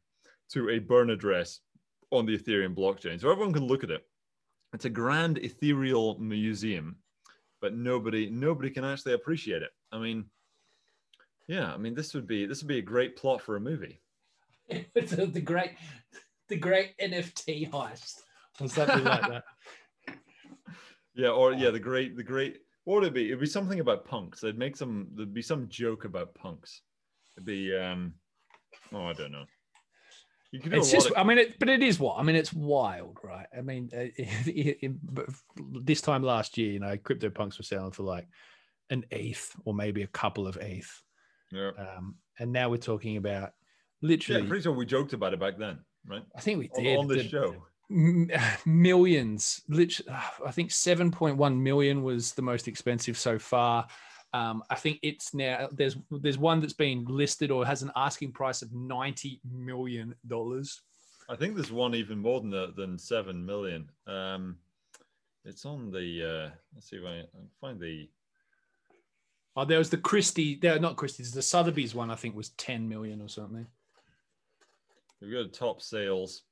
to 0.51 0.69
a 0.69 0.79
burn 0.79 1.09
address 1.09 1.61
on 2.11 2.25
the 2.25 2.37
Ethereum 2.37 2.75
blockchain, 2.75 3.19
so 3.19 3.31
everyone 3.31 3.53
can 3.53 3.65
look 3.65 3.83
at 3.83 3.91
it. 3.91 4.05
It's 4.73 4.85
a 4.85 4.89
grand 4.89 5.39
ethereal 5.39 6.19
museum, 6.19 6.97
but 7.61 7.73
nobody 7.73 8.29
nobody 8.29 8.69
can 8.69 8.85
actually 8.85 9.13
appreciate 9.13 9.63
it. 9.63 9.71
I 9.91 9.97
mean, 9.97 10.25
yeah, 11.47 11.73
I 11.73 11.77
mean 11.77 11.95
this 11.95 12.13
would 12.13 12.27
be 12.27 12.45
this 12.45 12.61
would 12.61 12.67
be 12.67 12.77
a 12.77 12.83
great 12.83 13.15
plot 13.15 13.41
for 13.41 13.55
a 13.55 13.61
movie. 13.61 14.01
the, 14.69 15.41
great 15.43 15.71
the 16.49 16.57
great 16.57 16.97
NFT 16.99 17.71
heist 17.71 18.23
or 18.61 18.67
something 18.67 19.03
like 19.03 19.21
that. 19.21 19.43
Yeah, 21.15 21.29
or 21.29 21.51
yeah, 21.53 21.71
the 21.71 21.79
great, 21.79 22.15
the 22.15 22.23
great. 22.23 22.57
What 22.83 22.95
would 23.01 23.05
it 23.05 23.13
be? 23.15 23.25
It'd 23.25 23.39
be 23.39 23.47
something 23.47 23.79
about 23.79 24.05
punks. 24.05 24.39
They'd 24.39 24.55
make 24.57 24.77
some. 24.77 25.07
There'd 25.15 25.33
be 25.33 25.41
some 25.41 25.67
joke 25.67 26.05
about 26.05 26.35
punks. 26.35 26.81
It'd 27.35 27.45
be. 27.45 27.75
um 27.75 28.13
Oh, 28.93 29.05
I 29.07 29.13
don't 29.13 29.31
know. 29.31 29.45
You 30.51 30.59
could 30.61 30.71
do 30.73 30.77
It's 30.77 30.91
just, 30.91 31.07
of- 31.07 31.13
I 31.17 31.23
mean, 31.23 31.39
it, 31.39 31.57
but 31.59 31.69
it 31.69 31.81
is 31.81 31.99
what 31.99 32.19
I 32.19 32.23
mean. 32.23 32.35
It's 32.35 32.53
wild, 32.53 33.17
right? 33.23 33.47
I 33.57 33.61
mean, 33.61 33.89
uh, 33.93 33.97
it, 34.15 34.77
it- 34.81 35.85
this 35.85 36.01
time 36.01 36.21
last 36.21 36.55
year, 36.57 36.71
you 36.71 36.79
know, 36.79 36.95
crypto 36.97 37.29
punks 37.31 37.57
were 37.57 37.63
selling 37.63 37.91
for 37.91 38.03
like 38.03 38.27
an 38.91 39.03
eth 39.11 39.55
or 39.65 39.73
maybe 39.73 40.03
a 40.03 40.07
couple 40.07 40.45
of 40.47 40.55
eth, 40.61 41.01
yeah. 41.51 41.71
um, 41.79 42.15
and 42.39 42.53
now 42.53 42.69
we're 42.69 42.77
talking 42.77 43.17
about 43.17 43.53
literally. 44.03 44.43
yeah, 44.43 44.47
pretty 44.47 44.61
sure 44.63 44.71
we 44.71 44.85
joked 44.85 45.13
about 45.13 45.33
it 45.33 45.39
back 45.39 45.57
then, 45.57 45.79
right? 46.05 46.23
I 46.35 46.41
think 46.41 46.59
we 46.59 46.69
On, 46.77 46.83
did 46.83 46.97
on 46.99 47.07
this 47.07 47.23
the- 47.23 47.29
show. 47.29 47.55
millions. 48.65 49.61
Literally, 49.69 50.11
I 50.45 50.51
think 50.51 50.71
seven 50.71 51.11
point 51.11 51.37
one 51.37 51.61
million 51.61 52.03
was 52.03 52.33
the 52.33 52.41
most 52.41 52.67
expensive 52.67 53.17
so 53.17 53.39
far. 53.39 53.87
Um, 54.33 54.61
I 54.69 54.75
think 54.75 54.99
it's 55.03 55.33
now 55.33 55.69
there's 55.71 55.95
there's 56.11 56.37
one 56.37 56.59
that's 56.59 56.73
been 56.73 57.05
listed 57.05 57.49
or 57.49 57.65
has 57.65 57.81
an 57.81 57.91
asking 57.95 58.33
price 58.33 58.61
of 58.61 58.73
ninety 58.73 59.39
million 59.49 60.15
dollars. 60.27 60.81
I 61.29 61.35
think 61.35 61.55
there's 61.55 61.71
one 61.71 61.95
even 61.95 62.19
more 62.19 62.41
than 62.41 62.73
than 62.75 62.97
seven 62.97 63.45
million. 63.45 63.89
Um, 64.05 64.57
it's 65.45 65.65
on 65.65 65.91
the. 65.91 66.23
uh 66.23 66.55
Let's 66.75 66.89
see 66.89 66.97
if 66.97 67.05
I, 67.05 67.21
can 67.31 67.49
find 67.61 67.79
the. 67.79 68.09
Oh, 69.55 69.65
there 69.65 69.79
was 69.79 69.89
the 69.89 69.97
Christie. 69.97 70.59
There, 70.61 70.77
not 70.77 70.97
Christie's. 70.97 71.31
The 71.31 71.41
Sotheby's 71.41 71.95
one, 71.95 72.11
I 72.11 72.15
think, 72.15 72.35
was 72.35 72.49
ten 72.49 72.87
million 72.87 73.21
or 73.21 73.29
something. 73.29 73.65
We've 75.21 75.31
got 75.31 75.53
top 75.53 75.81
sales. 75.81 76.43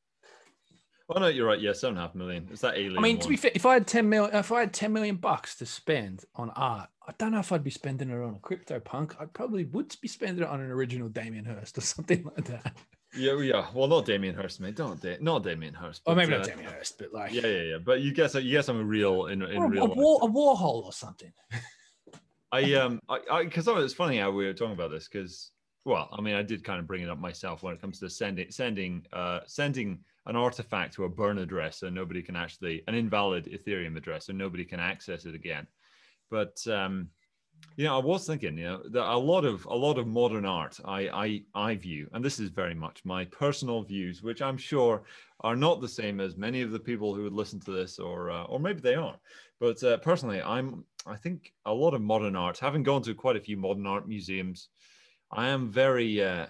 Oh 1.08 1.20
no, 1.20 1.28
you're 1.28 1.46
right. 1.46 1.60
Yeah, 1.60 1.74
seven 1.74 1.98
and 1.98 2.00
a 2.00 2.08
half 2.08 2.16
million. 2.16 2.48
It's 2.52 2.62
that 2.62 2.76
alien. 2.76 2.98
I 2.98 3.02
mean, 3.02 3.20
to 3.20 3.26
one. 3.26 3.30
be 3.30 3.38
fair, 3.38 3.52
if 3.54 3.66
I 3.66 3.74
had 3.74 3.86
ten 3.86 4.10
mil, 4.10 4.26
if 4.26 4.52
I 4.52 4.62
had 4.62 4.74
ten 4.74 4.92
million 4.92 5.18
bucks 5.18 5.56
to 5.58 5.66
spend 5.66 6.26
on 6.36 6.50
art, 6.52 6.90
I 7.08 7.14
don't 7.18 7.32
know 7.32 7.40
if 7.40 7.52
I'd 7.52 7.64
be 7.64 7.70
spending 7.70 8.10
it 8.10 8.16
on 8.16 8.36
a 8.36 8.40
crypto 8.40 8.80
punk. 8.80 9.16
I 9.20 9.26
probably 9.26 9.66
would 9.66 9.96
be 10.02 10.08
spending 10.08 10.44
it 10.44 10.50
on 10.50 10.62
an 10.62 10.72
original 10.72 11.10
Damien 11.10 11.46
Hirst 11.46 11.78
or 11.78 11.82
something 11.82 12.24
like 12.24 12.46
that. 12.46 12.76
Yeah, 13.16 13.40
yeah. 13.40 13.68
Well, 13.74 13.88
not 13.88 14.06
Damien 14.06 14.36
Hirst, 14.36 14.60
mate. 14.60 14.76
Don't 14.76 15.00
da- 15.00 15.18
not 15.22 15.44
Damien 15.44 15.74
Hirst. 15.74 16.02
Or 16.06 16.16
maybe 16.16 16.34
uh, 16.34 16.40
not 16.40 16.48
Damien 16.48 16.72
Hirst, 16.72 16.98
but 16.98 17.14
like 17.14 17.32
Yeah, 17.34 17.46
yeah, 17.46 17.62
yeah. 17.62 17.78
But 17.78 18.02
you 18.02 18.12
guess 18.12 18.34
you 18.34 18.52
guess 18.52 18.68
I'm 18.68 18.82
a 18.82 18.84
real 18.84 19.28
in, 19.28 19.44
in 19.44 19.62
a, 19.62 19.68
real. 19.68 19.84
a, 19.84 19.86
war, 19.86 20.20
a 20.24 20.28
Warhol 20.28 20.84
or 20.84 20.92
something. 20.92 21.32
I 22.52 22.74
um 22.74 23.00
I 23.10 23.44
because 23.44 23.68
it's 23.68 23.94
funny 23.94 24.18
how 24.18 24.32
we 24.32 24.46
were 24.46 24.54
talking 24.54 24.74
about 24.74 24.92
this 24.92 25.08
because 25.08 25.52
well 25.84 26.10
I 26.18 26.22
mean 26.22 26.36
I 26.36 26.42
did 26.42 26.64
kind 26.64 26.80
of 26.80 26.88
bring 26.88 27.02
it 27.02 27.10
up 27.10 27.20
myself 27.20 27.64
when 27.64 27.74
it 27.74 27.82
comes 27.82 28.00
to 28.00 28.10
sending 28.10 28.50
sending 28.52 29.06
uh 29.14 29.42
sending 29.46 30.00
an 30.26 30.36
artifact 30.36 30.94
to 30.96 31.04
a 31.04 31.10
burn 31.10 31.38
address 31.38 31.80
so 31.80 31.90
nobody 31.90 32.22
can 32.22 32.36
actually 32.36 32.84
an 32.88 32.96
invalid 32.96 33.46
Ethereum 33.46 33.98
address 33.98 34.26
so 34.26 34.34
nobody 34.34 34.66
can 34.66 34.80
access 34.80 35.26
it 35.26 35.36
again. 35.36 35.68
But 36.30 36.66
um 36.68 37.10
you 37.78 37.86
know 37.86 37.96
I 37.96 38.04
was 38.04 38.28
thinking 38.28 38.58
you 38.58 38.66
know 38.66 38.82
that 38.90 39.14
a 39.14 39.18
lot 39.18 39.46
of 39.46 39.66
a 39.66 39.76
lot 39.76 39.98
of 39.98 40.08
modern 40.08 40.46
art 40.46 40.78
I 40.84 41.08
I 41.10 41.44
I 41.70 41.76
view 41.76 42.10
and 42.14 42.24
this 42.24 42.40
is 42.40 42.50
very 42.50 42.76
much 42.76 43.06
my 43.06 43.26
personal 43.26 43.82
views 43.82 44.22
which 44.22 44.42
I'm 44.42 44.58
sure 44.58 45.04
are 45.42 45.56
not 45.56 45.82
the 45.82 45.88
same 45.88 46.20
as 46.20 46.38
many 46.38 46.62
of 46.62 46.72
the 46.72 46.80
people 46.80 47.14
who 47.14 47.24
would 47.24 47.34
listen 47.34 47.60
to 47.62 47.72
this 47.72 48.00
or 48.00 48.32
uh, 48.32 48.44
or 48.44 48.60
maybe 48.60 48.82
they 48.82 48.96
are 48.96 49.18
but 49.60 49.82
uh, 49.84 49.98
personally 49.98 50.42
i'm 50.42 50.84
i 51.06 51.16
think 51.16 51.54
a 51.66 51.74
lot 51.74 51.94
of 51.94 52.02
modern 52.02 52.36
art 52.36 52.58
having 52.58 52.84
gone 52.84 53.02
to 53.02 53.14
quite 53.14 53.36
a 53.36 53.42
few 53.42 53.58
modern 53.58 53.86
art 53.86 54.08
museums 54.08 54.70
i 55.32 55.48
am 55.48 55.70
very 55.70 56.24
uh, 56.24 56.46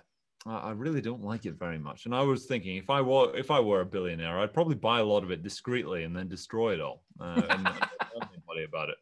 I 0.47 0.71
really 0.71 1.01
don't 1.01 1.23
like 1.23 1.47
it 1.47 1.57
very 1.57 1.79
much. 1.79 2.05
And 2.05 2.13
I 2.13 2.21
was 2.21 2.45
thinking, 2.45 2.77
if 2.77 2.91
I 2.91 3.01
were 3.01 3.35
if 3.35 3.49
I 3.49 3.59
were 3.59 3.81
a 3.81 3.85
billionaire, 3.85 4.39
I'd 4.39 4.53
probably 4.53 4.75
buy 4.75 4.99
a 4.99 5.03
lot 5.03 5.23
of 5.23 5.31
it 5.31 5.41
discreetly 5.41 6.03
and 6.03 6.15
then 6.15 6.27
destroy 6.27 6.73
it 6.73 6.81
all 6.81 7.03
uh, 7.19 7.41
and 7.49 7.63
not 7.63 7.91
tell 7.99 8.29
anybody 8.31 8.63
about 8.63 8.89
it. 8.89 8.97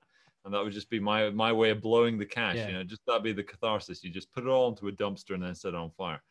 And 0.45 0.53
that 0.53 0.63
would 0.63 0.71
just 0.71 0.89
be 0.89 1.01
my 1.01 1.29
my 1.31 1.51
way 1.51 1.69
of 1.71 1.81
blowing 1.81 2.17
the 2.17 2.25
cash. 2.25 2.55
Yeah. 2.55 2.67
You 2.67 2.73
know, 2.75 2.83
just 2.85 3.01
that'd 3.05 3.23
be 3.23 3.33
the 3.33 3.43
catharsis. 3.43 4.03
You 4.05 4.09
just 4.09 4.31
put 4.31 4.45
it 4.45 4.49
all 4.49 4.69
into 4.69 4.87
a 4.87 4.91
dumpster 4.93 5.33
and 5.33 5.43
then 5.43 5.53
set 5.53 5.69
it 5.69 5.75
on 5.75 5.91
fire. 5.97 6.21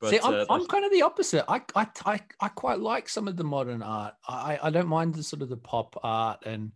But 0.00 0.10
See, 0.10 0.20
I'm, 0.20 0.34
uh, 0.34 0.44
I'm 0.50 0.66
kind 0.66 0.84
of 0.84 0.90
the 0.90 1.02
opposite. 1.02 1.44
I, 1.48 1.60
I, 1.76 1.86
I, 2.04 2.20
I 2.40 2.48
quite 2.48 2.80
like 2.80 3.08
some 3.08 3.28
of 3.28 3.36
the 3.36 3.44
modern 3.44 3.82
art. 3.82 4.14
I, 4.26 4.58
I 4.60 4.70
don't 4.70 4.88
mind 4.88 5.14
the 5.14 5.22
sort 5.22 5.42
of 5.42 5.48
the 5.48 5.56
pop 5.56 5.96
art 6.02 6.44
and 6.44 6.72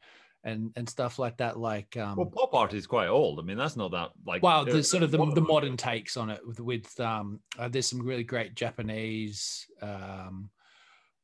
and 0.46 0.72
and 0.76 0.88
stuff 0.88 1.18
like 1.18 1.36
that. 1.38 1.58
Like, 1.58 1.96
um, 1.96 2.16
well, 2.16 2.26
pop 2.26 2.54
art 2.54 2.72
is 2.72 2.86
quite 2.86 3.08
old. 3.08 3.38
I 3.38 3.42
mean, 3.42 3.58
that's 3.58 3.76
not 3.76 3.90
that 3.90 4.10
like. 4.26 4.42
well, 4.42 4.60
uh, 4.60 4.64
the 4.64 4.82
sort 4.82 5.02
of 5.02 5.10
the, 5.10 5.18
modern 5.18 5.34
the 5.34 5.40
modern 5.40 5.76
takes 5.76 6.16
on 6.16 6.30
it 6.30 6.40
with 6.46 6.60
with 6.60 7.00
um, 7.00 7.40
uh, 7.58 7.68
there's 7.68 7.88
some 7.88 8.00
really 8.00 8.24
great 8.24 8.54
Japanese 8.54 9.66
um, 9.82 10.48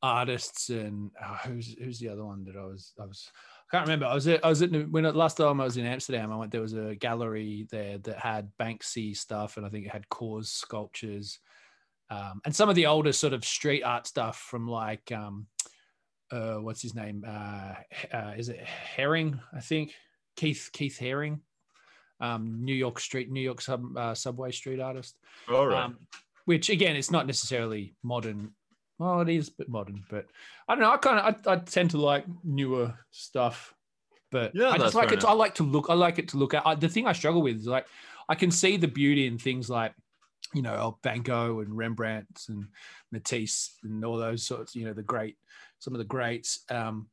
artists 0.02 0.68
and 0.68 1.10
uh, 1.22 1.36
who's 1.46 1.74
who's 1.78 2.00
the 2.00 2.08
other 2.08 2.24
one 2.24 2.44
that 2.44 2.56
I 2.56 2.64
was 2.64 2.92
I 3.00 3.06
was 3.06 3.30
I 3.72 3.76
can't 3.76 3.86
remember. 3.86 4.06
I 4.06 4.14
was 4.14 4.26
at, 4.26 4.44
I 4.44 4.48
was 4.48 4.60
at 4.60 4.70
when 4.90 5.04
last 5.14 5.36
time 5.36 5.60
I 5.60 5.64
was 5.64 5.76
in 5.76 5.86
Amsterdam. 5.86 6.32
I 6.32 6.36
went 6.36 6.50
there 6.50 6.60
was 6.60 6.74
a 6.74 6.96
gallery 6.96 7.68
there 7.70 7.98
that 7.98 8.18
had 8.18 8.50
Banksy 8.60 9.16
stuff 9.16 9.56
and 9.56 9.64
I 9.64 9.68
think 9.68 9.86
it 9.86 9.92
had 9.92 10.08
KAWS 10.10 10.50
sculptures 10.50 11.38
um, 12.12 12.42
and 12.44 12.54
some 12.54 12.68
of 12.68 12.74
the 12.74 12.86
older 12.86 13.12
sort 13.12 13.32
of 13.32 13.42
street 13.42 13.82
art 13.82 14.06
stuff 14.06 14.36
from 14.36 14.68
like 14.68 15.10
um, 15.12 15.46
uh, 16.32 16.56
what's 16.56 16.82
his 16.82 16.94
name? 16.94 17.24
Uh, 17.26 17.74
uh, 18.12 18.32
is 18.36 18.48
it 18.48 18.60
Haring? 18.96 19.38
I 19.54 19.60
think 19.60 19.92
Keith 20.36 20.70
Keith 20.72 20.98
Haring, 21.00 21.40
um, 22.20 22.64
New 22.64 22.74
York 22.74 22.98
street, 22.98 23.30
New 23.30 23.40
York 23.40 23.60
sub, 23.60 23.96
uh, 23.96 24.14
subway 24.14 24.50
street 24.50 24.80
artist. 24.80 25.16
All 25.48 25.66
right. 25.66 25.84
Um, 25.84 25.98
which 26.46 26.70
again, 26.70 26.96
it's 26.96 27.10
not 27.10 27.26
necessarily 27.26 27.94
modern. 28.02 28.52
Well, 28.98 29.20
it 29.20 29.28
is 29.28 29.48
a 29.48 29.52
bit 29.52 29.68
modern, 29.68 30.04
but 30.10 30.26
I 30.68 30.74
don't 30.74 30.82
know. 30.82 30.92
I 30.92 30.96
kind 30.96 31.18
of 31.18 31.46
I, 31.46 31.52
I 31.52 31.56
tend 31.56 31.90
to 31.90 31.98
like 31.98 32.24
newer 32.42 32.94
stuff, 33.10 33.74
but 34.30 34.54
Yeah, 34.54 34.70
I 34.70 34.78
just 34.78 34.94
like 34.94 35.12
it. 35.12 35.20
To, 35.20 35.28
I 35.28 35.32
like 35.32 35.54
to 35.56 35.62
look. 35.62 35.86
I 35.90 35.94
like 35.94 36.18
it 36.18 36.28
to 36.28 36.38
look 36.38 36.54
at. 36.54 36.66
I, 36.66 36.74
the 36.74 36.88
thing 36.88 37.06
I 37.06 37.12
struggle 37.12 37.42
with 37.42 37.56
is 37.56 37.66
like 37.66 37.86
I 38.28 38.34
can 38.34 38.50
see 38.50 38.76
the 38.76 38.88
beauty 38.88 39.26
in 39.26 39.38
things 39.38 39.68
like 39.68 39.92
you 40.54 40.62
know 40.62 40.98
Gogh 41.22 41.60
and 41.60 41.76
Rembrandt 41.76 42.44
and 42.48 42.68
Matisse 43.10 43.76
and 43.82 44.04
all 44.04 44.16
those 44.16 44.46
sorts. 44.46 44.74
You 44.74 44.86
know 44.86 44.92
the 44.92 45.02
great 45.02 45.36
some 45.78 45.94
of 45.94 45.98
the 45.98 46.04
greats. 46.04 46.60
Um, 46.70 47.08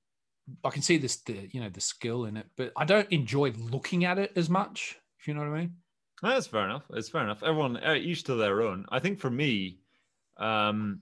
I 0.64 0.70
can 0.70 0.82
see 0.82 0.98
this 0.98 1.18
the 1.18 1.50
you 1.52 1.62
know 1.62 1.70
the 1.70 1.82
skill 1.82 2.26
in 2.26 2.38
it, 2.38 2.48
but 2.58 2.72
I 2.76 2.86
don't 2.86 3.12
enjoy 3.12 3.52
looking 3.52 4.06
at 4.06 4.20
it 4.20 4.32
as 4.36 4.50
much. 4.50 4.98
If 5.20 5.28
you 5.28 5.34
know 5.34 5.42
what 5.42 5.50
I 5.50 5.60
mean. 5.60 5.76
That's 6.22 6.48
fair 6.48 6.66
enough. 6.66 6.84
It's 6.94 7.10
fair 7.10 7.24
enough. 7.24 7.44
Everyone, 7.44 7.78
uh, 7.78 7.94
each 7.94 8.24
to 8.26 8.36
their 8.36 8.62
own. 8.62 8.86
I 8.90 9.00
think 9.00 9.20
for 9.20 9.30
me, 9.30 9.80
um, 10.38 11.02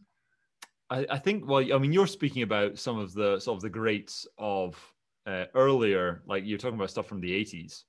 I, 0.89 1.05
I 1.09 1.17
think. 1.17 1.47
Well, 1.47 1.73
I 1.73 1.77
mean, 1.77 1.91
you're 1.91 2.07
speaking 2.07 2.43
about 2.43 2.77
some 2.77 2.99
of 2.99 3.13
the 3.13 3.39
sort 3.39 3.57
of 3.57 3.61
the 3.61 3.69
greats 3.69 4.27
of 4.37 4.79
uh, 5.25 5.45
earlier, 5.55 6.21
like 6.27 6.43
you're 6.45 6.57
talking 6.57 6.77
about 6.77 6.91
stuff 6.91 7.07
from 7.07 7.21
the 7.21 7.31
'80s, 7.31 7.83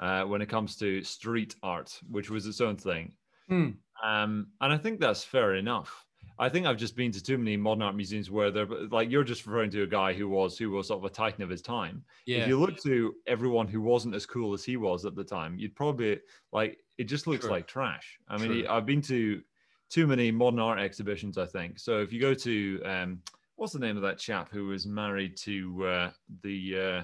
uh, 0.00 0.22
when 0.22 0.40
it 0.40 0.48
comes 0.48 0.76
to 0.76 1.02
street 1.02 1.56
art, 1.62 1.98
which 2.08 2.30
was 2.30 2.46
its 2.46 2.60
own 2.60 2.76
thing. 2.76 3.12
Hmm. 3.52 3.70
Um, 4.08 4.48
and 4.60 4.72
I 4.72 4.78
think 4.78 4.98
that's 5.00 5.22
fair 5.22 5.54
enough. 5.54 6.06
I 6.38 6.48
think 6.48 6.66
I've 6.66 6.78
just 6.78 6.96
been 6.96 7.12
to 7.12 7.22
too 7.22 7.38
many 7.38 7.56
modern 7.56 7.82
art 7.82 7.94
museums 7.94 8.30
where 8.30 8.50
they're 8.50 8.66
like 8.66 9.10
you're 9.10 9.22
just 9.22 9.46
referring 9.46 9.70
to 9.72 9.82
a 9.82 9.86
guy 9.86 10.12
who 10.12 10.28
was 10.28 10.58
who 10.58 10.70
was 10.70 10.88
sort 10.88 10.98
of 10.98 11.04
a 11.04 11.10
titan 11.14 11.42
of 11.44 11.50
his 11.50 11.62
time 11.62 12.04
Yeah. 12.26 12.38
if 12.38 12.48
you 12.48 12.58
look 12.58 12.78
to 12.82 13.14
everyone 13.26 13.68
who 13.68 13.80
wasn't 13.80 14.14
as 14.14 14.26
cool 14.26 14.52
as 14.54 14.64
he 14.64 14.76
was 14.76 15.04
at 15.04 15.14
the 15.14 15.22
time, 15.22 15.58
you'd 15.58 15.76
probably 15.76 16.20
like 16.52 16.78
it 16.98 17.04
just 17.04 17.26
looks 17.26 17.44
True. 17.44 17.52
like 17.52 17.66
trash. 17.68 18.18
I 18.28 18.38
mean, 18.38 18.64
True. 18.64 18.68
I've 18.68 18.86
been 18.86 19.02
to 19.02 19.42
too 19.90 20.06
many 20.06 20.30
modern 20.32 20.58
art 20.58 20.80
exhibitions, 20.80 21.36
I 21.38 21.46
think. 21.46 21.78
So 21.78 22.00
if 22.00 22.12
you 22.12 22.20
go 22.20 22.34
to 22.34 22.82
um, 22.84 23.22
what's 23.56 23.74
the 23.74 23.78
name 23.78 23.96
of 23.96 24.02
that 24.02 24.18
chap 24.18 24.50
who 24.50 24.66
was 24.68 24.86
married 24.86 25.36
to 25.38 25.86
uh, 25.86 26.10
the 26.42 26.80
uh, 26.80 27.02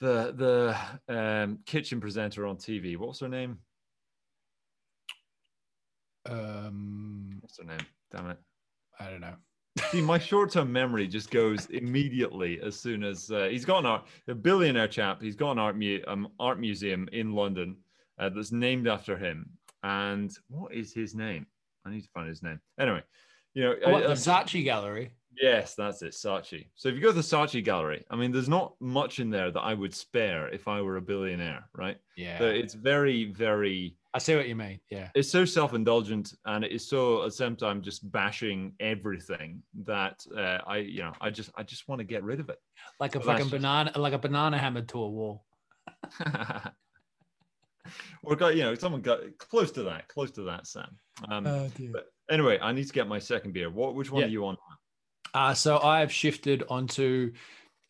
the 0.00 0.76
the 1.08 1.14
um, 1.14 1.58
kitchen 1.66 2.00
presenter 2.00 2.46
on 2.46 2.56
TV? 2.56 2.96
What's 2.96 3.20
her 3.20 3.28
name? 3.28 3.58
Um, 6.30 7.38
What's 7.40 7.58
her 7.58 7.64
name? 7.64 7.78
Damn 8.12 8.30
it. 8.30 8.38
I 9.00 9.10
don't 9.10 9.20
know. 9.20 9.34
See, 9.90 10.00
my 10.00 10.18
short-term 10.18 10.72
memory 10.72 11.06
just 11.06 11.30
goes 11.30 11.66
immediately 11.66 12.60
as 12.62 12.78
soon 12.80 13.04
as 13.04 13.30
uh, 13.30 13.48
he's 13.50 13.64
got 13.66 13.80
an 13.80 13.86
art, 13.86 14.06
a 14.26 14.34
billionaire 14.34 14.88
chap. 14.88 15.20
He's 15.20 15.36
got 15.36 15.52
an 15.52 15.58
art, 15.58 15.76
mu- 15.76 16.00
um, 16.06 16.28
art 16.40 16.58
museum 16.58 17.08
in 17.12 17.32
London 17.34 17.76
uh, 18.18 18.30
that's 18.30 18.52
named 18.52 18.88
after 18.88 19.18
him. 19.18 19.50
And 19.82 20.32
what 20.48 20.72
is 20.74 20.94
his 20.94 21.14
name? 21.14 21.46
I 21.84 21.90
need 21.90 22.00
to 22.02 22.08
find 22.14 22.26
his 22.28 22.42
name. 22.42 22.58
Anyway, 22.80 23.02
you 23.54 23.64
know, 23.64 23.74
Oh, 23.84 23.92
what, 23.92 23.98
I- 23.98 24.06
the 24.06 24.08
I'm- 24.08 24.16
Saatchi 24.16 24.64
Gallery. 24.64 25.10
yes, 25.40 25.74
that's 25.74 26.00
it, 26.00 26.12
Saatchi. 26.14 26.68
So 26.74 26.88
if 26.88 26.94
you 26.94 27.02
go 27.02 27.08
to 27.08 27.12
the 27.14 27.20
Saatchi 27.20 27.62
Gallery, 27.62 28.02
I 28.10 28.16
mean, 28.16 28.32
there's 28.32 28.48
not 28.48 28.74
much 28.80 29.20
in 29.20 29.28
there 29.28 29.50
that 29.50 29.60
I 29.60 29.74
would 29.74 29.94
spare 29.94 30.48
if 30.48 30.68
I 30.68 30.80
were 30.80 30.96
a 30.96 31.02
billionaire, 31.02 31.68
right? 31.74 31.98
Yeah, 32.16 32.38
So 32.38 32.46
it's 32.46 32.72
very, 32.72 33.24
very 33.26 33.94
I 34.16 34.18
see 34.18 34.34
what 34.34 34.48
you 34.48 34.56
mean. 34.56 34.80
Yeah, 34.90 35.10
it's 35.14 35.30
so 35.30 35.44
self-indulgent 35.44 36.32
and 36.46 36.64
it 36.64 36.72
is 36.72 36.88
so 36.88 37.20
at 37.22 37.26
the 37.26 37.30
same 37.32 37.54
time 37.54 37.82
just 37.82 38.10
bashing 38.10 38.72
everything 38.80 39.62
that 39.84 40.24
uh, 40.34 40.58
I 40.66 40.78
you 40.78 41.00
know 41.02 41.12
I 41.20 41.28
just 41.28 41.50
I 41.54 41.62
just 41.62 41.86
want 41.86 41.98
to 41.98 42.04
get 42.04 42.22
rid 42.24 42.40
of 42.40 42.48
it. 42.48 42.58
like 42.98 43.14
a 43.14 43.18
Well, 43.18 43.26
fucking 43.26 43.44
that's 43.44 43.50
just- 43.50 43.62
banana, 43.62 43.92
like 43.96 44.14
a 44.14 44.18
banana 44.18 44.56
hammered 44.56 44.88
to 44.88 44.98
a 45.00 45.08
wall. 45.10 45.44
or 48.22 48.36
got 48.36 48.56
you 48.56 48.62
know 48.62 48.74
someone 48.74 49.02
got 49.02 49.20
close 49.38 49.70
to 49.72 49.82
that, 49.84 50.08
close 50.08 50.30
to 50.32 50.42
that, 50.44 50.66
Sam. 50.66 50.96
Um, 51.28 51.44
dear. 51.76 51.90
but 51.92 52.06
anyway, 52.30 52.58
I 52.60 52.72
need 52.72 52.86
to 52.86 52.92
get 52.92 53.06
my 53.06 53.18
second 53.18 53.52
beer. 53.52 53.70
What 53.70 53.94
which 53.94 54.10
one 54.10 54.22
Yeah. 54.22 54.26
are 54.28 54.30
you 54.30 54.46
on? 54.46 54.56
Uh, 55.34 55.52
so 55.54 55.78
I've 55.78 56.10
shifted 56.12 56.64
onto 56.70 57.32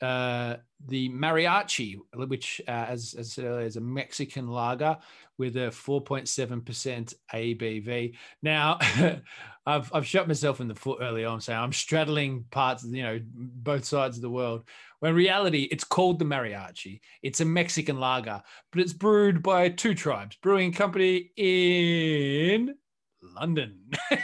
uh, 0.02 0.56
the 0.86 1.08
mariachi, 1.10 1.96
which, 2.14 2.60
uh, 2.68 2.70
as, 2.70 3.14
as 3.18 3.38
earlier, 3.38 3.66
is 3.66 3.76
a 3.76 3.80
Mexican 3.80 4.48
lager 4.48 4.96
with 5.38 5.56
a 5.56 5.68
4.7% 5.68 7.14
ABV. 7.34 8.14
Now, 8.42 8.78
I've, 9.66 9.92
I've 9.92 10.06
shot 10.06 10.28
myself 10.28 10.60
in 10.60 10.68
the 10.68 10.74
foot 10.74 10.98
early 11.00 11.24
on, 11.24 11.40
saying 11.40 11.58
I'm 11.58 11.72
straddling 11.72 12.44
parts, 12.50 12.84
you 12.84 13.02
know, 13.02 13.20
both 13.24 13.84
sides 13.84 14.16
of 14.16 14.22
the 14.22 14.30
world. 14.30 14.68
When 15.00 15.14
reality, 15.14 15.68
it's 15.70 15.84
called 15.84 16.18
the 16.18 16.24
mariachi. 16.24 17.00
It's 17.22 17.40
a 17.40 17.44
Mexican 17.44 17.98
lager, 17.98 18.42
but 18.72 18.80
it's 18.80 18.92
brewed 18.92 19.42
by 19.42 19.68
two 19.68 19.94
tribes, 19.94 20.36
brewing 20.42 20.72
company 20.72 21.30
in 21.36 22.74
London. 23.22 23.90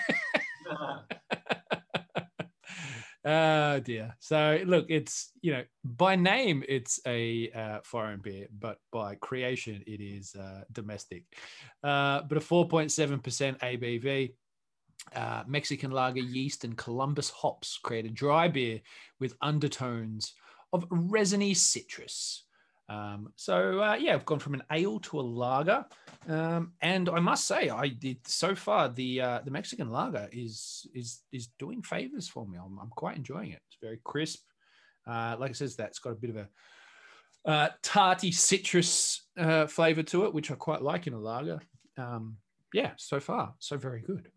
Oh 3.24 3.78
dear. 3.78 4.16
So 4.18 4.58
look, 4.66 4.86
it's 4.88 5.30
you 5.42 5.52
know 5.52 5.62
by 5.84 6.16
name 6.16 6.64
it's 6.68 6.98
a 7.06 7.50
uh, 7.52 7.78
foreign 7.84 8.20
beer, 8.20 8.48
but 8.58 8.78
by 8.90 9.14
creation 9.16 9.82
it 9.86 10.00
is 10.00 10.34
uh, 10.34 10.62
domestic. 10.72 11.24
Uh, 11.84 12.22
but 12.22 12.38
a 12.38 12.40
4.7% 12.40 13.58
ABV. 13.62 14.34
Uh, 15.14 15.42
Mexican 15.46 15.90
lager 15.90 16.20
yeast 16.20 16.64
and 16.64 16.76
Columbus 16.76 17.28
hops 17.30 17.78
create 17.82 18.06
a 18.06 18.10
dry 18.10 18.48
beer 18.48 18.80
with 19.20 19.36
undertones 19.40 20.34
of 20.72 20.86
resiny 20.90 21.54
citrus. 21.54 22.44
Um, 22.92 23.32
so 23.36 23.80
uh, 23.82 23.94
yeah, 23.94 24.14
I've 24.14 24.26
gone 24.26 24.38
from 24.38 24.54
an 24.54 24.62
ale 24.70 25.00
to 25.00 25.20
a 25.20 25.22
lager, 25.22 25.86
um, 26.28 26.72
and 26.82 27.08
I 27.08 27.20
must 27.20 27.46
say, 27.46 27.70
I 27.70 27.88
did 27.88 28.18
so 28.26 28.54
far 28.54 28.88
the 28.90 29.20
uh, 29.20 29.40
the 29.44 29.50
Mexican 29.50 29.90
lager 29.90 30.28
is 30.30 30.86
is 30.94 31.22
is 31.32 31.48
doing 31.58 31.82
favors 31.82 32.28
for 32.28 32.46
me. 32.46 32.58
I'm, 32.58 32.78
I'm 32.78 32.90
quite 32.90 33.16
enjoying 33.16 33.52
it. 33.52 33.60
It's 33.68 33.78
very 33.80 34.00
crisp. 34.04 34.40
Uh, 35.06 35.36
like 35.38 35.50
I 35.50 35.54
says, 35.54 35.74
that's 35.74 36.00
got 36.00 36.12
a 36.12 36.16
bit 36.16 36.30
of 36.30 36.36
a 36.36 36.48
uh, 37.44 37.68
tarty 37.82 38.30
citrus 38.30 39.22
uh, 39.38 39.66
flavor 39.66 40.02
to 40.02 40.26
it, 40.26 40.34
which 40.34 40.50
I 40.50 40.54
quite 40.54 40.82
like 40.82 41.06
in 41.06 41.14
a 41.14 41.18
lager. 41.18 41.60
Um, 41.96 42.36
yeah, 42.74 42.92
so 42.96 43.20
far, 43.20 43.54
so 43.58 43.76
very 43.76 44.02
good. 44.02 44.30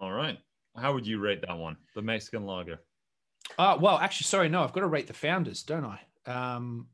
All 0.00 0.12
right. 0.12 0.38
How 0.76 0.92
would 0.94 1.06
you 1.06 1.18
rate 1.20 1.42
that 1.46 1.56
one? 1.56 1.76
The 1.94 2.02
Mexican 2.02 2.44
lager. 2.44 2.80
Uh, 3.58 3.78
well, 3.80 3.98
actually, 3.98 4.24
sorry, 4.24 4.48
no, 4.48 4.62
I've 4.62 4.72
got 4.72 4.80
to 4.80 4.86
rate 4.86 5.06
the 5.06 5.14
founders, 5.14 5.62
don't 5.62 5.84
I? 5.84 6.00
Um, 6.26 6.86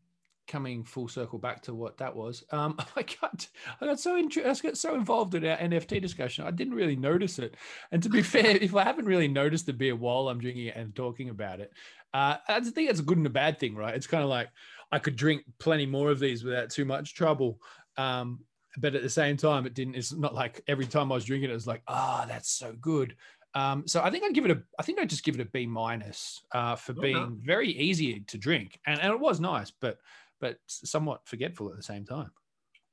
coming 0.47 0.85
full 0.85 1.09
circle 1.09 1.39
back 1.39 1.63
to 1.63 1.75
what 1.75 1.97
that 1.99 2.15
was. 2.15 2.45
Um, 2.51 2.77
I 2.97 3.03
got, 3.03 3.47
I 3.81 3.87
got 3.87 4.01
so 4.01 4.21
intri- 4.21 4.47
I 4.47 4.55
got 4.67 4.77
so 4.77 4.95
involved 4.95 5.35
in 5.35 5.45
our 5.45 5.57
NFT 5.57 6.01
discussion, 6.01 6.47
I 6.47 6.51
didn't 6.51 6.75
really 6.75 6.97
notice 6.97 7.39
it. 7.39 7.57
And 7.93 8.03
to 8.03 8.09
be 8.09 8.23
fair, 8.35 8.57
if 8.57 8.75
I 8.75 8.85
haven't 8.85 9.07
really 9.07 9.29
noticed 9.29 9.67
the 9.67 9.73
beer 9.73 9.97
while 9.97 10.29
I'm 10.29 10.41
drinking 10.41 10.67
it 10.67 10.77
and 10.77 10.95
talking 10.95 11.31
about 11.31 11.61
it, 11.61 11.73
uh, 12.13 12.37
I 12.49 12.61
think 12.61 12.91
it's 12.91 13.01
a 13.01 13.05
good 13.05 13.19
and 13.19 13.27
a 13.27 13.31
bad 13.31 13.59
thing, 13.59 13.75
right? 13.75 13.95
It's 13.95 14.07
kind 14.07 14.23
of 14.23 14.31
like 14.31 14.49
I 14.93 14.99
could 14.99 15.17
drink 15.17 15.43
plenty 15.59 15.87
more 15.87 16.11
of 16.11 16.21
these 16.21 16.45
without 16.45 16.71
too 16.71 16.85
much 16.85 17.15
trouble. 17.15 17.61
Um, 17.97 18.41
but 18.77 18.95
at 18.95 19.03
the 19.03 19.11
same 19.11 19.37
time, 19.37 19.67
it 19.67 19.75
didn't. 19.75 19.95
It's 19.95 20.13
not 20.13 20.35
like 20.35 20.63
every 20.67 20.87
time 20.87 21.11
I 21.13 21.17
was 21.17 21.25
drinking 21.25 21.51
it, 21.51 21.53
it 21.53 21.55
was 21.55 21.67
like, 21.67 21.83
ah, 21.87 22.25
that's 22.29 22.51
so 22.51 22.73
good. 22.81 23.17
Um, 23.55 23.87
so 23.87 24.03
I 24.03 24.11
think 24.11 24.25
I'd 24.25 24.35
give 24.35 24.45
it 24.45 24.51
a, 24.51 24.63
I 24.79 24.83
think 24.83 24.99
I'd 24.99 25.11
just 25.11 25.25
give 25.25 25.37
it 25.37 25.41
a 25.41 25.51
B 25.51 25.65
minus 25.67 26.43
uh, 26.53 26.75
for 26.75 26.93
Okay. 26.93 27.03
being 27.03 27.41
very 27.45 27.71
easy 27.71 28.21
to 28.21 28.37
drink, 28.39 28.81
and, 28.87 29.01
and 29.01 29.13
it 29.13 29.21
was 29.21 29.39
nice, 29.39 29.71
but 29.71 29.99
but 30.41 30.59
somewhat 30.67 31.21
forgetful 31.25 31.71
at 31.71 31.77
the 31.77 31.83
same 31.83 32.05
time. 32.05 32.31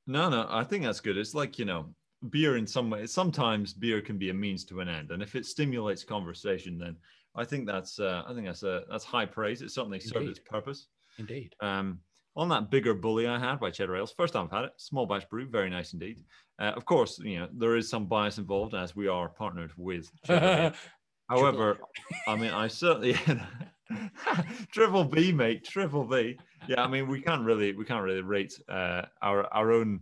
No, 0.07 0.29
no, 0.29 0.47
I 0.49 0.63
think 0.63 0.83
that's 0.83 0.99
good. 0.99 1.17
It's 1.17 1.33
like, 1.33 1.59
you 1.59 1.65
know, 1.65 1.93
beer 2.29 2.57
in 2.57 2.67
some 2.67 2.89
way. 2.89 3.05
Sometimes 3.05 3.73
beer 3.73 4.01
can 4.01 4.17
be 4.17 4.29
a 4.29 4.33
means 4.33 4.63
to 4.65 4.79
an 4.79 4.89
end, 4.89 5.11
and 5.11 5.21
if 5.21 5.35
it 5.35 5.45
stimulates 5.45 6.03
conversation, 6.03 6.77
then 6.77 6.95
I 7.35 7.45
think 7.45 7.67
that's 7.67 7.99
uh, 7.99 8.23
I 8.27 8.33
think 8.33 8.45
that's 8.45 8.63
a 8.63 8.83
that's 8.89 9.05
high 9.05 9.25
praise. 9.25 9.61
It 9.61 9.71
certainly 9.71 9.99
served 9.99 10.27
its 10.27 10.39
purpose. 10.39 10.87
Indeed. 11.17 11.55
Um, 11.61 11.99
on 12.35 12.47
that 12.49 12.71
bigger 12.71 12.93
bully 12.93 13.27
I 13.27 13.37
had 13.37 13.59
by 13.59 13.71
Cheddar 13.71 13.97
Ales, 13.97 14.13
first 14.15 14.33
time 14.33 14.45
I've 14.45 14.57
had 14.57 14.65
it, 14.65 14.71
small 14.77 15.05
batch 15.05 15.29
brew, 15.29 15.47
very 15.49 15.69
nice 15.69 15.93
indeed. 15.93 16.23
Uh, 16.59 16.71
of 16.75 16.85
course, 16.85 17.19
you 17.19 17.39
know 17.39 17.47
there 17.53 17.75
is 17.75 17.89
some 17.89 18.05
bias 18.05 18.37
involved 18.37 18.73
as 18.73 18.95
we 18.95 19.07
are 19.07 19.29
partnered 19.29 19.71
with. 19.77 20.09
Cheddar 20.25 20.73
However, 21.29 21.77
I 22.27 22.35
mean, 22.35 22.51
I 22.51 22.67
certainly 22.67 23.15
triple 24.71 25.03
B, 25.03 25.31
mate, 25.31 25.63
triple 25.63 26.03
B. 26.03 26.37
Yeah, 26.67 26.83
I 26.83 26.87
mean, 26.87 27.07
we 27.07 27.21
can't 27.21 27.43
really 27.43 27.73
we 27.73 27.85
can't 27.85 28.03
really 28.03 28.21
rate 28.21 28.59
uh, 28.69 29.03
our 29.21 29.45
our 29.53 29.71
own 29.71 30.01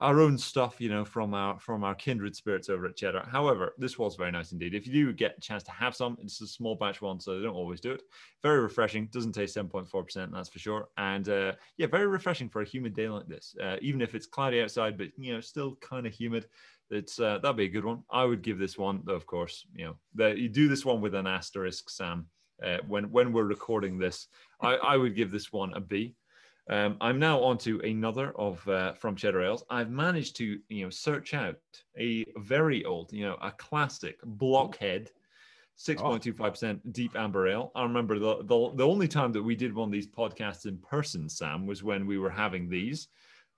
our 0.00 0.20
own 0.20 0.36
stuff, 0.36 0.80
you 0.80 0.88
know, 0.88 1.04
from 1.04 1.34
our 1.34 1.58
from 1.58 1.84
our 1.84 1.94
kindred 1.94 2.34
spirits 2.34 2.68
over 2.68 2.86
at 2.86 2.96
Cheddar. 2.96 3.26
However, 3.30 3.74
this 3.78 3.98
was 3.98 4.16
very 4.16 4.32
nice 4.32 4.52
indeed. 4.52 4.74
If 4.74 4.86
you 4.86 4.92
do 4.92 5.12
get 5.12 5.36
a 5.38 5.40
chance 5.40 5.62
to 5.64 5.70
have 5.70 5.94
some, 5.94 6.16
it's 6.20 6.40
a 6.40 6.46
small 6.46 6.74
batch 6.74 7.00
one, 7.00 7.20
so 7.20 7.36
they 7.36 7.42
don't 7.42 7.54
always 7.54 7.80
do 7.80 7.92
it. 7.92 8.02
Very 8.42 8.60
refreshing. 8.60 9.08
Doesn't 9.12 9.32
taste 9.32 9.54
seven 9.54 9.70
point 9.70 9.88
four 9.88 10.02
percent, 10.02 10.32
that's 10.32 10.48
for 10.48 10.58
sure. 10.58 10.88
And 10.98 11.28
uh, 11.28 11.52
yeah, 11.78 11.86
very 11.86 12.06
refreshing 12.06 12.48
for 12.48 12.62
a 12.62 12.66
humid 12.66 12.94
day 12.94 13.08
like 13.08 13.28
this. 13.28 13.54
Uh, 13.62 13.76
even 13.80 14.02
if 14.02 14.14
it's 14.14 14.26
cloudy 14.26 14.60
outside, 14.60 14.98
but 14.98 15.08
you 15.16 15.32
know, 15.32 15.40
still 15.40 15.76
kind 15.76 16.06
of 16.06 16.12
humid. 16.12 16.46
It's 16.90 17.18
uh, 17.18 17.38
that'd 17.38 17.56
be 17.56 17.64
a 17.64 17.68
good 17.68 17.84
one. 17.84 18.02
I 18.10 18.24
would 18.24 18.42
give 18.42 18.58
this 18.58 18.76
one, 18.76 19.00
though. 19.04 19.14
Of 19.14 19.26
course, 19.26 19.66
you 19.74 19.86
know, 19.86 19.96
the, 20.14 20.38
you 20.38 20.48
do 20.48 20.68
this 20.68 20.84
one 20.84 21.00
with 21.00 21.14
an 21.14 21.26
asterisk, 21.26 21.88
Sam. 21.88 22.26
Uh, 22.62 22.78
when 22.86 23.10
when 23.10 23.32
we're 23.32 23.44
recording 23.44 23.98
this, 23.98 24.28
I, 24.60 24.74
I 24.76 24.96
would 24.96 25.14
give 25.16 25.30
this 25.30 25.52
one 25.52 25.72
a 25.74 25.80
B. 25.80 26.14
Um, 26.70 26.96
I'm 27.00 27.18
now 27.18 27.42
on 27.42 27.58
to 27.58 27.80
another 27.80 28.32
of 28.38 28.66
uh, 28.68 28.94
from 28.94 29.16
Cheddar 29.16 29.42
Ales. 29.42 29.64
I've 29.68 29.90
managed 29.90 30.36
to 30.36 30.58
you 30.68 30.84
know 30.84 30.90
search 30.90 31.34
out 31.34 31.56
a 31.98 32.24
very 32.36 32.84
old, 32.84 33.12
you 33.12 33.24
know, 33.24 33.36
a 33.42 33.50
classic 33.52 34.18
blockhead. 34.24 35.10
6.25% 35.76 36.92
deep 36.92 37.16
amber 37.16 37.48
ale. 37.48 37.72
I 37.74 37.82
remember 37.82 38.18
the, 38.20 38.36
the 38.44 38.70
the 38.76 38.86
only 38.86 39.08
time 39.08 39.32
that 39.32 39.42
we 39.42 39.56
did 39.56 39.74
one 39.74 39.88
of 39.88 39.92
these 39.92 40.06
podcasts 40.06 40.66
in 40.66 40.78
person, 40.78 41.28
Sam, 41.28 41.66
was 41.66 41.82
when 41.82 42.06
we 42.06 42.16
were 42.16 42.30
having 42.30 42.68
these. 42.68 43.08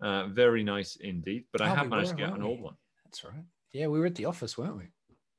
Uh, 0.00 0.26
very 0.28 0.62
nice 0.64 0.96
indeed. 0.96 1.44
But 1.52 1.60
I 1.60 1.70
Oh, 1.70 1.74
have 1.74 1.84
we 1.86 1.90
managed 1.90 2.12
were, 2.12 2.16
to 2.16 2.22
get 2.24 2.32
an 2.32 2.42
we? 2.42 2.48
old 2.48 2.60
one. 2.62 2.74
That's 3.04 3.22
right. 3.22 3.44
Yeah, 3.72 3.88
we 3.88 3.98
were 4.00 4.06
at 4.06 4.14
the 4.14 4.24
office, 4.24 4.56
weren't 4.56 4.78
we? 4.78 4.84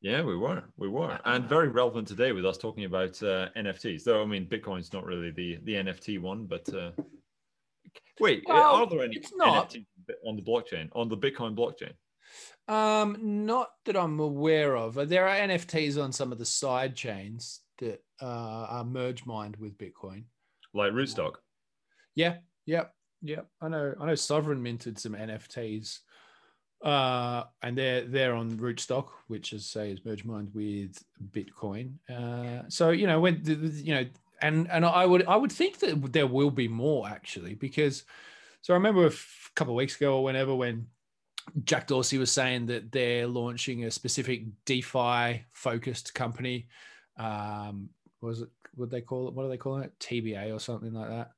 Yeah, 0.02 0.22
we 0.22 0.38
were, 0.38 0.64
we 0.78 0.88
were, 0.88 1.20
and 1.26 1.50
very 1.50 1.70
relevant 1.70 2.08
today 2.08 2.32
with 2.32 2.46
us 2.46 2.58
talking 2.58 2.86
about 2.86 3.22
uh, 3.24 3.50
NFTs. 3.58 4.04
Though 4.04 4.22
I 4.22 4.26
mean, 4.26 4.46
Bitcoin's 4.46 4.94
not 4.94 5.06
really 5.06 5.32
the 5.32 5.58
the 5.64 5.74
NFT 5.74 6.22
one, 6.22 6.46
but 6.46 6.72
uh, 6.74 6.92
wait, 8.20 8.44
uh, 8.48 8.54
Well, 8.54 8.76
are 8.76 8.88
there 8.90 9.04
any 9.04 9.16
it's 9.16 9.34
not. 9.36 9.72
NFTs 9.72 9.86
on 10.26 10.36
the 10.36 10.42
blockchain 10.44 10.90
on 10.94 11.10
the 11.10 11.18
Bitcoin 11.18 11.56
blockchain? 11.56 11.94
Um, 12.72 13.46
not 13.46 13.70
that 13.86 13.98
I'm 13.98 14.20
aware 14.20 14.76
of. 14.78 14.94
There 15.10 15.28
are 15.28 15.36
NFTs 15.36 16.02
on 16.02 16.12
some 16.12 16.32
of 16.32 16.38
the 16.38 16.46
side 16.46 16.96
chains 16.96 17.62
that 17.80 18.04
uh, 18.22 18.26
are 18.70 18.84
merge 18.84 19.26
mined 19.26 19.56
with 19.58 19.78
Bitcoin. 19.78 20.26
like 20.74 20.92
Rootstock? 20.92 21.36
Yeah, 22.16 22.36
yep, 22.66 22.94
yep. 23.22 23.48
I 23.62 23.70
know. 23.70 23.94
I 24.00 24.06
know. 24.06 24.14
Sovryn 24.14 24.62
minted 24.62 25.00
some 25.00 25.14
NFTs, 25.14 26.00
uh, 26.84 27.44
and 27.62 27.78
they're 27.78 28.02
they're 28.02 28.34
on 28.34 28.58
Rootstock, 28.58 29.08
which, 29.28 29.54
as 29.54 29.66
say, 29.66 29.92
is 29.92 30.06
merge 30.06 30.24
mined 30.26 30.52
with 30.54 31.04
Bitcoin. 31.32 31.94
Uh, 32.10 32.64
so 32.70 32.90
you 32.92 33.08
know 33.08 33.20
when 33.20 33.42
you 33.84 33.94
know, 33.96 34.06
and 34.42 34.70
and 34.70 34.86
I 34.86 35.06
would 35.06 35.26
I 35.28 35.36
would 35.36 35.52
think 35.52 35.80
that 35.80 36.14
there 36.14 36.28
will 36.28 36.52
be 36.52 36.68
more 36.68 37.08
actually 37.08 37.56
because. 37.56 38.04
So 38.62 38.74
I 38.74 38.78
remember 38.78 39.04
a 39.04 39.08
f- 39.12 39.52
couple 39.56 39.74
of 39.74 39.78
weeks 39.78 39.96
ago 39.96 40.18
or 40.18 40.24
whenever 40.26 40.54
when 40.54 40.88
Jack 41.64 41.88
Dorsey 41.88 42.18
was 42.18 42.32
saying 42.32 42.66
that 42.66 42.92
they're 42.92 43.26
launching 43.26 43.86
a 43.86 43.92
specific 43.92 44.44
DeFi 44.66 45.46
focused 45.54 46.14
company. 46.14 46.68
Um, 47.18 47.90
what 48.20 48.30
was 48.30 48.42
it? 48.42 48.50
What 48.76 48.90
they 48.90 49.00
call 49.02 49.30
it? 49.30 49.34
What 49.36 49.44
do 49.44 49.50
they 49.50 49.58
call 49.58 49.78
it? 49.78 49.98
TBA 50.00 50.54
or 50.54 50.60
something 50.60 50.92
like 50.92 51.10
that. 51.10 51.32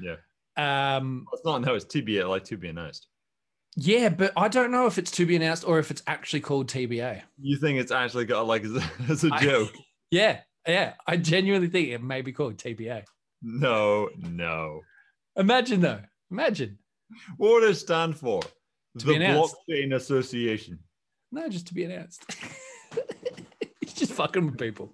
Yeah, 0.00 0.96
Um, 0.96 1.26
it's 1.32 1.44
not. 1.44 1.60
No, 1.60 1.74
it's 1.74 1.84
TBA, 1.84 2.26
like 2.26 2.44
to 2.44 2.56
be 2.56 2.68
announced. 2.68 3.08
Yeah, 3.76 4.08
but 4.08 4.32
I 4.36 4.48
don't 4.48 4.70
know 4.70 4.86
if 4.86 4.98
it's 4.98 5.10
to 5.12 5.26
be 5.26 5.36
announced 5.36 5.66
or 5.66 5.78
if 5.78 5.90
it's 5.90 6.02
actually 6.06 6.40
called 6.40 6.68
TBA. 6.68 7.22
You 7.40 7.56
think 7.58 7.78
it's 7.78 7.92
actually 7.92 8.24
got 8.24 8.46
like 8.46 8.64
as 8.64 8.74
a, 8.76 8.90
as 9.08 9.24
a 9.24 9.30
I- 9.32 9.40
joke? 9.42 9.72
Yeah, 10.12 10.40
yeah. 10.66 10.94
I 11.06 11.16
genuinely 11.16 11.68
think 11.68 11.90
it 11.90 12.02
may 12.02 12.20
be 12.20 12.32
called 12.32 12.56
TBA. 12.56 13.04
no, 13.42 14.08
no. 14.18 14.80
Imagine 15.36 15.80
though. 15.80 16.00
Imagine. 16.32 16.78
What 17.36 17.60
does 17.60 17.76
it 17.76 17.80
stand 17.80 18.16
for? 18.16 18.40
To 18.98 19.06
the. 19.06 19.14
Blockchain 19.14 19.94
Association. 19.94 20.80
No, 21.30 21.48
just 21.48 21.68
to 21.68 21.74
be 21.74 21.84
announced. 21.84 22.24
it's 23.80 23.92
just 23.92 24.12
fucking 24.12 24.46
with 24.46 24.58
people. 24.58 24.92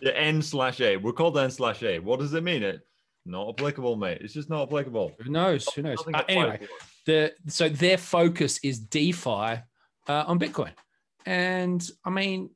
Yeah, 0.00 0.10
N 0.12 0.42
slash 0.42 0.80
A. 0.80 0.96
We're 0.96 1.12
called 1.12 1.38
N 1.38 1.52
slash 1.52 1.84
A. 1.84 2.00
What 2.00 2.18
does 2.18 2.34
it 2.34 2.42
mean? 2.42 2.64
It 2.64 2.80
not 3.24 3.48
applicable, 3.50 3.94
mate. 3.96 4.18
It's 4.22 4.34
just 4.34 4.50
not 4.50 4.62
applicable. 4.62 5.12
Who 5.20 5.30
knows? 5.30 5.68
Who 5.74 5.82
knows? 5.82 5.98
Uh, 6.12 6.22
anyway. 6.28 6.60
The 7.08 7.32
so 7.46 7.70
their 7.70 7.96
focus 7.96 8.60
is 8.62 8.78
DeFi 8.78 9.30
uh, 9.30 9.62
on 10.08 10.38
Bitcoin, 10.38 10.72
and 11.24 11.82
I 12.04 12.10
mean, 12.10 12.50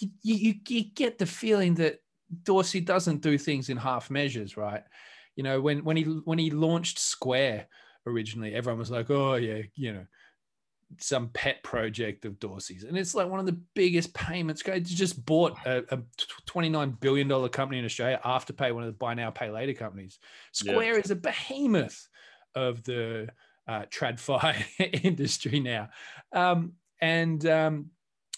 you, 0.00 0.10
you 0.22 0.54
you 0.68 0.84
get 0.92 1.18
the 1.18 1.26
feeling 1.26 1.74
that 1.76 2.00
Dorsey 2.42 2.80
doesn't 2.80 3.22
do 3.22 3.38
things 3.38 3.68
in 3.68 3.76
half 3.76 4.10
measures, 4.10 4.56
right? 4.56 4.82
You 5.36 5.44
know, 5.44 5.60
when 5.60 5.84
when 5.84 5.96
he 5.96 6.02
when 6.02 6.38
he 6.38 6.50
launched 6.50 6.98
Square 6.98 7.68
originally, 8.06 8.54
everyone 8.54 8.80
was 8.80 8.90
like, 8.90 9.08
"Oh 9.10 9.36
yeah, 9.36 9.62
you 9.76 9.92
know." 9.92 10.06
Some 10.98 11.30
pet 11.30 11.64
project 11.64 12.24
of 12.26 12.38
Dorsey's, 12.38 12.84
and 12.84 12.96
it's 12.96 13.12
like 13.12 13.28
one 13.28 13.40
of 13.40 13.46
the 13.46 13.60
biggest 13.74 14.14
payments. 14.14 14.62
Guys 14.62 14.88
just 14.88 15.26
bought 15.26 15.58
a, 15.66 15.82
a 15.92 15.98
twenty-nine 16.46 16.96
billion 17.00 17.26
dollar 17.26 17.48
company 17.48 17.80
in 17.80 17.84
Australia, 17.84 18.20
Afterpay, 18.24 18.72
one 18.72 18.84
of 18.84 18.86
the 18.86 18.92
buy 18.92 19.12
now, 19.14 19.32
pay 19.32 19.50
later 19.50 19.72
companies. 19.72 20.20
Yeah. 20.62 20.74
Square 20.74 20.98
is 21.00 21.10
a 21.10 21.16
behemoth 21.16 22.06
of 22.54 22.84
the 22.84 23.28
uh, 23.68 23.82
tradfi 23.90 24.64
industry 25.04 25.60
now. 25.60 25.88
Um, 26.32 26.72
and, 27.00 27.44
um, 27.46 27.86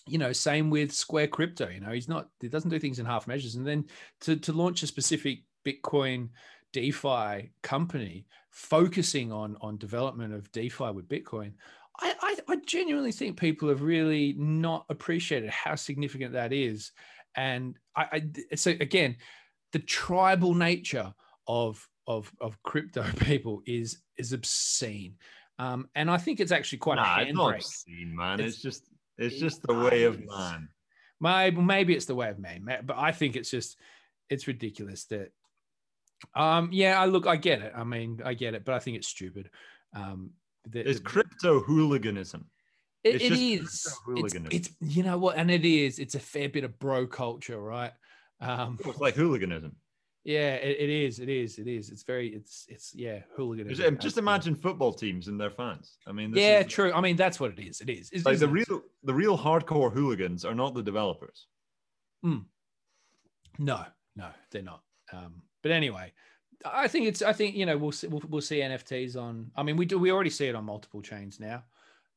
you 0.07 0.19
know, 0.19 0.33
same 0.33 0.71
with 0.71 0.93
Square 0.93 1.29
Crypto. 1.29 1.69
You 1.69 1.81
know, 1.81 1.93
he's 1.93 2.09
not, 2.09 2.29
he 2.41 2.49
doesn't 2.49 2.71
do 2.71 2.79
things 2.79 2.99
in 2.99 3.07
half 3.07 3.27
measures. 3.27 3.57
And 3.57 3.67
then 3.67 3.85
to, 4.23 4.37
to 4.37 4.53
launch 4.53 4.83
a 4.83 4.87
specific 4.87 5.41
Bitcoin 5.67 6.31
DeFi 6.73 7.51
company 7.63 8.27
focusing 8.51 9.31
on, 9.33 9.57
on 9.61 9.77
development 9.77 10.35
of 10.35 10.51
DeFi 10.53 10.91
with 10.93 11.09
Bitcoin, 11.09 11.53
I, 12.01 12.15
I, 12.21 12.37
I 12.49 12.57
genuinely 12.67 13.13
think 13.13 13.39
people 13.39 13.69
have 13.69 13.83
really 13.83 14.35
not 14.39 14.87
appreciated 14.89 15.51
how 15.51 15.75
significant 15.75 16.33
that 16.33 16.53
is. 16.53 16.93
And 17.35 17.77
I, 17.97 18.07
I 18.51 18.57
so 18.57 18.71
again, 18.71 19.17
the 19.73 19.79
tribal 19.81 20.55
nature 20.55 21.13
of 21.47 21.87
of 22.09 22.33
of 22.41 22.61
crypto 22.65 23.05
people 23.21 23.63
is 23.67 23.99
is 24.17 24.33
obscene, 24.33 25.15
um, 25.61 25.89
and 25.95 26.11
I 26.11 26.17
think 26.19 26.41
it's 26.41 26.51
actually 26.51 26.79
quite 26.79 26.97
nah, 26.97 27.19
a 27.19 27.23
it's 27.23 27.37
not 27.37 27.55
obscene, 27.55 28.17
man. 28.17 28.41
It's- 28.41 28.55
It's, 28.55 28.63
just 28.63 28.83
it's 29.19 29.37
it 29.37 29.39
just 29.39 29.63
the 29.63 29.75
way 29.75 30.03
of 30.05 30.19
man. 30.27 30.69
Maybe 31.21 31.61
maybe 31.61 31.95
it's 31.95 32.07
the 32.07 32.15
way 32.17 32.31
of 32.31 32.39
man, 32.39 32.65
but 32.85 32.97
I 32.97 33.13
think 33.13 33.37
it's 33.37 33.51
just 33.51 33.77
it's 34.31 34.47
ridiculous 34.49 35.05
that. 35.07 35.31
Um. 36.35 36.71
Yeah. 36.73 37.01
I 37.01 37.07
look. 37.07 37.27
I 37.27 37.37
get 37.37 37.61
it. 37.63 37.73
I 37.77 37.85
mean, 37.85 38.21
I 38.25 38.35
get 38.35 38.55
it, 38.55 38.65
but 38.65 38.75
I 38.75 38.81
think 38.81 38.97
it's 38.97 39.09
stupid. 39.09 39.51
Um. 39.95 40.31
the- 40.69 40.89
It's 40.89 41.01
crypto 41.01 41.61
hooliganism. 41.61 42.47
It, 43.05 43.17
It's 43.17 43.25
it 43.25 43.33
is. 43.33 43.83
crypto 44.05 44.25
It's, 44.27 44.35
hooliganism. 44.35 44.57
it's 44.57 44.71
you 44.81 45.03
know 45.05 45.19
what, 45.19 45.37
and 45.37 45.51
it 45.51 45.65
is. 45.65 45.99
It's 45.99 46.15
a 46.17 46.21
fair 46.21 46.49
bit 46.49 46.65
of 46.65 46.79
bro 46.79 47.07
culture, 47.07 47.61
right? 47.61 47.93
Um, 48.41 48.79
It's 48.85 48.99
like 48.99 49.15
hooliganism. 49.15 49.77
Yeah, 50.29 50.57
it, 50.57 50.77
it 50.79 50.91
is. 50.91 51.21
It 51.21 51.31
is. 51.31 51.59
It 51.59 51.67
is. 51.67 51.89
It's 51.89 52.03
very. 52.03 52.29
It's. 52.29 52.67
It's 52.69 52.95
yeah, 52.95 53.21
hooliganism. 53.35 53.97
Just, 53.99 54.19
imagine 54.19 54.55
football 54.55 54.93
teams 54.93 55.27
and 55.27 55.41
their 55.41 55.49
fans. 55.49 55.97
I 56.07 56.13
mean, 56.13 56.33
this 56.33 56.43
Yeah, 56.43 56.61
is, 56.61 56.67
true. 56.67 56.93
I 56.93 57.01
mean, 57.01 57.17
that's 57.17 57.41
what 57.41 57.53
it 57.53 57.59
is. 57.59 57.81
It 57.81 57.89
is. 57.89 58.11
It's, 58.13 58.27
Like 58.27 58.39
the 58.39 58.47
real, 58.47 58.83
the 59.05 59.15
real 59.15 59.39
hardcore 59.39 59.91
hooligans 59.91 60.45
are 60.45 60.55
not 60.55 60.75
the 60.75 60.83
developers. 60.83 61.47
No, 62.23 63.87
no, 64.17 64.29
they're 64.51 64.61
not. 64.61 64.83
Um, 65.15 65.41
but 65.63 65.73
anyway, 65.73 66.13
I 66.63 66.89
think 66.89 67.07
it's. 67.07 67.23
I 67.23 67.33
think 67.33 67.57
you 67.57 67.65
know 67.65 67.79
we'll 67.79 67.93
see, 67.93 68.09
we'll, 68.09 68.23
we'll 68.29 68.43
see 68.43 68.59
NFTs 68.59 69.17
on. 69.17 69.51
I 69.57 69.63
mean, 69.63 69.79
we 69.79 69.87
do. 69.87 69.99
We 69.99 70.13
already 70.13 70.29
see 70.29 70.47
it 70.47 70.55
on 70.55 70.65
multiple 70.65 71.01
chains 71.01 71.41
now. 71.41 71.65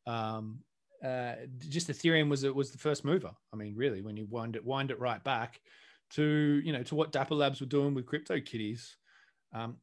Um, 0.05 0.59
uh, 1.01 1.35
just 1.69 1.87
Ethereum 1.87 2.29
was 2.29 2.43
it 2.43 2.53
was 2.53 2.71
the 2.71 2.77
first 2.77 3.05
mover. 3.05 3.31
I 3.53 3.55
mean, 3.55 3.73
really, 3.77 4.01
when 4.01 4.17
you 4.17 4.27
wind 4.29 4.57
it 4.57 4.65
wind 4.65 4.91
it 4.91 4.99
right 4.99 5.23
back 5.23 5.61
to 6.15 6.61
you 6.63 6.73
know 6.73 6.83
to 6.83 6.95
what 6.95 7.11
Dapper 7.11 7.35
Labs 7.35 7.59
were 7.59 7.67
doing 7.67 7.93
with 7.93 8.05
crypto 8.05 8.39
kitties. 8.39 8.97
Um, 9.53 9.77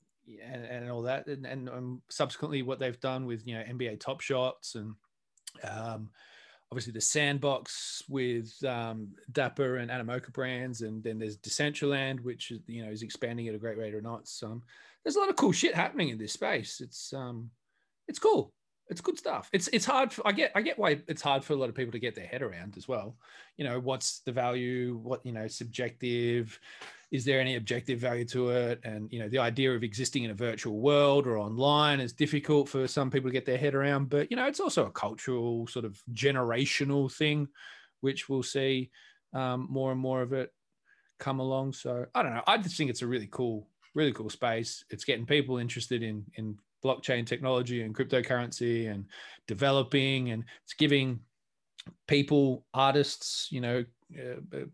and, 0.44 0.64
and 0.64 0.90
all 0.90 1.02
that, 1.02 1.26
and, 1.26 1.46
and 1.46 2.00
subsequently 2.10 2.60
what 2.60 2.78
they've 2.78 3.00
done 3.00 3.24
with 3.24 3.46
you 3.46 3.54
know 3.54 3.62
NBA 3.62 3.98
Top 3.98 4.20
Shots 4.20 4.74
and 4.74 4.94
um, 5.64 6.10
obviously 6.70 6.92
the 6.92 7.00
sandbox 7.00 8.02
with 8.08 8.52
um, 8.64 9.08
Dapper 9.32 9.78
and 9.78 9.90
Animoca 9.90 10.32
brands, 10.32 10.82
and 10.82 11.02
then 11.02 11.18
there's 11.18 11.38
Decentraland, 11.38 12.20
which 12.20 12.50
is, 12.50 12.60
you 12.66 12.84
know 12.84 12.90
is 12.90 13.02
expanding 13.02 13.48
at 13.48 13.54
a 13.54 13.58
great 13.58 13.78
rate 13.78 13.94
or 13.94 14.02
not. 14.02 14.28
So 14.28 14.48
um, 14.48 14.62
there's 15.02 15.16
a 15.16 15.20
lot 15.20 15.30
of 15.30 15.36
cool 15.36 15.52
shit 15.52 15.74
happening 15.74 16.10
in 16.10 16.18
this 16.18 16.32
space. 16.32 16.80
It's 16.80 17.12
um, 17.12 17.50
it's 18.06 18.18
cool. 18.18 18.52
It's 18.90 19.00
good 19.00 19.18
stuff. 19.18 19.50
It's 19.52 19.68
it's 19.68 19.84
hard. 19.84 20.12
For, 20.12 20.26
I 20.26 20.32
get 20.32 20.52
I 20.54 20.62
get 20.62 20.78
why 20.78 21.00
it's 21.08 21.22
hard 21.22 21.44
for 21.44 21.52
a 21.52 21.56
lot 21.56 21.68
of 21.68 21.74
people 21.74 21.92
to 21.92 21.98
get 21.98 22.14
their 22.14 22.26
head 22.26 22.42
around 22.42 22.76
as 22.76 22.88
well. 22.88 23.16
You 23.56 23.64
know, 23.64 23.78
what's 23.80 24.20
the 24.20 24.32
value? 24.32 24.98
What 25.02 25.24
you 25.24 25.32
know, 25.32 25.46
subjective. 25.46 26.58
Is 27.10 27.24
there 27.24 27.40
any 27.40 27.56
objective 27.56 27.98
value 27.98 28.26
to 28.26 28.50
it? 28.50 28.80
And 28.84 29.10
you 29.10 29.18
know, 29.18 29.28
the 29.28 29.38
idea 29.38 29.74
of 29.74 29.82
existing 29.82 30.24
in 30.24 30.30
a 30.30 30.34
virtual 30.34 30.78
world 30.78 31.26
or 31.26 31.38
online 31.38 32.00
is 32.00 32.12
difficult 32.12 32.68
for 32.68 32.86
some 32.86 33.10
people 33.10 33.30
to 33.30 33.32
get 33.32 33.46
their 33.46 33.56
head 33.58 33.74
around. 33.74 34.10
But 34.10 34.30
you 34.30 34.36
know, 34.36 34.46
it's 34.46 34.60
also 34.60 34.86
a 34.86 34.90
cultural 34.90 35.66
sort 35.66 35.84
of 35.84 36.00
generational 36.12 37.12
thing, 37.12 37.48
which 38.00 38.28
we'll 38.28 38.42
see 38.42 38.90
um, 39.32 39.66
more 39.70 39.92
and 39.92 40.00
more 40.00 40.22
of 40.22 40.32
it 40.32 40.52
come 41.18 41.40
along. 41.40 41.74
So 41.74 42.06
I 42.14 42.22
don't 42.22 42.34
know. 42.34 42.42
I 42.46 42.58
just 42.58 42.76
think 42.76 42.90
it's 42.90 43.02
a 43.02 43.06
really 43.06 43.28
cool, 43.30 43.68
really 43.94 44.12
cool 44.12 44.30
space. 44.30 44.84
It's 44.90 45.04
getting 45.04 45.26
people 45.26 45.58
interested 45.58 46.02
in 46.02 46.24
in 46.34 46.58
blockchain 46.84 47.26
technology 47.26 47.82
and 47.82 47.94
cryptocurrency 47.94 48.90
and 48.90 49.06
developing 49.46 50.30
and 50.30 50.44
it's 50.64 50.74
giving 50.74 51.20
people 52.06 52.64
artists 52.74 53.48
you 53.50 53.60
know 53.60 53.84
uh, 54.18 54.56
uh, 54.56 54.64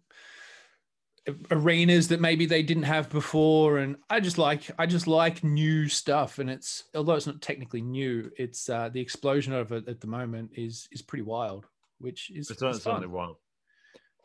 arenas 1.51 2.09
that 2.09 2.21
maybe 2.21 2.47
they 2.47 2.63
didn't 2.63 2.83
have 2.83 3.09
before. 3.09 3.79
And 3.79 3.97
i 4.11 4.21
just 4.21 4.39
like 4.39 4.71
i 4.79 4.87
just 4.87 5.07
like 5.07 5.43
new 5.43 5.89
stuff. 5.89 6.39
And 6.39 6.51
it's 6.51 6.85
although 6.95 7.15
it's 7.15 7.27
not 7.27 7.41
technically 7.41 7.83
new 7.83 8.31
it's 8.37 8.69
uh, 8.69 8.89
the 8.91 9.01
explosion 9.01 9.53
of 9.53 9.73
it 9.73 9.89
at 9.89 10.01
the 10.01 10.07
moment 10.07 10.51
is 10.55 10.89
is 10.93 11.03
pretty 11.03 11.23
wild 11.23 11.67
which 11.99 12.31
is 12.31 12.51
it's 12.51 12.61
certainly 12.61 13.07
wild. 13.07 13.37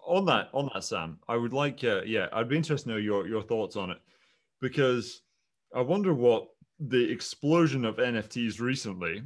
On 0.06 0.26
that 0.26 0.50
on 0.54 0.70
that 0.74 0.84
sam 0.84 1.20
i 1.28 1.36
would 1.36 1.54
like 1.54 1.84
uh, 1.84 2.02
yeah 2.02 2.28
i'd 2.34 2.50
be 2.50 2.58
interested 2.58 2.90
to 2.90 2.96
know 2.96 2.98
your 2.98 3.28
your 3.28 3.44
thoughts 3.44 3.76
on 3.76 3.92
it. 3.92 4.00
Because 4.60 5.22
i 5.74 5.82
wonder 5.82 6.14
what 6.14 6.48
the 6.80 7.12
explosion 7.12 7.86
of 7.86 7.98
NFTs 7.98 8.60
recently 8.60 9.24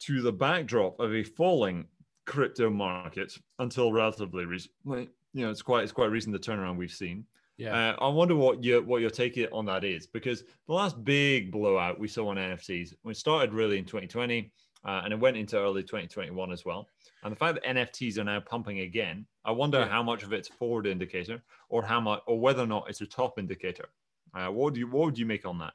to 0.00 0.22
the 0.22 0.32
backdrop 0.32 0.98
of 0.98 1.14
a 1.14 1.22
falling 1.22 1.86
crypto 2.26 2.70
market 2.70 3.36
until 3.58 3.92
relatively 3.92 4.44
recently. 4.44 5.08
You 5.34 5.44
know, 5.44 5.50
it's 5.50 5.62
quite 5.62 5.82
it's 5.82 5.92
quite 5.92 6.10
recent 6.10 6.32
the 6.32 6.38
turnaround 6.38 6.76
we've 6.76 6.90
seen. 6.90 7.24
Yeah, 7.58 7.90
uh, 7.90 8.04
I 8.04 8.08
wonder 8.08 8.34
what 8.34 8.64
your 8.64 8.82
what 8.82 9.00
your 9.00 9.10
take 9.10 9.38
on 9.52 9.66
that 9.66 9.84
is 9.84 10.06
because 10.06 10.44
the 10.66 10.72
last 10.72 11.02
big 11.04 11.52
blowout 11.52 11.98
we 11.98 12.08
saw 12.08 12.28
on 12.28 12.36
NFTs 12.36 12.94
we 13.04 13.14
started 13.14 13.52
really 13.52 13.78
in 13.78 13.84
2020 13.84 14.50
uh, 14.84 15.02
and 15.04 15.12
it 15.12 15.20
went 15.20 15.36
into 15.36 15.56
early 15.56 15.82
2021 15.82 16.50
as 16.50 16.64
well. 16.64 16.88
And 17.22 17.30
the 17.30 17.36
fact 17.36 17.54
that 17.54 17.64
NFTs 17.64 18.18
are 18.18 18.24
now 18.24 18.40
pumping 18.40 18.80
again, 18.80 19.26
I 19.44 19.52
wonder 19.52 19.78
yeah. 19.80 19.88
how 19.88 20.02
much 20.02 20.24
of 20.24 20.32
it's 20.32 20.48
a 20.48 20.52
forward 20.54 20.86
indicator 20.86 21.40
or 21.68 21.82
how 21.82 22.00
much 22.00 22.20
or 22.26 22.40
whether 22.40 22.62
or 22.62 22.66
not 22.66 22.88
it's 22.88 23.00
a 23.00 23.06
top 23.06 23.38
indicator. 23.38 23.88
Uh, 24.34 24.48
what 24.48 24.74
do 24.74 24.80
you 24.80 24.86
what 24.88 25.04
would 25.04 25.18
you 25.18 25.26
make 25.26 25.46
on 25.46 25.58
that? 25.58 25.74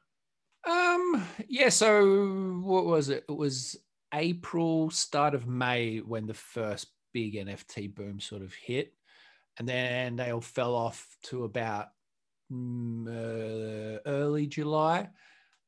Um, 0.66 1.24
yeah. 1.48 1.68
So 1.68 2.60
what 2.62 2.86
was 2.86 3.08
it? 3.08 3.24
It 3.28 3.36
was 3.36 3.76
April, 4.12 4.90
start 4.90 5.34
of 5.34 5.46
May 5.46 5.98
when 5.98 6.26
the 6.26 6.34
first 6.34 6.88
big 7.12 7.34
NFT 7.34 7.94
boom 7.94 8.20
sort 8.20 8.42
of 8.42 8.54
hit, 8.54 8.92
and 9.58 9.68
then 9.68 10.16
they 10.16 10.30
all 10.30 10.40
fell 10.40 10.74
off 10.74 11.06
to 11.24 11.44
about 11.44 11.88
mm, 12.52 13.06
uh, 13.06 14.00
early 14.06 14.46
July, 14.46 15.08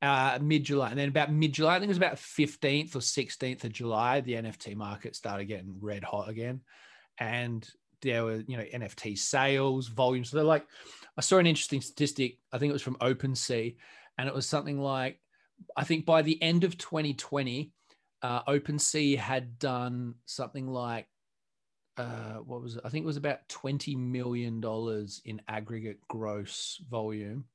uh, 0.03 0.39
mid 0.41 0.65
July, 0.65 0.91
and 0.91 0.99
then 0.99 1.09
about 1.09 1.33
mid 1.33 1.53
July, 1.53 1.77
I 1.77 1.79
think 1.79 1.89
it 1.89 1.89
was 1.89 1.97
about 1.97 2.19
fifteenth 2.19 2.97
or 2.97 3.01
sixteenth 3.01 3.65
of 3.65 3.73
July, 3.73 4.21
the 4.21 4.35
NFT 4.35 4.77
market 4.77 5.17
started 5.17 5.47
getting 5.47 5.77
red 5.81 6.05
hot 6.05 6.29
again, 6.29 6.61
and 7.19 7.69
there 8.03 8.25
were 8.25 8.43
you 8.47 8.57
know 8.57 8.65
NFT 8.65 9.19
sales 9.19 9.89
volumes. 9.89 10.31
So 10.31 10.37
they're 10.37 10.45
like, 10.45 10.67
I 11.17 11.21
saw 11.21 11.39
an 11.39 11.47
interesting 11.47 11.81
statistic. 11.81 12.39
I 12.53 12.59
think 12.59 12.71
it 12.71 12.75
was 12.75 12.83
from 12.83 12.97
OpenSea 12.97 13.77
and 14.21 14.29
it 14.29 14.35
was 14.35 14.47
something 14.47 14.79
like 14.79 15.19
I 15.77 15.85
think 15.85 16.05
by 16.05 16.21
the 16.21 16.41
end 16.43 16.63
of 16.65 16.77
2020, 16.77 17.73
uh, 18.23 18.43
OpenSea 18.43 19.17
had 19.17 19.59
done 19.59 20.15
something 20.27 20.69
like 20.69 21.07
uh, 21.97 22.35
what 22.45 22.61
was 22.61 22.77
it? 22.77 22.83
I 22.85 22.91
think 22.91 23.05
it 23.05 23.07
was 23.07 23.17
about 23.17 23.49
20 23.49 23.97
million 23.97 24.61
dollars 24.61 25.23
in 25.25 25.41
aggregate 25.49 26.01
gross 26.07 26.79
volume. 26.91 27.47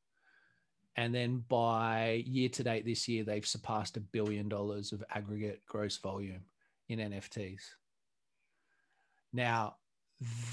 And 0.96 1.14
then 1.14 1.44
by 1.48 2.24
year 2.26 2.50
to 2.50 2.64
date 2.64 2.84
this 2.84 3.08
year, 3.08 3.24
they've 3.24 3.46
surpassed 3.46 3.98
a 3.98 4.00
billion 4.00 4.50
dollars 4.50 4.92
of 4.92 5.04
aggregate 5.14 5.62
gross 5.68 5.98
volume 5.98 6.42
in 6.90 6.98
NFTs. 6.98 7.62
Now, 9.34 9.76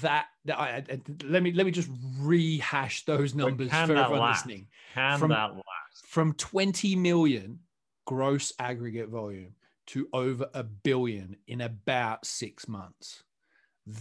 that, 0.01 0.27
I, 0.47 0.83
I, 0.87 1.01
let 1.23 1.41
me 1.41 1.53
let 1.53 1.65
me 1.65 1.71
just 1.71 1.89
rehash 2.19 3.05
those 3.05 3.33
numbers 3.33 3.69
for 3.69 3.75
everyone 3.75 4.19
last? 4.19 4.45
listening. 4.45 4.67
Can 4.93 5.17
From, 5.17 5.31
that 5.31 5.55
last? 5.55 5.63
From 6.05 6.33
20 6.33 6.95
million 6.95 7.59
gross 8.05 8.53
aggregate 8.59 9.09
volume 9.09 9.53
to 9.85 10.07
over 10.13 10.49
a 10.53 10.63
billion 10.63 11.35
in 11.47 11.61
about 11.61 12.25
six 12.25 12.67
months. 12.67 13.23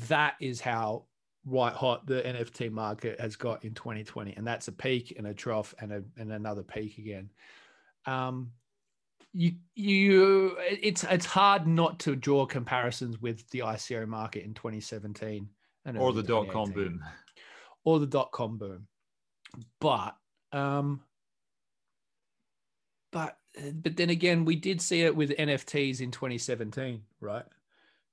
That 0.08 0.34
is 0.40 0.60
how 0.60 1.06
white 1.44 1.72
hot 1.72 2.06
the 2.06 2.22
NFT 2.22 2.70
market 2.70 3.20
has 3.20 3.36
got 3.36 3.64
in 3.64 3.74
2020. 3.74 4.34
And 4.36 4.46
that's 4.46 4.68
a 4.68 4.72
peak 4.72 5.14
and 5.16 5.26
a 5.26 5.34
trough 5.34 5.74
and, 5.80 5.92
a, 5.92 6.02
and 6.16 6.32
another 6.32 6.62
peak 6.62 6.98
again. 6.98 7.30
Um, 8.06 8.52
you, 9.32 9.54
you, 9.74 10.56
it's, 10.60 11.04
it's 11.04 11.26
hard 11.26 11.66
not 11.66 11.98
to 12.00 12.14
draw 12.14 12.46
comparisons 12.46 13.20
with 13.20 13.48
the 13.50 13.60
ICO 13.60 14.06
market 14.06 14.44
in 14.44 14.54
2017 14.54 15.48
or 15.96 16.12
the 16.12 16.22
dot 16.22 16.48
com 16.48 16.70
boom 16.70 17.02
or 17.84 17.98
the 17.98 18.06
dot 18.06 18.30
com 18.30 18.58
boom. 18.58 18.86
But, 19.80 20.14
um, 20.52 21.00
but 23.12 23.36
but 23.82 23.96
then 23.96 24.10
again, 24.10 24.44
we 24.44 24.56
did 24.56 24.80
see 24.80 25.02
it 25.02 25.14
with 25.14 25.30
NFTs 25.30 26.00
in 26.00 26.10
2017, 26.10 27.02
right? 27.20 27.44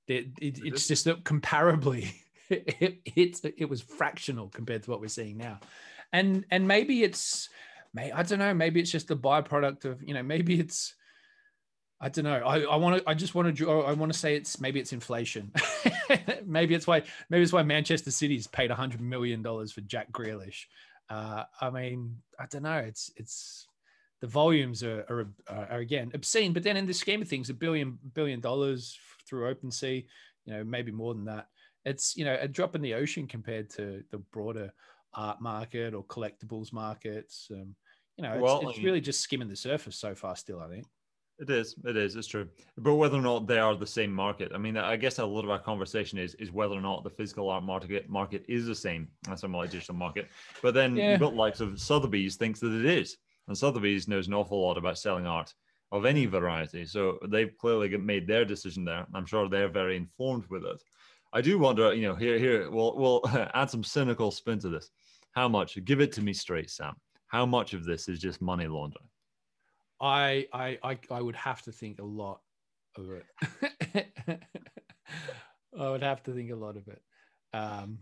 It, 0.06 0.28
it, 0.40 0.60
it's 0.62 0.86
just 0.86 1.06
that 1.06 1.24
comparably, 1.24 2.12
it, 2.50 3.00
it, 3.04 3.54
it 3.56 3.68
was 3.68 3.80
fractional 3.80 4.48
compared 4.48 4.82
to 4.82 4.90
what 4.90 5.00
we're 5.00 5.08
seeing 5.08 5.38
now, 5.38 5.58
and 6.12 6.44
and 6.50 6.68
maybe 6.68 7.02
it's, 7.02 7.48
may 7.94 8.12
I 8.12 8.22
don't 8.22 8.38
know, 8.38 8.52
maybe 8.54 8.80
it's 8.80 8.90
just 8.90 9.10
a 9.10 9.16
byproduct 9.16 9.86
of 9.86 10.02
you 10.02 10.14
know 10.14 10.22
maybe 10.22 10.60
it's. 10.60 10.94
I 12.02 12.08
don't 12.08 12.24
know. 12.24 12.36
I, 12.36 12.62
I 12.62 12.76
want 12.76 13.02
to. 13.02 13.08
I 13.08 13.12
just 13.12 13.34
want 13.34 13.54
to. 13.54 13.70
I 13.70 13.92
want 13.92 14.10
to 14.10 14.18
say 14.18 14.34
it's 14.34 14.58
maybe 14.58 14.80
it's 14.80 14.94
inflation. 14.94 15.52
maybe 16.46 16.74
it's 16.74 16.86
why. 16.86 17.02
Maybe 17.28 17.42
it's 17.42 17.52
why 17.52 17.62
Manchester 17.62 18.10
City's 18.10 18.46
paid 18.46 18.70
hundred 18.70 19.02
million 19.02 19.42
dollars 19.42 19.70
for 19.70 19.82
Jack 19.82 20.10
Grealish. 20.10 20.64
Uh, 21.10 21.44
I 21.60 21.68
mean, 21.68 22.16
I 22.38 22.46
don't 22.46 22.62
know. 22.62 22.78
It's 22.78 23.12
it's 23.16 23.66
the 24.20 24.26
volumes 24.26 24.82
are, 24.82 25.00
are, 25.08 25.26
are, 25.48 25.78
again 25.78 26.10
obscene. 26.14 26.52
But 26.52 26.62
then 26.62 26.76
in 26.76 26.86
the 26.86 26.94
scheme 26.94 27.22
of 27.22 27.28
things, 27.28 27.50
a 27.50 27.54
billion 27.54 27.98
billion 28.14 28.40
dollars 28.40 28.98
through 29.26 29.52
OpenSea, 29.54 30.04
you 30.44 30.52
know, 30.52 30.64
maybe 30.64 30.92
more 30.92 31.14
than 31.14 31.24
that. 31.24 31.48
It's 31.84 32.16
you 32.16 32.24
know 32.24 32.36
a 32.40 32.48
drop 32.48 32.74
in 32.74 32.82
the 32.82 32.94
ocean 32.94 33.26
compared 33.26 33.70
to 33.70 34.04
the 34.10 34.18
broader 34.18 34.72
art 35.14 35.40
market 35.40 35.94
or 35.94 36.04
collectibles 36.04 36.72
markets. 36.72 37.48
Um, 37.50 37.74
you 38.16 38.24
know, 38.24 38.34
it's, 38.34 38.42
well, 38.42 38.68
it's 38.68 38.82
really 38.82 39.00
just 39.00 39.20
skimming 39.20 39.48
the 39.48 39.56
surface 39.56 39.96
so 39.96 40.14
far. 40.14 40.36
Still, 40.36 40.60
I 40.60 40.68
think. 40.68 40.86
It 41.38 41.48
is. 41.48 41.74
It 41.86 41.96
is. 41.96 42.16
It's 42.16 42.28
true. 42.28 42.46
But 42.76 42.96
whether 42.96 43.16
or 43.16 43.22
not 43.22 43.46
they 43.46 43.58
are 43.58 43.74
the 43.74 43.86
same 43.86 44.12
market, 44.12 44.52
I 44.54 44.58
mean, 44.58 44.76
I 44.76 44.96
guess 44.96 45.18
a 45.18 45.24
lot 45.24 45.44
of 45.44 45.50
our 45.50 45.58
conversation 45.58 46.18
is 46.18 46.34
is 46.34 46.52
whether 46.52 46.74
or 46.74 46.82
not 46.82 47.02
the 47.02 47.08
physical 47.08 47.48
art 47.48 47.64
market 47.64 48.10
market 48.10 48.44
is 48.46 48.66
the 48.66 48.74
same 48.74 49.08
as 49.30 49.40
some 49.40 49.54
like 49.54 49.70
digital 49.70 49.94
market. 49.94 50.28
But 50.60 50.74
then 50.74 50.94
yeah. 50.96 51.12
you've 51.12 51.20
got 51.20 51.34
likes 51.34 51.60
of 51.60 51.80
Sotheby's 51.80 52.36
thinks 52.36 52.60
that 52.60 52.78
it 52.78 52.84
is. 52.84 53.16
And 53.48 53.56
Sotheby's 53.56 54.08
knows 54.08 54.28
an 54.28 54.34
awful 54.34 54.60
lot 54.62 54.78
about 54.78 54.98
selling 54.98 55.26
art 55.26 55.52
of 55.92 56.04
any 56.04 56.26
variety. 56.26 56.84
So 56.86 57.18
they've 57.28 57.56
clearly 57.58 57.96
made 57.96 58.26
their 58.26 58.44
decision 58.44 58.84
there. 58.84 59.06
I'm 59.14 59.26
sure 59.26 59.48
they're 59.48 59.68
very 59.68 59.96
informed 59.96 60.46
with 60.48 60.64
it. 60.64 60.82
I 61.32 61.40
do 61.40 61.58
wonder, 61.58 61.94
you 61.94 62.08
know, 62.08 62.14
here, 62.14 62.38
here, 62.38 62.70
we'll, 62.70 62.96
we'll 62.96 63.22
add 63.54 63.70
some 63.70 63.84
cynical 63.84 64.30
spin 64.30 64.58
to 64.60 64.68
this. 64.68 64.90
How 65.32 65.48
much? 65.48 65.82
Give 65.84 66.00
it 66.00 66.12
to 66.12 66.22
me 66.22 66.32
straight, 66.32 66.70
Sam. 66.70 66.94
How 67.28 67.46
much 67.46 67.72
of 67.74 67.84
this 67.84 68.08
is 68.08 68.18
just 68.18 68.42
money 68.42 68.66
laundering? 68.66 69.06
I, 70.00 70.46
I, 70.52 70.78
I, 70.82 70.98
I 71.10 71.20
would 71.20 71.36
have 71.36 71.62
to 71.62 71.72
think 71.72 72.00
a 72.00 72.04
lot 72.04 72.40
of 72.96 73.10
it. 73.10 74.06
I 75.78 75.90
would 75.90 76.02
have 76.02 76.22
to 76.24 76.32
think 76.32 76.50
a 76.50 76.56
lot 76.56 76.76
of 76.76 76.88
it. 76.88 77.00
Um, 77.52 77.98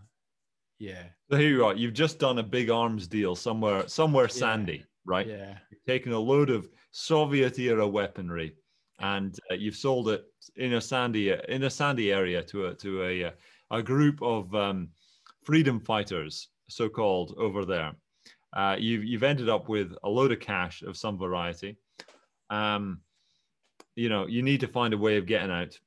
yeah. 0.79 1.05
So 1.31 1.37
here 1.37 1.49
you 1.49 1.65
are. 1.67 1.75
You've 1.75 1.93
just 1.93 2.19
done 2.19 2.39
a 2.39 2.43
big 2.43 2.71
arms 2.71 3.07
deal 3.07 3.35
somewhere, 3.35 3.89
somewhere 3.89 4.25
yeah. 4.25 4.33
sandy 4.33 4.85
right? 5.05 5.27
Yeah. 5.27 5.59
You've 5.71 5.85
taken 5.87 6.13
a 6.13 6.19
load 6.19 6.51
of 6.51 6.69
Soviet 6.91 7.59
era 7.59 7.87
weaponry 7.87 8.55
and 9.01 9.39
uh, 9.51 9.55
you've 9.55 9.77
sold 9.77 10.09
it 10.09 10.25
in 10.57 10.75
a 10.75 10.81
sandy 10.81 11.35
in 11.49 11.65
a 11.65 11.71
sandy 11.71 12.13
area 12.13 12.43
to 12.43 12.67
a 12.67 12.75
to 12.75 13.03
a 13.05 13.25
uh, 13.25 13.31
a 13.71 13.83
group 13.83 14.21
of 14.23 14.55
um, 14.55 14.89
freedom 15.45 15.81
fighters, 15.81 16.49
so 16.69 16.89
called, 16.89 17.35
over 17.39 17.65
there. 17.65 17.93
Uh, 18.55 18.77
you've 18.79 19.05
you've 19.05 19.23
ended 19.23 19.49
up 19.49 19.69
with 19.69 19.93
a 20.05 20.09
load 20.09 20.33
of 20.33 20.41
cash 20.41 20.83
of 20.83 20.97
some 20.97 21.19
variety. 21.19 21.77
Um, 22.51 23.01
you 23.95 24.09
know, 24.09 24.27
you 24.27 24.43
need 24.43 24.61
to 24.61 24.69
find 24.69 24.95
a 24.95 24.99
way 24.99 25.17
of 25.17 25.27
getting 25.27 25.51
out. 25.51 25.79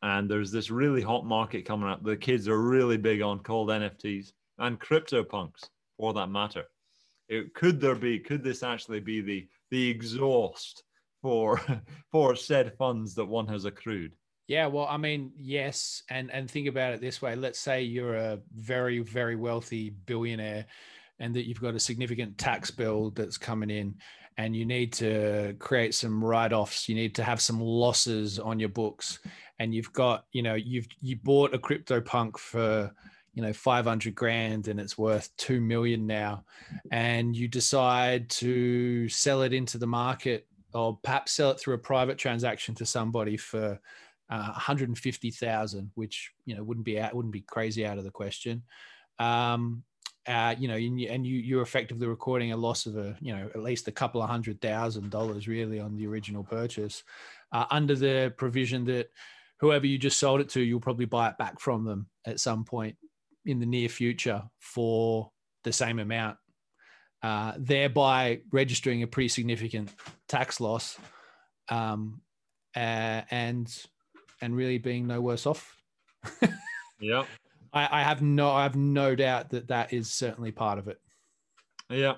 And 0.00 0.30
there's 0.30 0.52
this 0.52 0.70
really 0.70 1.02
hot 1.02 1.26
market 1.26 1.66
coming 1.66 1.88
up. 1.88 2.04
The 2.04 2.16
kids 2.16 2.48
are 2.48 2.58
really 2.58 2.96
big 2.96 3.20
on 3.20 3.40
called 3.40 3.68
NFTs 3.68 4.32
and 4.58 4.78
crypto 4.78 5.24
punks, 5.24 5.68
for 5.96 6.12
that 6.14 6.28
matter. 6.28 6.64
It, 7.28 7.54
could 7.54 7.80
there 7.80 7.94
be? 7.94 8.18
Could 8.18 8.42
this 8.42 8.62
actually 8.62 9.00
be 9.00 9.20
the 9.20 9.48
the 9.70 9.90
exhaust 9.90 10.82
for 11.22 11.60
for 12.12 12.36
said 12.36 12.74
funds 12.76 13.14
that 13.14 13.24
one 13.24 13.46
has 13.48 13.64
accrued. 13.64 14.12
Yeah, 14.46 14.66
well, 14.66 14.86
I 14.88 14.96
mean, 14.96 15.32
yes, 15.36 16.02
and 16.08 16.30
and 16.30 16.50
think 16.50 16.68
about 16.68 16.94
it 16.94 17.00
this 17.00 17.20
way. 17.20 17.36
Let's 17.36 17.58
say 17.58 17.82
you're 17.82 18.16
a 18.16 18.38
very 18.54 19.00
very 19.00 19.36
wealthy 19.36 19.90
billionaire, 19.90 20.66
and 21.18 21.34
that 21.34 21.46
you've 21.46 21.60
got 21.60 21.74
a 21.74 21.80
significant 21.80 22.38
tax 22.38 22.70
bill 22.70 23.10
that's 23.10 23.36
coming 23.36 23.70
in, 23.70 23.96
and 24.38 24.56
you 24.56 24.64
need 24.64 24.94
to 24.94 25.54
create 25.58 25.94
some 25.94 26.24
write-offs. 26.24 26.88
You 26.88 26.94
need 26.94 27.14
to 27.16 27.24
have 27.24 27.42
some 27.42 27.60
losses 27.60 28.38
on 28.38 28.58
your 28.58 28.70
books, 28.70 29.18
and 29.58 29.74
you've 29.74 29.92
got 29.92 30.24
you 30.32 30.42
know 30.42 30.54
you've 30.54 30.88
you 31.02 31.16
bought 31.16 31.52
a 31.52 31.58
crypto 31.58 32.00
punk 32.00 32.38
for 32.38 32.90
you 33.38 33.44
know 33.44 33.52
500 33.52 34.16
grand 34.16 34.66
and 34.66 34.80
it's 34.80 34.98
worth 34.98 35.30
2 35.36 35.60
million 35.60 36.08
now 36.08 36.44
and 36.90 37.36
you 37.36 37.46
decide 37.46 38.28
to 38.30 39.08
sell 39.08 39.42
it 39.42 39.52
into 39.52 39.78
the 39.78 39.86
market 39.86 40.48
or 40.74 40.98
perhaps 41.04 41.32
sell 41.32 41.52
it 41.52 41.60
through 41.60 41.74
a 41.74 41.78
private 41.78 42.18
transaction 42.18 42.74
to 42.74 42.84
somebody 42.84 43.36
for 43.36 43.78
uh, 44.28 44.50
150,000, 44.50 45.90
which 45.94 46.32
you 46.46 46.56
know 46.56 46.64
wouldn't 46.64 46.84
be 46.84 46.98
out, 46.98 47.14
wouldn't 47.14 47.32
be 47.32 47.42
crazy 47.42 47.86
out 47.86 47.96
of 47.96 48.02
the 48.02 48.10
question. 48.10 48.64
Um, 49.20 49.84
uh, 50.26 50.56
you 50.58 50.66
know, 50.66 50.74
and 50.74 51.24
you 51.24 51.38
you're 51.38 51.62
effectively 51.62 52.08
recording 52.08 52.50
a 52.50 52.56
loss 52.56 52.86
of 52.86 52.96
a 52.96 53.16
you 53.20 53.32
know 53.32 53.48
at 53.54 53.62
least 53.62 53.86
a 53.86 53.92
couple 53.92 54.20
of 54.20 54.28
hundred 54.28 54.60
thousand 54.60 55.10
dollars 55.10 55.46
really 55.46 55.78
on 55.78 55.96
the 55.96 56.08
original 56.08 56.42
purchase, 56.42 57.04
uh, 57.52 57.66
under 57.70 57.94
the 57.94 58.34
provision 58.36 58.84
that 58.86 59.10
whoever 59.60 59.86
you 59.86 59.96
just 59.96 60.18
sold 60.18 60.40
it 60.40 60.48
to, 60.48 60.60
you'll 60.60 60.80
probably 60.80 61.06
buy 61.06 61.28
it 61.28 61.38
back 61.38 61.60
from 61.60 61.84
them 61.84 62.08
at 62.26 62.40
some 62.40 62.64
point 62.64 62.96
in 63.48 63.58
the 63.58 63.66
near 63.66 63.88
future 63.88 64.42
for 64.58 65.30
the 65.64 65.72
same 65.72 65.98
amount, 65.98 66.36
uh, 67.22 67.54
thereby 67.58 68.40
registering 68.52 69.02
a 69.02 69.06
pretty 69.06 69.28
significant 69.28 69.90
tax 70.28 70.60
loss. 70.60 70.98
Um, 71.68 72.20
uh, 72.76 73.22
and 73.30 73.84
and 74.40 74.54
really 74.54 74.78
being 74.78 75.06
no 75.06 75.20
worse 75.20 75.46
off. 75.46 75.76
yeah. 77.00 77.24
I, 77.72 78.00
I 78.00 78.02
have 78.02 78.22
no 78.22 78.50
I 78.50 78.62
have 78.62 78.76
no 78.76 79.14
doubt 79.14 79.50
that 79.50 79.68
that 79.68 79.92
is 79.92 80.12
certainly 80.12 80.52
part 80.52 80.78
of 80.78 80.88
it. 80.88 81.00
Yeah. 81.90 82.14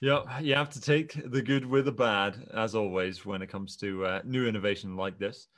Yeah, 0.00 0.38
you 0.38 0.54
have 0.54 0.70
to 0.70 0.80
take 0.80 1.20
the 1.28 1.42
good 1.42 1.66
with 1.66 1.84
the 1.84 1.92
bad, 1.92 2.36
as 2.54 2.76
always, 2.76 3.26
when 3.26 3.42
it 3.42 3.48
comes 3.48 3.76
to 3.78 4.06
uh, 4.06 4.20
new 4.24 4.46
innovation 4.46 4.96
like 4.96 5.18
this. 5.18 5.48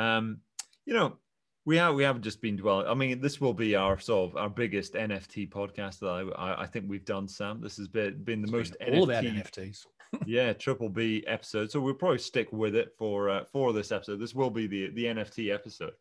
Um, 0.00 0.40
you 0.86 0.94
know, 0.94 1.18
we 1.64 1.76
have 1.76 1.94
we 1.94 2.02
haven't 2.02 2.22
just 2.22 2.40
been 2.40 2.56
dwelling. 2.56 2.86
I 2.86 2.94
mean, 2.94 3.20
this 3.20 3.40
will 3.40 3.54
be 3.54 3.74
our 3.76 3.98
sort 3.98 4.30
of 4.30 4.36
our 4.36 4.50
biggest 4.50 4.94
NFT 4.94 5.48
podcast 5.48 6.00
that 6.00 6.32
I, 6.36 6.62
I 6.62 6.66
think 6.66 6.86
we've 6.88 7.04
done, 7.04 7.28
Sam. 7.28 7.60
This 7.60 7.76
has 7.76 7.88
been 7.88 8.22
been 8.24 8.42
the 8.42 8.46
it's 8.46 8.52
most 8.52 8.78
been 8.78 8.98
all 8.98 9.06
NFT, 9.06 9.08
about 9.08 9.24
NFTs 9.52 9.86
yeah, 10.26 10.52
Triple 10.52 10.88
B 10.88 11.24
episode. 11.26 11.70
So 11.70 11.80
we'll 11.80 11.94
probably 11.94 12.18
stick 12.18 12.52
with 12.52 12.74
it 12.74 12.92
for 12.98 13.30
uh, 13.30 13.44
for 13.44 13.72
this 13.72 13.92
episode. 13.92 14.20
This 14.20 14.34
will 14.34 14.50
be 14.50 14.66
the 14.66 14.90
the 14.90 15.04
NFT 15.04 15.52
episode. 15.52 15.92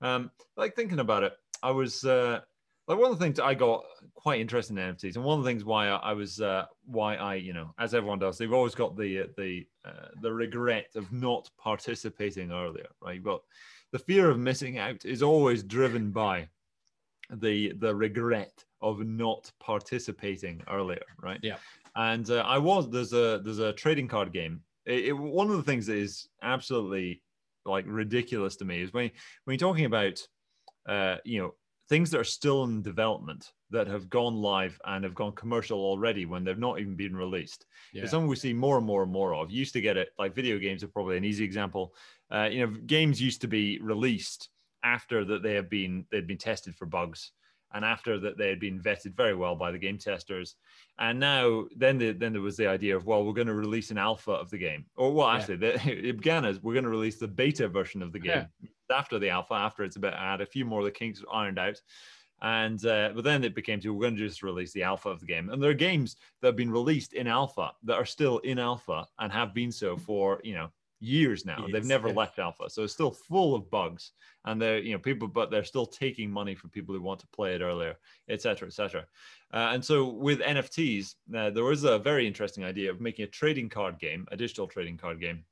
Um, 0.00 0.30
like 0.56 0.74
thinking 0.74 1.00
about 1.00 1.22
it, 1.22 1.34
I 1.62 1.70
was 1.70 2.04
uh, 2.04 2.40
like 2.88 2.98
one 2.98 3.12
of 3.12 3.18
the 3.18 3.24
things 3.24 3.38
I 3.38 3.54
got 3.54 3.84
quite 4.14 4.40
interested 4.40 4.76
in 4.76 4.94
NFTs, 4.94 5.16
and 5.16 5.24
one 5.24 5.38
of 5.38 5.44
the 5.44 5.50
things 5.50 5.64
why 5.64 5.88
I, 5.88 5.96
I 5.96 6.12
was 6.12 6.40
uh, 6.40 6.66
why 6.86 7.16
I 7.16 7.34
you 7.34 7.52
know 7.52 7.74
as 7.78 7.94
everyone 7.94 8.18
does, 8.18 8.38
they've 8.38 8.52
always 8.52 8.74
got 8.74 8.96
the 8.96 9.28
the 9.36 9.66
uh, 9.84 10.08
the 10.20 10.32
regret 10.32 10.86
of 10.94 11.12
not 11.12 11.50
participating 11.58 12.50
earlier, 12.50 12.88
right? 13.00 13.16
You've 13.16 13.24
got 13.24 13.42
the 13.92 13.98
fear 13.98 14.30
of 14.30 14.38
missing 14.38 14.78
out 14.78 15.04
is 15.04 15.22
always 15.22 15.62
driven 15.62 16.10
by 16.10 16.48
the 17.30 17.72
the 17.78 17.94
regret 17.94 18.64
of 18.82 19.00
not 19.00 19.50
participating 19.60 20.62
earlier, 20.70 21.02
right? 21.22 21.40
Yeah. 21.42 21.56
And 21.96 22.28
uh, 22.30 22.44
I 22.46 22.58
was 22.58 22.90
there's 22.90 23.12
a 23.12 23.40
there's 23.44 23.58
a 23.58 23.72
trading 23.72 24.08
card 24.08 24.32
game. 24.32 24.62
It, 24.86 25.06
it, 25.06 25.12
one 25.12 25.50
of 25.50 25.56
the 25.56 25.62
things 25.62 25.86
that 25.86 25.96
is 25.96 26.28
absolutely 26.42 27.22
like 27.66 27.84
ridiculous 27.86 28.56
to 28.56 28.64
me 28.64 28.82
is 28.82 28.92
when 28.92 29.10
when 29.44 29.54
you're 29.54 29.68
talking 29.68 29.84
about 29.84 30.26
uh, 30.88 31.16
you 31.24 31.40
know 31.40 31.54
things 31.88 32.10
that 32.10 32.20
are 32.20 32.24
still 32.24 32.64
in 32.64 32.82
development 32.82 33.52
that 33.70 33.86
have 33.86 34.10
gone 34.10 34.36
live 34.36 34.80
and 34.86 35.04
have 35.04 35.14
gone 35.14 35.32
commercial 35.32 35.78
already 35.78 36.26
when 36.26 36.44
they've 36.44 36.58
not 36.58 36.80
even 36.80 36.96
been 36.96 37.16
released. 37.16 37.66
Yeah. 37.92 38.02
It's 38.02 38.10
something 38.10 38.28
we 38.28 38.36
see 38.36 38.52
more 38.52 38.78
and 38.78 38.86
more 38.86 39.02
and 39.02 39.12
more 39.12 39.34
of. 39.34 39.50
You 39.50 39.58
used 39.58 39.74
to 39.74 39.80
get 39.80 39.96
it 39.96 40.10
like 40.18 40.34
video 40.34 40.58
games 40.58 40.82
are 40.82 40.88
probably 40.88 41.16
an 41.16 41.24
easy 41.24 41.44
example. 41.44 41.94
Uh, 42.30 42.48
you 42.50 42.66
know, 42.66 42.72
games 42.86 43.20
used 43.20 43.40
to 43.42 43.48
be 43.48 43.78
released 43.80 44.48
after 44.82 45.24
that 45.24 45.42
they 45.42 45.54
have 45.54 45.68
been 45.68 46.04
they'd 46.10 46.26
been 46.26 46.38
tested 46.38 46.74
for 46.74 46.86
bugs 46.86 47.32
and 47.72 47.84
after 47.84 48.18
that 48.18 48.36
they 48.36 48.48
had 48.48 48.58
been 48.58 48.80
vetted 48.80 49.14
very 49.14 49.34
well 49.34 49.54
by 49.54 49.70
the 49.70 49.78
game 49.78 49.98
testers 49.98 50.56
and 50.98 51.18
now 51.18 51.64
then 51.76 51.98
the, 51.98 52.12
then 52.12 52.32
there 52.32 52.42
was 52.42 52.56
the 52.56 52.66
idea 52.66 52.96
of 52.96 53.06
well 53.06 53.24
we're 53.24 53.32
going 53.32 53.46
to 53.46 53.54
release 53.54 53.90
an 53.90 53.98
alpha 53.98 54.32
of 54.32 54.50
the 54.50 54.58
game 54.58 54.84
or 54.96 55.12
well 55.12 55.28
actually 55.28 55.58
yeah. 55.60 55.76
the, 55.76 56.08
it 56.08 56.16
began 56.16 56.44
as 56.44 56.62
we're 56.62 56.72
going 56.72 56.84
to 56.84 56.90
release 56.90 57.18
the 57.18 57.28
beta 57.28 57.68
version 57.68 58.02
of 58.02 58.12
the 58.12 58.18
game 58.18 58.46
yeah. 58.60 58.96
after 58.96 59.18
the 59.18 59.28
alpha 59.28 59.54
after 59.54 59.84
it's 59.84 59.96
a 59.96 60.00
bit 60.00 60.14
had 60.14 60.40
a 60.40 60.46
few 60.46 60.64
more 60.64 60.80
of 60.80 60.84
the 60.84 60.90
kinks 60.90 61.22
ironed 61.32 61.58
out 61.58 61.80
and 62.42 62.84
uh, 62.86 63.10
but 63.14 63.24
then 63.24 63.44
it 63.44 63.54
became 63.54 63.80
to 63.80 63.92
we're 63.92 64.02
going 64.02 64.16
to 64.16 64.26
just 64.26 64.42
release 64.42 64.72
the 64.72 64.82
alpha 64.82 65.08
of 65.08 65.20
the 65.20 65.26
game 65.26 65.50
and 65.50 65.62
there 65.62 65.70
are 65.70 65.74
games 65.74 66.16
that 66.40 66.48
have 66.48 66.56
been 66.56 66.70
released 66.70 67.12
in 67.12 67.26
alpha 67.26 67.72
that 67.82 67.96
are 67.96 68.04
still 68.04 68.38
in 68.38 68.58
alpha 68.58 69.06
and 69.18 69.32
have 69.32 69.54
been 69.54 69.72
so 69.72 69.96
for 69.96 70.40
you 70.42 70.54
know 70.54 70.68
years 71.00 71.44
now. 71.44 71.58
Years, 71.60 71.72
They've 71.72 71.84
never 71.84 72.08
yeah. 72.08 72.14
left 72.14 72.38
alpha, 72.38 72.68
so 72.68 72.84
it's 72.84 72.92
still 72.92 73.10
full 73.10 73.54
of 73.54 73.70
bugs. 73.70 74.12
And 74.44 74.60
they're 74.60 74.78
you 74.78 74.92
know 74.92 74.98
people, 74.98 75.28
but 75.28 75.50
they're 75.50 75.64
still 75.64 75.86
taking 75.86 76.30
money 76.30 76.54
from 76.54 76.70
people 76.70 76.94
who 76.94 77.00
want 77.00 77.20
to 77.20 77.26
play 77.28 77.54
it 77.54 77.60
earlier, 77.60 77.96
etc., 78.28 78.68
etc. 78.68 79.06
Uh, 79.52 79.70
and 79.72 79.84
so 79.84 80.08
with 80.08 80.40
NFTs, 80.40 81.14
uh, 81.36 81.50
there 81.50 81.64
was 81.64 81.84
a 81.84 81.98
very 81.98 82.26
interesting 82.26 82.64
idea 82.64 82.90
of 82.90 83.00
making 83.00 83.24
a 83.24 83.28
trading 83.28 83.68
card 83.68 83.98
game, 83.98 84.26
a 84.30 84.36
digital 84.36 84.66
trading 84.66 84.96
card 84.96 85.20
game. 85.20 85.44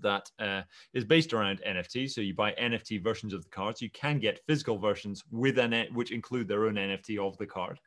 That 0.00 0.30
uh, 0.38 0.62
is 0.94 1.04
based 1.04 1.32
around 1.32 1.60
NFTs. 1.66 2.10
So 2.10 2.20
you 2.20 2.34
buy 2.34 2.52
NFT 2.52 3.02
versions 3.02 3.34
of 3.34 3.42
the 3.44 3.50
cards. 3.50 3.82
You 3.82 3.90
can 3.90 4.18
get 4.18 4.40
physical 4.46 4.78
versions 4.78 5.22
with 5.30 5.58
an 5.58 5.86
which 5.92 6.12
include 6.12 6.48
their 6.48 6.66
own 6.66 6.74
NFT 6.74 7.18
of 7.18 7.36
the 7.38 7.46
card, 7.46 7.78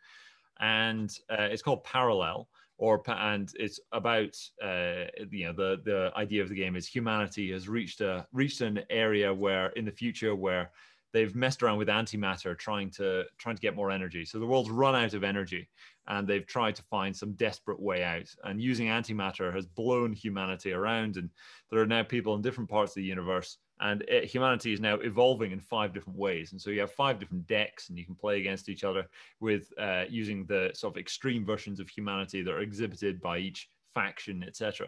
and 0.59 1.11
uh, 1.29 1.47
it's 1.49 1.61
called 1.61 1.83
Parallel 1.83 2.47
or 2.77 3.01
and 3.07 3.51
it's 3.55 3.79
about 3.91 4.35
uh, 4.61 5.05
you 5.31 5.45
know 5.45 5.53
the 5.53 5.81
the 5.85 6.11
idea 6.15 6.41
of 6.41 6.49
the 6.49 6.55
game 6.55 6.75
is 6.75 6.87
humanity 6.87 7.51
has 7.51 7.69
reached 7.69 8.01
a 8.01 8.25
reached 8.33 8.61
an 8.61 8.81
area 8.89 9.33
where 9.33 9.67
in 9.69 9.85
the 9.85 9.91
future 9.91 10.35
where 10.35 10.71
they've 11.13 11.35
messed 11.35 11.63
around 11.63 11.77
with 11.77 11.87
antimatter 11.87 12.57
trying 12.57 12.89
to 12.89 13.23
trying 13.37 13.55
to 13.55 13.61
get 13.61 13.75
more 13.75 13.91
energy 13.91 14.25
so 14.25 14.39
the 14.39 14.45
world's 14.45 14.69
run 14.69 14.95
out 14.95 15.13
of 15.13 15.23
energy 15.23 15.67
and 16.07 16.27
they've 16.27 16.45
tried 16.45 16.75
to 16.75 16.83
find 16.83 17.15
some 17.15 17.33
desperate 17.33 17.79
way 17.79 18.03
out. 18.03 18.29
And 18.43 18.61
using 18.61 18.87
antimatter 18.87 19.53
has 19.53 19.65
blown 19.65 20.13
humanity 20.13 20.71
around 20.71 21.17
and 21.17 21.29
there 21.69 21.79
are 21.81 21.87
now 21.87 22.03
people 22.03 22.35
in 22.35 22.41
different 22.41 22.69
parts 22.69 22.91
of 22.91 22.95
the 22.95 23.03
universe 23.03 23.57
and 23.81 24.03
it, 24.07 24.25
humanity 24.25 24.71
is 24.71 24.79
now 24.79 24.95
evolving 24.95 25.51
in 25.51 25.59
five 25.59 25.93
different 25.93 26.17
ways. 26.17 26.51
And 26.51 26.61
so 26.61 26.69
you 26.69 26.79
have 26.79 26.91
five 26.91 27.19
different 27.19 27.47
decks 27.47 27.89
and 27.89 27.97
you 27.97 28.05
can 28.05 28.15
play 28.15 28.39
against 28.39 28.69
each 28.69 28.83
other 28.83 29.07
with 29.39 29.71
uh, 29.77 30.05
using 30.09 30.45
the 30.45 30.71
sort 30.73 30.93
of 30.93 30.99
extreme 30.99 31.45
versions 31.45 31.79
of 31.79 31.89
humanity 31.89 32.41
that 32.41 32.53
are 32.53 32.61
exhibited 32.61 33.21
by 33.21 33.37
each 33.37 33.69
faction 33.93 34.43
etc 34.43 34.87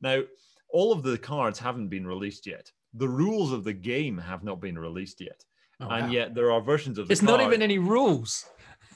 now 0.00 0.22
all 0.74 0.92
of 0.92 1.04
the 1.04 1.16
cards 1.16 1.58
haven't 1.58 1.88
been 1.88 2.04
released 2.04 2.46
yet. 2.46 2.70
The 2.94 3.08
rules 3.08 3.52
of 3.52 3.62
the 3.62 3.72
game 3.72 4.18
have 4.18 4.42
not 4.42 4.60
been 4.60 4.76
released 4.76 5.20
yet. 5.20 5.44
Oh, 5.80 5.88
and 5.88 6.06
wow. 6.06 6.12
yet 6.12 6.34
there 6.34 6.50
are 6.50 6.60
versions 6.60 6.98
of 6.98 7.06
the 7.06 7.12
it's 7.12 7.20
card. 7.20 7.38
not 7.38 7.46
even 7.46 7.62
any 7.62 7.78
rules 7.78 8.44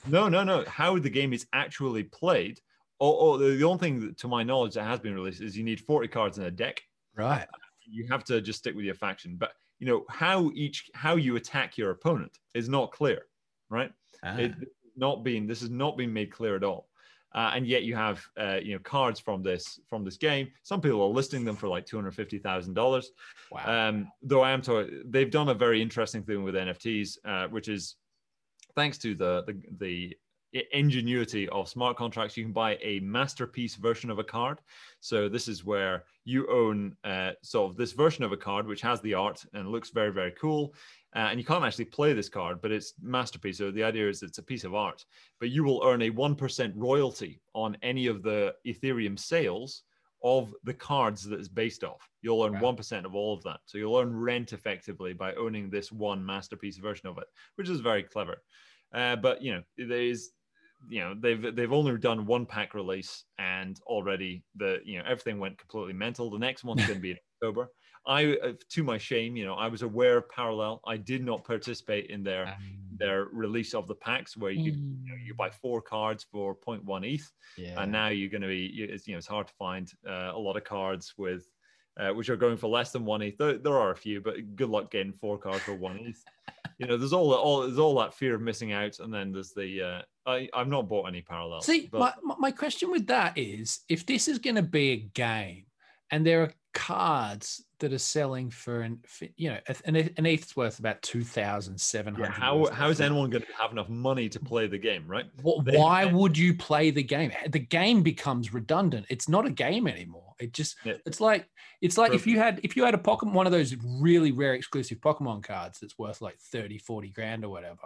no 0.07 0.29
no 0.29 0.43
no 0.43 0.63
how 0.67 0.97
the 0.97 1.09
game 1.09 1.33
is 1.33 1.45
actually 1.53 2.03
played 2.03 2.59
Oh, 3.01 3.37
the 3.37 3.63
only 3.63 3.77
thing 3.77 4.13
to 4.15 4.27
my 4.27 4.43
knowledge 4.43 4.73
that 4.73 4.83
has 4.83 4.99
been 4.99 5.15
released 5.15 5.41
is 5.41 5.57
you 5.57 5.63
need 5.63 5.79
40 5.79 6.09
cards 6.09 6.37
in 6.37 6.43
a 6.43 6.51
deck 6.51 6.81
right 7.15 7.47
you 7.91 8.05
have 8.09 8.23
to 8.25 8.41
just 8.41 8.59
stick 8.59 8.75
with 8.75 8.85
your 8.85 8.95
faction. 8.95 9.35
But 9.37 9.51
you 9.79 9.87
know 9.87 10.05
how 10.09 10.51
each 10.53 10.89
how 10.93 11.15
you 11.15 11.35
attack 11.35 11.77
your 11.77 11.91
opponent 11.91 12.37
is 12.53 12.69
not 12.69 12.91
clear, 12.91 13.23
right? 13.69 13.91
Ah. 14.23 14.37
It, 14.37 14.53
not 14.95 15.23
being 15.23 15.47
this 15.47 15.61
has 15.61 15.69
not 15.69 15.97
been 15.97 16.11
made 16.11 16.31
clear 16.31 16.55
at 16.55 16.63
all. 16.63 16.87
Uh, 17.33 17.51
and 17.53 17.67
yet 17.67 17.83
you 17.83 17.95
have 17.95 18.25
uh, 18.39 18.59
you 18.61 18.73
know 18.73 18.79
cards 18.79 19.19
from 19.19 19.43
this 19.43 19.79
from 19.87 20.03
this 20.03 20.17
game. 20.17 20.49
Some 20.63 20.81
people 20.81 21.01
are 21.01 21.09
listing 21.09 21.45
them 21.45 21.55
for 21.55 21.67
like 21.67 21.85
two 21.85 21.95
hundred 21.95 22.15
fifty 22.15 22.39
thousand 22.39 22.73
dollars. 22.73 23.11
Wow. 23.51 23.89
Um, 23.89 24.11
though 24.21 24.41
I 24.41 24.51
am 24.51 24.61
told 24.61 24.89
they've 25.05 25.31
done 25.31 25.49
a 25.49 25.53
very 25.53 25.81
interesting 25.81 26.23
thing 26.23 26.43
with 26.43 26.55
NFTs, 26.55 27.17
uh, 27.25 27.47
which 27.47 27.67
is 27.67 27.95
thanks 28.75 28.97
to 28.99 29.15
the 29.15 29.43
the, 29.47 29.55
the 29.79 30.17
ingenuity 30.71 31.47
of 31.49 31.69
smart 31.69 31.95
contracts, 31.95 32.35
you 32.35 32.43
can 32.43 32.53
buy 32.53 32.75
a 32.81 32.99
masterpiece 33.01 33.75
version 33.75 34.09
of 34.09 34.17
a 34.17 34.23
card. 34.23 34.61
So 34.99 35.29
this 35.29 35.47
is 35.47 35.63
where 35.63 36.05
you 36.25 36.49
own 36.49 36.95
uh, 37.03 37.33
sort 37.43 37.69
of 37.69 37.77
this 37.77 37.91
version 37.91 38.23
of 38.23 38.31
a 38.31 38.37
card 38.37 38.65
which 38.65 38.81
has 38.81 38.99
the 39.01 39.13
art 39.13 39.45
and 39.53 39.67
looks 39.67 39.91
very 39.91 40.11
very 40.11 40.31
cool. 40.31 40.73
Uh, 41.15 41.29
and 41.29 41.39
you 41.39 41.45
can't 41.45 41.63
actually 41.63 41.85
play 41.85 42.13
this 42.13 42.29
card, 42.29 42.61
but 42.61 42.71
it's 42.71 42.93
masterpiece. 43.01 43.57
So 43.57 43.71
the 43.71 43.83
idea 43.83 44.09
is 44.09 44.21
it's 44.21 44.37
a 44.37 44.43
piece 44.43 44.63
of 44.63 44.75
art, 44.75 45.05
but 45.39 45.49
you 45.49 45.63
will 45.63 45.83
earn 45.85 46.01
a 46.01 46.09
one 46.09 46.35
percent 46.35 46.73
royalty 46.75 47.41
on 47.53 47.77
any 47.81 48.07
of 48.07 48.23
the 48.23 48.53
Ethereum 48.65 49.17
sales 49.17 49.83
of 50.23 50.53
the 50.63 50.73
cards 50.73 51.23
that 51.23 51.39
it's 51.39 51.47
based 51.47 51.83
off. 51.83 52.09
You'll 52.21 52.43
earn 52.43 52.59
one 52.59 52.77
of 53.05 53.15
all 53.15 53.33
of 53.33 53.43
that. 53.43 53.59
So 53.65 53.77
you'll 53.77 53.97
earn 53.97 54.15
rent 54.15 54.53
effectively 54.53 55.13
by 55.13 55.33
owning 55.35 55.69
this 55.69 55.91
one 55.91 56.25
masterpiece 56.25 56.77
version 56.77 57.07
of 57.07 57.17
it, 57.17 57.25
which 57.55 57.69
is 57.69 57.79
very 57.79 58.03
clever. 58.03 58.41
Uh, 58.93 59.15
but 59.15 59.41
you 59.41 59.53
know, 59.53 59.61
there 59.77 60.01
is 60.01 60.31
you 60.89 60.99
know 60.99 61.13
they've 61.19 61.55
they've 61.55 61.73
only 61.73 61.97
done 61.97 62.25
one 62.25 62.45
pack 62.45 62.73
release 62.73 63.25
and 63.37 63.79
already 63.85 64.43
the 64.55 64.79
you 64.85 64.97
know 64.97 65.03
everything 65.05 65.39
went 65.39 65.57
completely 65.57 65.93
mental. 65.93 66.29
The 66.29 66.39
next 66.39 66.63
one's 66.63 66.85
going 66.85 66.95
to 66.95 67.01
be 67.01 67.11
in 67.11 67.17
October. 67.43 67.69
I, 68.05 68.37
uh, 68.37 68.53
to 68.69 68.83
my 68.83 68.97
shame, 68.97 69.35
you 69.35 69.45
know, 69.45 69.55
I 69.55 69.67
was 69.67 69.81
aware 69.81 70.17
of 70.17 70.29
Parallel. 70.29 70.81
I 70.87 70.97
did 70.97 71.23
not 71.23 71.43
participate 71.43 72.07
in 72.07 72.23
their 72.23 72.47
um, 72.47 72.55
their 72.97 73.25
release 73.31 73.73
of 73.73 73.87
the 73.87 73.95
packs 73.95 74.35
where 74.35 74.51
you, 74.51 74.73
mm. 74.73 74.97
you, 75.03 75.11
know, 75.11 75.17
you 75.23 75.33
buy 75.33 75.49
four 75.49 75.81
cards 75.81 76.25
for 76.29 76.55
0.1 76.55 77.13
ETH, 77.13 77.31
yeah. 77.57 77.81
and 77.81 77.91
now 77.91 78.09
you're 78.09 78.29
going 78.29 78.41
to 78.41 78.47
be, 78.47 78.65
it's, 78.65 79.07
you 79.07 79.13
know, 79.13 79.17
it's 79.17 79.27
hard 79.27 79.47
to 79.47 79.53
find 79.53 79.91
uh, 80.07 80.31
a 80.33 80.37
lot 80.37 80.57
of 80.57 80.65
cards 80.65 81.13
with 81.17 81.47
uh, 81.99 82.13
which 82.13 82.29
are 82.29 82.37
going 82.37 82.57
for 82.57 82.67
less 82.67 82.91
than 82.91 83.05
one 83.05 83.21
ETH. 83.21 83.37
There, 83.37 83.57
there, 83.57 83.77
are 83.77 83.91
a 83.91 83.95
few, 83.95 84.21
but 84.21 84.55
good 84.55 84.69
luck 84.69 84.91
getting 84.91 85.13
four 85.13 85.37
cards 85.37 85.61
for 85.61 85.75
one 85.75 85.99
ETH. 85.99 86.23
you 86.77 86.87
know, 86.87 86.97
there's 86.97 87.13
all 87.13 87.33
all 87.33 87.61
there's 87.61 87.79
all 87.79 87.97
that 87.99 88.13
fear 88.13 88.35
of 88.35 88.41
missing 88.41 88.71
out, 88.71 88.99
and 88.99 89.13
then 89.13 89.31
there's 89.31 89.51
the 89.51 89.81
uh, 89.81 90.01
I 90.29 90.49
I've 90.53 90.67
not 90.67 90.87
bought 90.87 91.07
any 91.07 91.21
parallels. 91.21 91.65
See, 91.65 91.89
but... 91.91 92.15
my 92.23 92.35
my 92.37 92.51
question 92.51 92.91
with 92.91 93.07
that 93.07 93.37
is, 93.37 93.81
if 93.89 94.05
this 94.05 94.27
is 94.27 94.39
going 94.39 94.55
to 94.55 94.61
be 94.61 94.89
a 94.91 94.97
game, 94.97 95.65
and 96.11 96.25
there 96.25 96.43
are 96.43 96.53
cards 96.73 97.65
that 97.79 97.93
are 97.93 97.97
selling 97.97 98.49
for 98.49 98.81
an 98.81 98.99
you 99.37 99.49
know 99.49 99.57
an, 99.85 99.95
an 99.95 100.25
ETH's 100.25 100.55
worth 100.55 100.79
about 100.79 101.01
two 101.01 101.23
thousand 101.23 101.79
seven 101.79 102.13
hundred. 102.13 102.27
Yeah, 102.27 102.33
how 102.33 102.65
how 102.71 102.89
is 102.89 103.01
anyone 103.01 103.29
going 103.29 103.43
to 103.43 103.47
have 103.57 103.71
enough 103.71 103.89
money 103.89 104.29
to 104.29 104.39
play 104.39 104.67
the 104.67 104.77
game, 104.77 105.07
right? 105.07 105.25
Well, 105.41 105.63
why 105.65 106.05
would 106.05 106.37
you 106.37 106.53
play 106.55 106.91
the 106.91 107.03
game? 107.03 107.31
The 107.47 107.59
game 107.59 108.03
becomes 108.03 108.53
redundant. 108.53 109.07
It's 109.09 109.27
not 109.27 109.45
a 109.45 109.51
game 109.51 109.87
anymore. 109.87 110.33
It 110.39 110.53
just 110.53 110.77
yeah. 110.85 110.93
it's 111.05 111.19
like 111.19 111.49
it's 111.81 111.97
like 111.97 112.11
Perfect. 112.11 112.27
if 112.27 112.27
you 112.27 112.39
had 112.39 112.59
if 112.63 112.75
you 112.75 112.83
had 112.83 112.93
a 112.93 112.99
Pokemon 112.99 113.33
one 113.33 113.45
of 113.45 113.51
those 113.51 113.75
really 113.99 114.31
rare 114.31 114.53
exclusive 114.53 114.99
Pokemon 114.99 115.43
cards 115.43 115.79
that's 115.79 115.97
worth 115.97 116.21
like 116.21 116.39
30, 116.39 116.77
40 116.77 117.09
grand 117.09 117.43
or 117.43 117.49
whatever. 117.49 117.77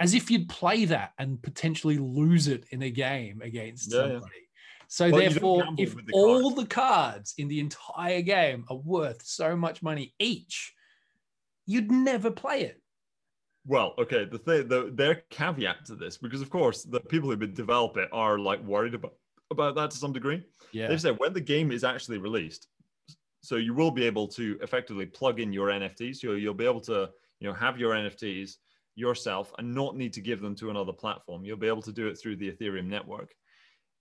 As 0.00 0.12
if 0.12 0.28
you'd 0.28 0.48
play 0.48 0.86
that 0.86 1.12
and 1.18 1.40
potentially 1.40 1.98
lose 1.98 2.48
it 2.48 2.64
in 2.70 2.82
a 2.82 2.90
game 2.90 3.40
against 3.42 3.92
yeah, 3.92 4.00
somebody. 4.00 4.43
So 4.94 5.10
well, 5.10 5.22
therefore, 5.22 5.64
if 5.76 5.96
the 5.96 6.12
all 6.12 6.52
the 6.52 6.66
cards 6.66 7.34
in 7.36 7.48
the 7.48 7.58
entire 7.58 8.22
game 8.22 8.64
are 8.70 8.76
worth 8.76 9.22
so 9.24 9.56
much 9.56 9.82
money 9.82 10.14
each, 10.20 10.72
you'd 11.66 11.90
never 11.90 12.30
play 12.30 12.60
it. 12.60 12.80
Well, 13.66 13.94
okay. 13.98 14.24
The 14.24 14.38
thing, 14.38 14.68
the 14.68 14.92
their 14.94 15.24
caveat 15.30 15.86
to 15.86 15.96
this, 15.96 16.16
because 16.16 16.40
of 16.40 16.48
course 16.48 16.84
the 16.84 17.00
people 17.00 17.28
who've 17.28 17.40
been 17.40 17.54
develop 17.54 17.96
it 17.96 18.08
are 18.12 18.38
like 18.38 18.62
worried 18.62 18.94
about 18.94 19.14
about 19.50 19.74
that 19.74 19.90
to 19.90 19.96
some 19.96 20.12
degree. 20.12 20.44
Yeah. 20.70 20.86
They've 20.86 21.00
said 21.00 21.18
when 21.18 21.32
the 21.32 21.40
game 21.40 21.72
is 21.72 21.82
actually 21.82 22.18
released, 22.18 22.68
so 23.40 23.56
you 23.56 23.74
will 23.74 23.90
be 23.90 24.04
able 24.04 24.28
to 24.28 24.56
effectively 24.62 25.06
plug 25.06 25.40
in 25.40 25.52
your 25.52 25.70
NFTs. 25.70 26.18
So 26.18 26.34
you'll 26.34 26.54
be 26.54 26.66
able 26.66 26.82
to, 26.82 27.10
you 27.40 27.48
know, 27.48 27.54
have 27.54 27.80
your 27.80 27.94
NFTs 27.94 28.58
yourself 28.94 29.52
and 29.58 29.74
not 29.74 29.96
need 29.96 30.12
to 30.12 30.20
give 30.20 30.40
them 30.40 30.54
to 30.54 30.70
another 30.70 30.92
platform. 30.92 31.44
You'll 31.44 31.56
be 31.56 31.66
able 31.66 31.82
to 31.82 31.92
do 31.92 32.06
it 32.06 32.14
through 32.16 32.36
the 32.36 32.52
Ethereum 32.52 32.86
network 32.86 33.34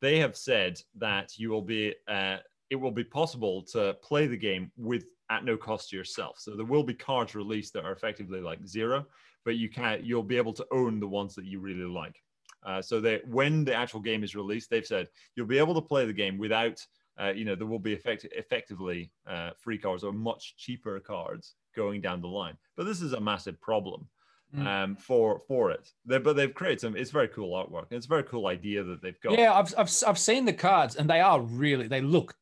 they 0.03 0.19
have 0.19 0.35
said 0.35 0.81
that 0.97 1.39
you 1.39 1.49
will 1.49 1.61
be 1.61 1.95
uh, 2.09 2.35
it 2.69 2.75
will 2.75 2.91
be 2.91 3.05
possible 3.05 3.63
to 3.63 3.95
play 4.03 4.27
the 4.27 4.37
game 4.37 4.69
with 4.75 5.05
at 5.29 5.45
no 5.45 5.55
cost 5.55 5.89
to 5.89 5.95
yourself. 5.95 6.35
So 6.39 6.57
there 6.57 6.65
will 6.65 6.83
be 6.83 6.93
cards 6.93 7.35
released 7.35 7.71
that 7.73 7.85
are 7.85 7.93
effectively 7.93 8.41
like 8.41 8.67
zero, 8.67 9.05
but 9.45 9.55
you 9.55 9.69
can 9.69 10.01
you'll 10.03 10.21
be 10.21 10.35
able 10.35 10.51
to 10.53 10.67
own 10.71 10.99
the 10.99 11.07
ones 11.07 11.35
that 11.35 11.45
you 11.45 11.61
really 11.61 11.85
like. 11.85 12.21
Uh, 12.65 12.81
so 12.81 12.99
that 12.99 13.25
when 13.29 13.63
the 13.63 13.73
actual 13.73 14.01
game 14.01 14.25
is 14.25 14.35
released, 14.35 14.69
they've 14.69 14.85
said 14.85 15.07
you'll 15.35 15.47
be 15.47 15.57
able 15.57 15.73
to 15.73 15.81
play 15.81 16.05
the 16.05 16.13
game 16.13 16.37
without, 16.37 16.85
uh, 17.21 17.29
you 17.29 17.45
know, 17.45 17.55
there 17.55 17.67
will 17.67 17.79
be 17.79 17.93
effect- 17.93 18.27
effectively 18.31 19.09
uh, 19.25 19.51
free 19.57 19.77
cards 19.77 20.03
or 20.03 20.11
much 20.11 20.55
cheaper 20.57 20.99
cards 20.99 21.55
going 21.75 22.01
down 22.01 22.21
the 22.21 22.27
line. 22.27 22.57
But 22.75 22.85
this 22.85 23.01
is 23.01 23.13
a 23.13 23.19
massive 23.21 23.59
problem 23.61 24.07
Mm. 24.55 24.67
um, 24.67 24.95
for 24.95 25.41
for 25.47 25.71
it. 25.71 25.89
They, 26.05 26.19
but 26.19 26.35
they've 26.35 26.53
created 26.53 26.81
some. 26.81 26.95
It's 26.95 27.09
very 27.09 27.27
cool 27.27 27.53
artwork. 27.53 27.87
It's 27.89 28.05
a 28.05 28.09
very 28.09 28.23
cool 28.23 28.45
idea 28.47 28.83
that 28.83 29.01
they've 29.01 29.19
got. 29.19 29.37
Yeah, 29.37 29.51
I've 29.53 29.73
I've, 29.77 29.91
I've 30.05 30.19
seen 30.19 30.45
the 30.45 30.53
cards, 30.53 30.95
and 30.95 31.09
they 31.09 31.21
are 31.21 31.41
really 31.41 31.87
they 31.87 32.01
look 32.01 32.35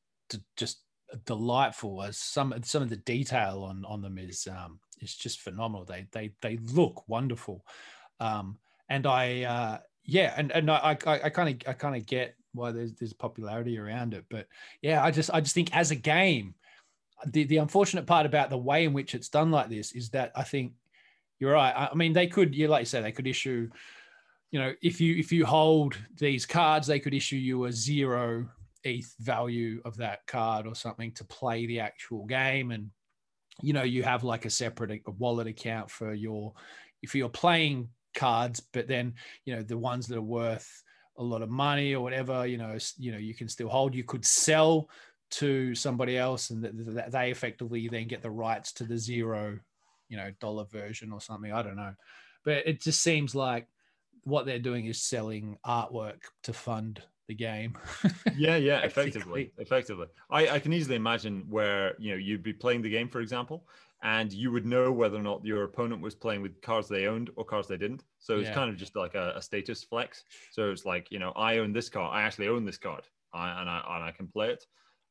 just 0.58 0.82
delightful. 1.26 2.04
As 2.04 2.18
some 2.18 2.54
some 2.64 2.84
of 2.84 2.90
the 2.90 2.98
detail 2.98 3.64
on 3.64 3.86
on 3.86 4.02
them 4.02 4.18
is 4.18 4.46
um 4.52 4.80
is 5.00 5.16
just 5.16 5.40
phenomenal. 5.40 5.86
They 5.86 6.08
they 6.12 6.32
they 6.42 6.58
look 6.58 7.08
wonderful, 7.08 7.66
um 8.20 8.58
and 8.90 9.08
I 9.08 9.44
uh 9.44 9.78
yeah 10.04 10.34
and 10.36 10.52
and 10.52 10.70
I 10.70 10.98
I 11.06 11.30
kind 11.30 11.50
of 11.50 11.70
I 11.70 11.74
kind 11.74 11.96
of 11.96 12.06
get 12.06 12.36
why 12.54 12.72
there's 12.72 12.94
there's 12.96 13.14
popularity 13.14 13.78
around 13.78 14.14
it, 14.14 14.26
but 14.30 14.48
yeah, 14.82 15.02
I 15.02 15.12
just 15.12 15.30
I 15.34 15.40
just 15.40 15.56
think 15.56 15.74
as 15.76 15.92
a 15.92 15.96
game. 15.96 16.56
The, 17.28 17.44
the 17.44 17.58
unfortunate 17.58 18.08
part 18.08 18.26
about 18.26 18.50
the 18.50 18.58
way 18.58 18.84
in 18.84 18.94
which 18.94 19.14
it's 19.14 19.30
done 19.30 19.52
like 19.52 19.70
this 19.70 19.92
is 19.92 20.10
that 20.10 20.32
I 20.36 20.42
think 20.42 20.74
you're 21.42 21.54
right. 21.54 21.90
I 21.92 21.96
mean, 21.96 22.14
they 22.14 22.28
could, 22.28 22.54
you 22.54 22.68
like 22.68 22.82
you 22.82 22.86
say, 22.86 23.02
they 23.02 23.12
could 23.12 23.26
issue, 23.26 23.68
you 24.52 24.60
know, 24.60 24.74
if 24.84 25.02
you 25.02 25.16
if 25.16 25.32
you 25.32 25.44
hold 25.44 25.98
these 26.18 26.46
cards, 26.46 26.86
they 26.86 27.00
could 27.00 27.16
issue 27.16 27.36
you 27.36 27.66
a 27.66 27.72
zero 27.72 28.48
ETH 28.84 29.12
value 29.20 29.82
of 29.84 29.98
that 29.98 30.26
card 30.28 30.68
or 30.68 30.76
something 30.76 31.12
to 31.14 31.24
play 31.26 31.66
the 31.66 31.80
actual 31.80 32.26
game, 32.26 32.70
and 32.70 32.92
you 33.60 33.74
know, 33.74 33.82
you 33.82 34.04
have 34.04 34.24
like 34.24 34.46
a 34.46 34.52
separate 34.52 35.02
wallet 35.18 35.48
account 35.48 35.90
for 35.90 36.14
your 36.14 36.54
if 37.02 37.16
you're 37.16 37.28
playing 37.28 37.90
cards, 38.14 38.60
but 38.60 38.88
then 38.88 39.16
you 39.44 39.56
know 39.56 39.64
the 39.64 39.78
ones 39.78 40.06
that 40.08 40.18
are 40.18 40.22
worth 40.22 40.84
a 41.18 41.24
lot 41.24 41.42
of 41.42 41.50
money 41.50 41.96
or 41.96 42.04
whatever, 42.04 42.46
you 42.46 42.58
know, 42.58 42.78
you 42.98 43.12
know, 43.12 43.18
you 43.18 43.34
can 43.34 43.48
still 43.48 43.70
hold. 43.70 43.96
You 43.96 44.04
could 44.04 44.26
sell 44.26 44.90
to 45.32 45.74
somebody 45.74 46.20
else, 46.20 46.52
and 46.52 46.64
they 46.64 47.32
effectively 47.32 47.88
then 47.88 48.08
get 48.08 48.22
the 48.22 48.30
rights 48.30 48.74
to 48.74 48.84
the 48.84 48.98
zero 48.98 49.58
you 50.12 50.18
know 50.18 50.30
dollar 50.42 50.66
version 50.66 51.12
or 51.12 51.22
something. 51.22 51.54
I 51.54 51.64
don't 51.64 51.78
know, 51.78 51.96
but 52.44 52.68
it 52.68 52.82
just 52.82 53.02
seems 53.02 53.34
like 53.34 53.68
what 54.26 54.46
they're 54.46 54.60
doing 54.60 54.86
is 54.86 55.02
selling 55.02 55.58
artwork 55.66 56.20
to 56.44 56.54
fund 56.54 57.02
the 57.28 57.34
game. 57.34 57.78
yeah, 58.38 58.58
yeah, 58.58 58.82
effectively, 58.82 59.54
effectively. 59.58 60.08
I, 60.30 60.50
I 60.50 60.60
can 60.60 60.74
easily 60.74 60.98
imagine 60.98 61.46
where 61.50 61.96
you 61.98 62.12
know 62.12 62.18
you'd 62.18 62.44
be 62.44 62.52
playing 62.52 62.82
the 62.82 62.90
game, 62.90 63.08
for 63.08 63.22
example, 63.22 63.66
and 64.04 64.34
you 64.34 64.52
would 64.52 64.66
know 64.66 64.92
whether 64.92 65.18
or 65.18 65.24
not 65.24 65.46
your 65.46 65.64
opponent 65.64 66.02
was 66.02 66.14
playing 66.14 66.42
with 66.42 66.62
cards 66.62 66.90
they 66.90 67.08
owned 67.08 67.30
or 67.38 67.46
cards 67.46 67.70
they 67.70 67.78
didn't. 67.78 68.04
So 68.20 68.38
it's 68.38 68.50
yeah. 68.50 68.54
kind 68.54 68.70
of 68.70 68.76
just 68.76 68.98
like 68.98 69.16
a, 69.16 69.34
a, 69.38 69.42
status 69.42 69.82
flex. 69.82 70.26
So 70.52 70.72
it's 70.72 70.86
like 70.86 71.10
you 71.10 71.20
know 71.20 71.32
I 71.38 71.60
own 71.60 71.72
this 71.72 71.88
card, 71.88 72.12
I 72.14 72.24
actually 72.24 72.50
own 72.50 72.66
this 72.66 72.78
card, 72.78 73.04
I, 73.34 73.62
and 73.62 73.70
I 73.70 73.82
and 73.96 74.04
I 74.04 74.12
can 74.12 74.28
play 74.28 74.50
it. 74.50 74.66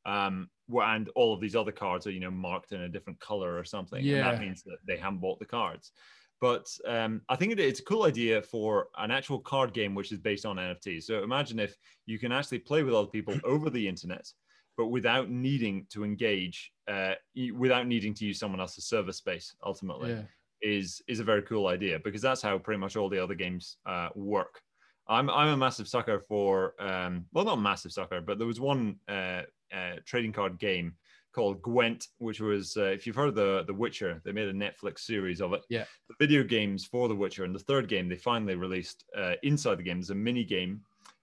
Um, 0.05 0.49
and 0.79 1.09
all 1.15 1.33
of 1.33 1.39
these 1.39 1.55
other 1.55 1.71
cards 1.71 2.07
are 2.07 2.11
you 2.11 2.19
know 2.19 2.31
marked 2.31 2.71
in 2.71 2.81
a 2.81 2.89
different 2.89 3.19
color 3.19 3.57
or 3.57 3.63
something 3.63 4.03
yeah. 4.03 4.17
and 4.17 4.25
that 4.25 4.39
means 4.39 4.63
that 4.63 4.77
they 4.85 4.97
haven't 4.97 5.19
bought 5.19 5.39
the 5.39 5.45
cards 5.45 5.91
but 6.39 6.67
um, 6.87 7.21
i 7.29 7.35
think 7.35 7.57
it's 7.57 7.79
a 7.79 7.83
cool 7.83 8.03
idea 8.03 8.41
for 8.41 8.87
an 8.97 9.11
actual 9.11 9.39
card 9.39 9.73
game 9.73 9.93
which 9.95 10.11
is 10.11 10.19
based 10.19 10.45
on 10.45 10.57
nfts 10.57 11.03
so 11.03 11.23
imagine 11.23 11.59
if 11.59 11.75
you 12.05 12.17
can 12.17 12.31
actually 12.31 12.59
play 12.59 12.83
with 12.83 12.93
other 12.93 13.07
people 13.07 13.35
over 13.43 13.69
the 13.69 13.87
internet 13.87 14.27
but 14.77 14.87
without 14.87 15.29
needing 15.29 15.85
to 15.89 16.03
engage 16.03 16.71
uh, 16.87 17.13
without 17.55 17.87
needing 17.87 18.13
to 18.13 18.25
use 18.25 18.39
someone 18.39 18.59
else's 18.59 18.85
server 18.85 19.11
space 19.11 19.55
ultimately 19.65 20.11
yeah. 20.11 20.21
is 20.61 21.01
is 21.07 21.19
a 21.19 21.23
very 21.23 21.41
cool 21.43 21.67
idea 21.67 21.99
because 22.03 22.21
that's 22.21 22.41
how 22.41 22.57
pretty 22.57 22.79
much 22.79 22.95
all 22.95 23.09
the 23.09 23.21
other 23.21 23.35
games 23.35 23.77
uh, 23.85 24.09
work 24.15 24.61
I'm 25.07 25.29
I'm 25.29 25.49
a 25.49 25.57
massive 25.57 25.87
sucker 25.87 26.21
for 26.27 26.73
um, 26.79 27.25
well 27.33 27.45
not 27.45 27.59
massive 27.59 27.91
sucker, 27.91 28.21
but 28.21 28.37
there 28.37 28.47
was 28.47 28.59
one 28.59 28.95
uh, 29.09 29.41
uh, 29.75 29.97
trading 30.05 30.31
card 30.31 30.59
game 30.59 30.93
called 31.33 31.61
Gwent, 31.61 32.07
which 32.17 32.41
was 32.41 32.75
uh, 32.77 32.85
if 32.85 33.07
you've 33.07 33.15
heard 33.15 33.35
the 33.35 33.63
The 33.65 33.73
Witcher, 33.73 34.21
they 34.23 34.31
made 34.31 34.49
a 34.49 34.53
Netflix 34.53 34.99
series 34.99 35.41
of 35.41 35.53
it. 35.53 35.61
Yeah, 35.69 35.85
the 36.09 36.15
video 36.19 36.43
games 36.43 36.85
for 36.85 37.07
The 37.07 37.15
Witcher, 37.15 37.43
and 37.43 37.55
the 37.55 37.59
third 37.59 37.87
game 37.87 38.09
they 38.09 38.15
finally 38.15 38.55
released 38.55 39.05
uh, 39.17 39.33
inside 39.43 39.77
the 39.77 39.83
game 39.83 39.99
is 39.99 40.09
a 40.09 40.15
mini 40.15 40.43
game 40.43 40.81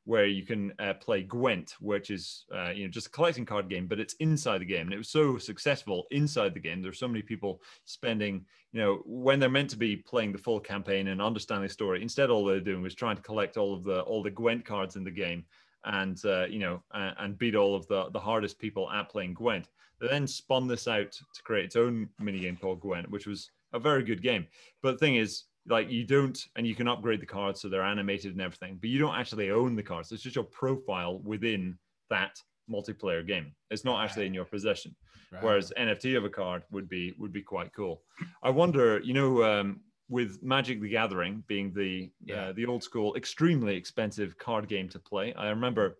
where 0.08 0.24
you 0.24 0.42
can 0.42 0.72
uh, 0.78 0.94
play 0.94 1.22
Gwent, 1.22 1.74
which 1.80 2.10
is 2.10 2.46
uh, 2.54 2.70
you 2.70 2.84
know 2.84 2.90
just 2.90 3.08
a 3.08 3.10
collecting 3.10 3.44
card 3.44 3.68
game, 3.68 3.86
but 3.86 4.00
it's 4.00 4.14
inside 4.14 4.58
the 4.58 4.64
game, 4.64 4.86
and 4.86 4.94
it 4.94 4.98
was 4.98 5.10
so 5.10 5.36
successful 5.36 6.06
inside 6.10 6.54
the 6.54 6.60
game. 6.60 6.80
There's 6.80 6.98
so 6.98 7.08
many 7.08 7.20
people 7.20 7.60
spending 7.84 8.46
you 8.72 8.80
know 8.80 9.02
when 9.04 9.38
they're 9.38 9.50
meant 9.50 9.70
to 9.70 9.76
be 9.76 9.96
playing 9.96 10.32
the 10.32 10.38
full 10.38 10.60
campaign 10.60 11.08
and 11.08 11.20
understanding 11.20 11.66
the 11.66 11.72
story. 11.72 12.00
Instead, 12.00 12.30
all 12.30 12.44
they're 12.44 12.60
doing 12.60 12.82
was 12.82 12.94
trying 12.94 13.16
to 13.16 13.22
collect 13.22 13.58
all 13.58 13.74
of 13.74 13.84
the 13.84 14.00
all 14.00 14.22
the 14.22 14.30
Gwent 14.30 14.64
cards 14.64 14.96
in 14.96 15.04
the 15.04 15.10
game 15.10 15.44
and 15.84 16.20
uh, 16.24 16.46
you 16.46 16.58
know 16.58 16.82
uh, 16.92 17.12
and 17.18 17.38
beat 17.38 17.54
all 17.54 17.74
of 17.74 17.86
the 17.88 18.10
the 18.10 18.20
hardest 18.20 18.58
people 18.58 18.90
at 18.90 19.08
playing 19.08 19.34
Gwent. 19.34 19.68
They 20.00 20.08
then 20.08 20.26
spun 20.26 20.68
this 20.68 20.86
out 20.86 21.12
to 21.12 21.42
create 21.42 21.64
its 21.66 21.76
own 21.76 22.08
mini 22.20 22.40
game 22.40 22.56
called 22.56 22.80
Gwent, 22.80 23.10
which 23.10 23.26
was 23.26 23.50
a 23.72 23.78
very 23.78 24.04
good 24.04 24.22
game. 24.22 24.46
But 24.82 24.92
the 24.92 24.98
thing 24.98 25.16
is, 25.16 25.44
like 25.66 25.90
you 25.90 26.04
don't, 26.04 26.38
and 26.56 26.66
you 26.66 26.74
can 26.74 26.88
upgrade 26.88 27.20
the 27.20 27.26
cards 27.26 27.60
so 27.60 27.68
they're 27.68 27.82
animated 27.82 28.32
and 28.32 28.40
everything, 28.40 28.78
but 28.80 28.90
you 28.90 28.98
don't 28.98 29.16
actually 29.16 29.50
own 29.50 29.74
the 29.74 29.82
cards. 29.82 30.12
It's 30.12 30.22
just 30.22 30.36
your 30.36 30.44
profile 30.44 31.18
within 31.20 31.76
that 32.10 32.40
multiplayer 32.70 33.26
game. 33.26 33.52
It's 33.70 33.84
not 33.84 34.04
actually 34.04 34.26
in 34.26 34.34
your 34.34 34.44
possession. 34.44 34.94
Right. 35.32 35.42
Whereas 35.42 35.72
NFT 35.78 36.16
of 36.16 36.24
a 36.24 36.30
card 36.30 36.62
would 36.70 36.88
be 36.88 37.14
would 37.18 37.32
be 37.32 37.42
quite 37.42 37.72
cool. 37.74 38.02
I 38.42 38.50
wonder, 38.50 39.00
you 39.00 39.12
know, 39.12 39.42
um, 39.42 39.80
with 40.08 40.42
Magic 40.42 40.80
the 40.80 40.88
Gathering 40.88 41.44
being 41.46 41.72
the 41.72 42.10
yeah. 42.24 42.46
uh, 42.46 42.52
the 42.52 42.66
old 42.66 42.82
school, 42.82 43.14
extremely 43.14 43.76
expensive 43.76 44.38
card 44.38 44.68
game 44.68 44.88
to 44.90 44.98
play. 44.98 45.34
I 45.34 45.48
remember 45.48 45.98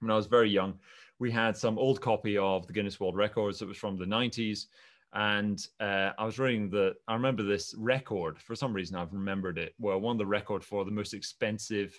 when 0.00 0.10
I 0.10 0.16
was 0.16 0.26
very 0.26 0.50
young, 0.50 0.78
we 1.18 1.30
had 1.30 1.56
some 1.56 1.78
old 1.78 2.00
copy 2.00 2.36
of 2.36 2.66
the 2.66 2.72
Guinness 2.72 3.00
World 3.00 3.16
Records 3.16 3.58
that 3.58 3.68
was 3.68 3.78
from 3.78 3.96
the 3.96 4.04
90s. 4.04 4.66
And 5.14 5.66
uh, 5.80 6.10
I 6.18 6.24
was 6.26 6.38
reading 6.38 6.68
the, 6.68 6.94
I 7.08 7.14
remember 7.14 7.42
this 7.42 7.74
record 7.78 8.38
for 8.38 8.54
some 8.54 8.74
reason, 8.74 8.96
I've 8.96 9.14
remembered 9.14 9.56
it. 9.56 9.74
Well, 9.78 9.98
one 9.98 10.16
of 10.16 10.18
the 10.18 10.26
record 10.26 10.62
for 10.62 10.84
the 10.84 10.90
most 10.90 11.14
expensive 11.14 11.98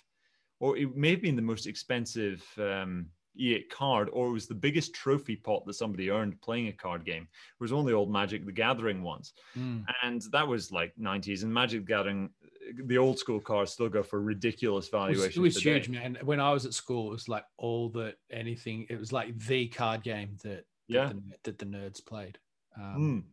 or 0.59 0.77
it 0.77 0.95
may 0.95 1.11
have 1.11 1.21
been 1.21 1.35
the 1.35 1.41
most 1.41 1.67
expensive 1.67 2.43
um, 2.57 3.07
E8 3.39 3.69
card, 3.69 4.09
or 4.11 4.27
it 4.27 4.31
was 4.31 4.47
the 4.47 4.53
biggest 4.55 4.93
trophy 4.93 5.35
pot 5.35 5.65
that 5.65 5.73
somebody 5.73 6.09
earned 6.09 6.39
playing 6.41 6.67
a 6.67 6.71
card 6.73 7.05
game. 7.05 7.23
It 7.23 7.59
was 7.63 7.71
only 7.71 7.93
old 7.93 8.11
Magic 8.11 8.45
the 8.45 8.51
Gathering 8.51 9.03
ones. 9.03 9.33
Mm. 9.57 9.85
And 10.03 10.21
that 10.31 10.47
was 10.47 10.71
like 10.71 10.93
90s. 10.99 11.43
And 11.43 11.53
Magic 11.53 11.81
the 11.81 11.87
Gathering, 11.87 12.29
the 12.85 12.97
old 12.97 13.17
school 13.19 13.39
cards 13.39 13.71
still 13.71 13.89
go 13.89 14.03
for 14.03 14.21
ridiculous 14.21 14.87
It 14.87 14.93
was, 14.93 15.01
valuations. 15.01 15.37
it 15.37 15.39
was 15.41 15.57
huge, 15.63 15.89
man. 15.89 16.17
When 16.23 16.39
I 16.39 16.51
was 16.51 16.65
at 16.65 16.73
school, 16.73 17.07
it 17.09 17.11
was 17.13 17.29
like 17.29 17.45
all 17.57 17.89
that 17.89 18.15
anything. 18.31 18.85
It 18.89 18.99
was 18.99 19.11
like 19.13 19.37
the 19.39 19.67
card 19.67 20.03
game 20.03 20.37
that 20.43 20.65
Yeah. 20.87 21.07
that, 21.07 21.15
the, 21.15 21.35
that 21.43 21.57
the 21.59 21.65
nerds 21.65 22.05
played. 22.05 22.37
Um, 22.77 23.23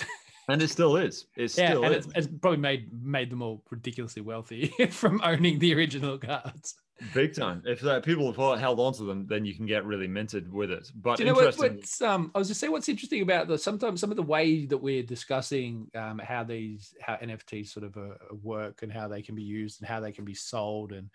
Mm. 0.00 0.06
and 0.48 0.62
it 0.62 0.68
still 0.68 0.96
is. 0.96 1.26
It 1.36 1.56
Yeah, 1.58 1.68
still 1.70 1.84
and 1.84 1.94
is. 1.94 2.06
it's, 2.06 2.16
it's 2.16 2.26
probably 2.40 2.58
made 2.58 2.90
made 3.02 3.30
them 3.30 3.42
all 3.42 3.62
ridiculously 3.70 4.22
wealthy 4.22 4.68
from 4.90 5.20
owning 5.22 5.58
the 5.58 5.74
original 5.74 6.16
cards. 6.18 6.74
Big 7.14 7.34
time. 7.34 7.62
If 7.64 7.84
uh, 7.84 8.00
people 8.00 8.26
have 8.26 8.58
held- 8.58 8.80
on 8.80 8.92
to 8.94 9.04
them, 9.04 9.26
then 9.26 9.44
you 9.44 9.54
can 9.54 9.66
get 9.66 9.84
really 9.84 10.08
minted 10.08 10.52
with 10.52 10.70
it. 10.70 10.90
But 10.94 11.16
Do 11.16 11.24
you 11.24 11.30
know 11.30 11.34
what, 11.34 11.56
what's 11.56 12.02
um? 12.02 12.30
I 12.34 12.38
was 12.38 12.48
just 12.48 12.60
saying, 12.60 12.72
what's 12.72 12.88
interesting 12.88 13.22
about 13.22 13.46
the 13.46 13.56
sometimes 13.56 14.00
some 14.00 14.10
of 14.10 14.16
the 14.16 14.22
way 14.22 14.66
that 14.66 14.78
we're 14.78 15.02
discussing 15.02 15.88
um, 15.94 16.18
how 16.18 16.44
these 16.44 16.94
how 17.00 17.14
NFTs 17.16 17.68
sort 17.68 17.86
of 17.86 17.96
uh, 17.96 18.14
work 18.42 18.82
and 18.82 18.92
how 18.92 19.06
they 19.06 19.22
can 19.22 19.34
be 19.34 19.42
used 19.42 19.80
and 19.80 19.88
how 19.88 20.00
they 20.00 20.12
can 20.12 20.24
be 20.24 20.34
sold 20.34 20.92
and 20.92 21.08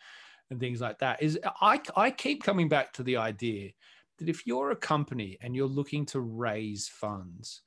and 0.50 0.60
things 0.60 0.82
like 0.82 1.00
that 1.00 1.22
is 1.22 1.40
I 1.62 1.82
I 1.96 2.12
keep 2.12 2.44
coming 2.44 2.70
back 2.70 2.94
to 2.94 3.04
the 3.04 3.18
idea 3.18 3.72
that 4.20 4.30
if 4.30 4.46
you're 4.46 4.72
a 4.72 4.76
company 4.76 5.38
and 5.42 5.56
you're 5.56 5.68
looking 5.68 6.06
to 6.08 6.22
raise 6.22 6.88
funds, 6.88 7.62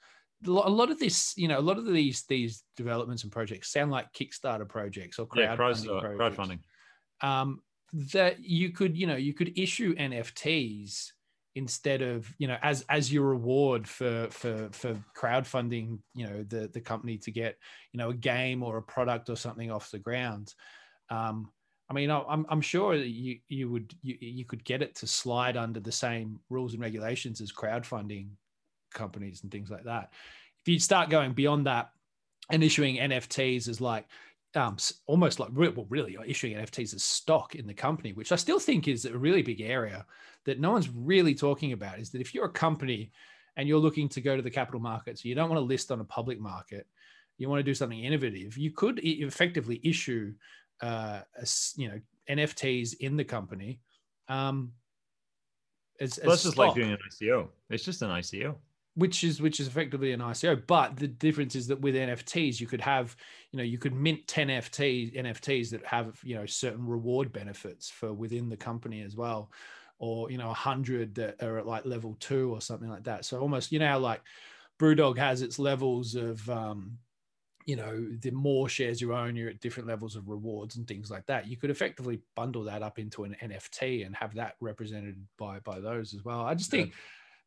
a 0.46 0.50
lot 0.50 0.90
of 0.90 0.98
this, 0.98 1.34
you 1.36 1.48
know, 1.48 1.58
a 1.58 1.60
lot 1.60 1.78
of 1.78 1.86
these 1.86 2.24
these 2.28 2.62
developments 2.76 3.24
and 3.24 3.32
projects 3.32 3.72
sound 3.72 3.90
like 3.90 4.12
Kickstarter 4.12 4.68
projects 4.68 5.18
or 5.18 5.26
yeah, 5.34 5.56
crowdfunding 5.56 6.00
projects 6.00 6.38
crowdfunding. 6.38 6.58
um, 7.22 7.60
that 7.92 8.40
you 8.40 8.70
could 8.70 8.96
you 8.96 9.06
know 9.06 9.16
you 9.16 9.34
could 9.34 9.58
issue 9.58 9.94
NFTs 9.94 11.12
instead 11.54 12.02
of 12.02 12.32
you 12.38 12.46
know 12.46 12.58
as 12.62 12.84
as 12.88 13.12
your 13.12 13.24
reward 13.24 13.88
for 13.88 14.28
for 14.30 14.68
for 14.72 14.96
crowdfunding 15.16 15.98
you 16.14 16.26
know 16.26 16.44
the 16.48 16.68
the 16.68 16.80
company 16.80 17.16
to 17.18 17.30
get 17.30 17.56
you 17.92 17.98
know 17.98 18.10
a 18.10 18.14
game 18.14 18.62
or 18.62 18.76
a 18.76 18.82
product 18.82 19.30
or 19.30 19.36
something 19.36 19.70
off 19.70 19.90
the 19.90 19.98
ground. 19.98 20.54
Um 21.10 21.50
i 21.88 21.94
mean 21.94 22.10
i'm 22.10 22.44
i'm 22.48 22.60
sure 22.60 22.98
that 22.98 23.10
you 23.10 23.38
you 23.48 23.70
would 23.70 23.94
you, 24.02 24.16
you 24.20 24.44
could 24.44 24.64
get 24.64 24.82
it 24.82 24.96
to 24.96 25.06
slide 25.06 25.56
under 25.56 25.78
the 25.78 25.92
same 25.92 26.40
rules 26.50 26.72
and 26.72 26.82
regulations 26.82 27.40
as 27.40 27.52
crowdfunding 27.52 28.26
companies 28.92 29.42
and 29.42 29.52
things 29.52 29.70
like 29.70 29.84
that. 29.84 30.12
If 30.64 30.72
you 30.72 30.80
start 30.80 31.10
going 31.10 31.32
beyond 31.32 31.66
that 31.66 31.90
and 32.50 32.64
issuing 32.64 32.96
nfts 32.96 33.68
as 33.68 33.80
like 33.80 34.06
um, 34.56 34.76
almost 35.06 35.40
like 35.40 35.50
well, 35.52 35.86
really 35.88 36.16
issuing 36.26 36.54
NFTs 36.54 36.94
as 36.94 37.04
stock 37.04 37.54
in 37.54 37.66
the 37.66 37.74
company, 37.74 38.12
which 38.12 38.32
I 38.32 38.36
still 38.36 38.58
think 38.58 38.88
is 38.88 39.04
a 39.04 39.16
really 39.16 39.42
big 39.42 39.60
area 39.60 40.06
that 40.44 40.60
no 40.60 40.70
one's 40.70 40.88
really 40.88 41.34
talking 41.34 41.72
about. 41.72 41.98
Is 41.98 42.10
that 42.10 42.20
if 42.20 42.34
you're 42.34 42.46
a 42.46 42.50
company 42.50 43.12
and 43.56 43.68
you're 43.68 43.78
looking 43.78 44.08
to 44.10 44.20
go 44.20 44.36
to 44.36 44.42
the 44.42 44.50
capital 44.50 44.80
markets, 44.80 45.24
you 45.24 45.34
don't 45.34 45.48
want 45.48 45.58
to 45.58 45.64
list 45.64 45.90
on 45.90 46.00
a 46.00 46.04
public 46.04 46.40
market, 46.40 46.86
you 47.38 47.48
want 47.48 47.60
to 47.60 47.64
do 47.64 47.74
something 47.74 48.02
innovative, 48.02 48.56
you 48.56 48.70
could 48.70 49.00
effectively 49.02 49.80
issue, 49.82 50.32
uh, 50.82 51.20
a 51.36 51.46
you 51.76 51.88
know, 51.88 52.00
NFTs 52.28 52.94
in 53.00 53.16
the 53.16 53.24
company. 53.24 53.80
Um, 54.28 54.72
as, 56.00 56.18
Well, 56.22 56.32
as 56.32 56.42
that's 56.42 56.44
just 56.44 56.58
like 56.58 56.74
doing 56.74 56.92
an 56.92 56.98
ICO. 57.10 57.48
It's 57.70 57.84
just 57.84 58.02
an 58.02 58.10
ICO. 58.10 58.56
Which 58.96 59.22
is 59.22 59.42
which 59.42 59.60
is 59.60 59.68
effectively 59.68 60.12
an 60.12 60.20
ICO. 60.20 60.66
But 60.66 60.96
the 60.96 61.06
difference 61.06 61.54
is 61.54 61.66
that 61.68 61.80
with 61.80 61.94
NFTs, 61.94 62.60
you 62.60 62.66
could 62.66 62.80
have, 62.80 63.14
you 63.52 63.58
know, 63.58 63.62
you 63.62 63.78
could 63.78 63.94
mint 63.94 64.26
10 64.26 64.48
FT, 64.48 65.14
NFTs 65.14 65.70
that 65.70 65.84
have, 65.84 66.18
you 66.24 66.34
know, 66.34 66.46
certain 66.46 66.86
reward 66.86 67.30
benefits 67.30 67.90
for 67.90 68.12
within 68.14 68.48
the 68.48 68.56
company 68.56 69.02
as 69.02 69.14
well. 69.14 69.52
Or, 69.98 70.30
you 70.30 70.38
know, 70.38 70.50
a 70.50 70.54
hundred 70.54 71.14
that 71.16 71.42
are 71.42 71.58
at 71.58 71.66
like 71.66 71.84
level 71.86 72.16
two 72.20 72.52
or 72.52 72.60
something 72.62 72.88
like 72.88 73.04
that. 73.04 73.24
So 73.26 73.38
almost, 73.40 73.70
you 73.70 73.78
know, 73.78 73.98
like 73.98 74.22
Brewdog 74.80 75.18
has 75.18 75.42
its 75.42 75.58
levels 75.58 76.14
of 76.14 76.48
um, 76.48 76.98
you 77.66 77.76
know, 77.76 78.08
the 78.20 78.30
more 78.30 78.68
shares 78.68 79.00
you 79.00 79.14
own, 79.14 79.36
you're 79.36 79.50
at 79.50 79.60
different 79.60 79.88
levels 79.88 80.16
of 80.16 80.28
rewards 80.28 80.76
and 80.76 80.86
things 80.86 81.10
like 81.10 81.26
that. 81.26 81.48
You 81.48 81.56
could 81.56 81.70
effectively 81.70 82.22
bundle 82.36 82.64
that 82.64 82.82
up 82.82 82.98
into 82.98 83.24
an 83.24 83.36
NFT 83.42 84.06
and 84.06 84.14
have 84.16 84.34
that 84.34 84.54
represented 84.60 85.26
by 85.36 85.60
by 85.60 85.80
those 85.80 86.14
as 86.14 86.24
well. 86.24 86.42
I 86.42 86.54
just 86.54 86.70
Yeah. 86.72 86.86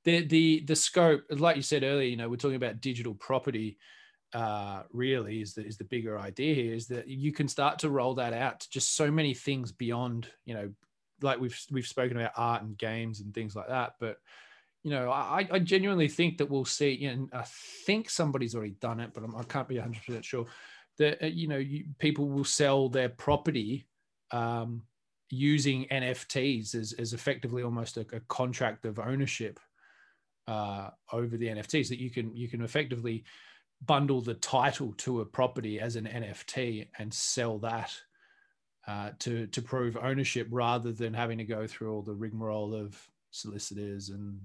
The 0.04 0.26
the 0.26 0.62
the 0.62 0.76
scope, 0.76 1.24
like 1.30 1.56
you 1.56 1.62
said 1.62 1.84
earlier, 1.84 2.08
you 2.08 2.18
know, 2.18 2.30
we're 2.30 2.38
talking 2.38 2.56
about 2.56 2.82
digital 2.82 3.14
property. 3.16 3.78
Uh, 4.32 4.84
really, 4.92 5.42
is 5.42 5.56
the 5.56 5.66
is 5.66 5.78
the 5.78 5.84
bigger 5.86 6.20
idea 6.20 6.54
here 6.54 6.74
is 6.74 6.88
that 6.88 7.08
you 7.08 7.32
can 7.32 7.48
start 7.48 7.80
to 7.80 7.90
roll 7.90 8.14
that 8.14 8.34
out 8.34 8.60
to 8.60 8.70
just 8.70 8.96
so 8.96 9.10
many 9.10 9.34
things 9.34 9.72
beyond, 9.72 10.28
you 10.46 10.54
know, 10.54 10.72
like 11.22 11.40
we've 11.40 11.60
we've 11.72 11.88
spoken 11.88 12.18
about 12.18 12.32
art 12.38 12.62
and 12.62 12.78
games 12.78 13.22
and 13.22 13.34
things 13.34 13.56
like 13.56 13.68
that, 13.68 13.94
but 14.00 14.18
you 14.84 14.92
know, 14.92 15.12
I, 15.12 15.48
I 15.52 15.60
genuinely 15.60 16.08
think 16.08 16.38
that 16.38 16.50
we'll 16.50 16.66
see, 16.66 16.92
you 16.92 17.14
know, 17.14 17.28
I 17.34 17.44
think 17.86 18.10
somebody's 18.10 18.56
already 18.56 18.76
done 18.80 19.00
it, 19.02 19.12
but 19.14 19.24
I'm, 19.24 19.36
I 19.36 19.44
can't 19.44 19.68
be 19.68 19.76
100% 19.76 20.24
sure 20.24 20.46
that, 20.98 21.22
uh, 21.22 21.28
you 21.28 21.48
know, 21.48 21.58
you, 21.58 21.86
people 22.00 22.30
will 22.30 22.46
sell 22.46 22.88
their 22.88 23.10
property 23.10 23.88
um, 24.32 24.84
using 25.30 25.86
NFTs 25.92 26.76
as, 26.76 26.94
as 26.94 27.14
effectively 27.14 27.62
almost 27.62 27.98
a, 27.98 28.06
a 28.14 28.22
contract 28.30 28.86
of 28.86 29.00
ownership 29.00 29.60
uh, 30.50 30.90
over 31.14 31.38
the 31.38 31.48
NFTs 31.48 31.90
that 31.90 32.00
you 32.00 32.10
can, 32.10 32.36
you 32.36 32.48
can 32.48 32.64
effectively 32.64 33.24
bundle 33.86 34.22
the 34.22 34.34
title 34.34 34.94
to 34.98 35.22
a 35.22 35.26
property 35.26 35.80
as 35.80 35.96
an 35.96 36.06
NFT 36.06 36.88
and 36.98 37.14
sell 37.14 37.60
that 37.60 37.92
uh, 38.88 39.12
to, 39.20 39.46
to 39.48 39.62
prove 39.62 39.96
ownership 39.96 40.48
rather 40.50 40.92
than 40.92 41.14
having 41.14 41.38
to 41.38 41.46
go 41.46 41.68
through 41.68 41.94
all 41.94 42.02
the 42.02 42.14
rigmarole 42.14 42.74
of 42.74 42.98
solicitors 43.32 44.10
and 44.10 44.40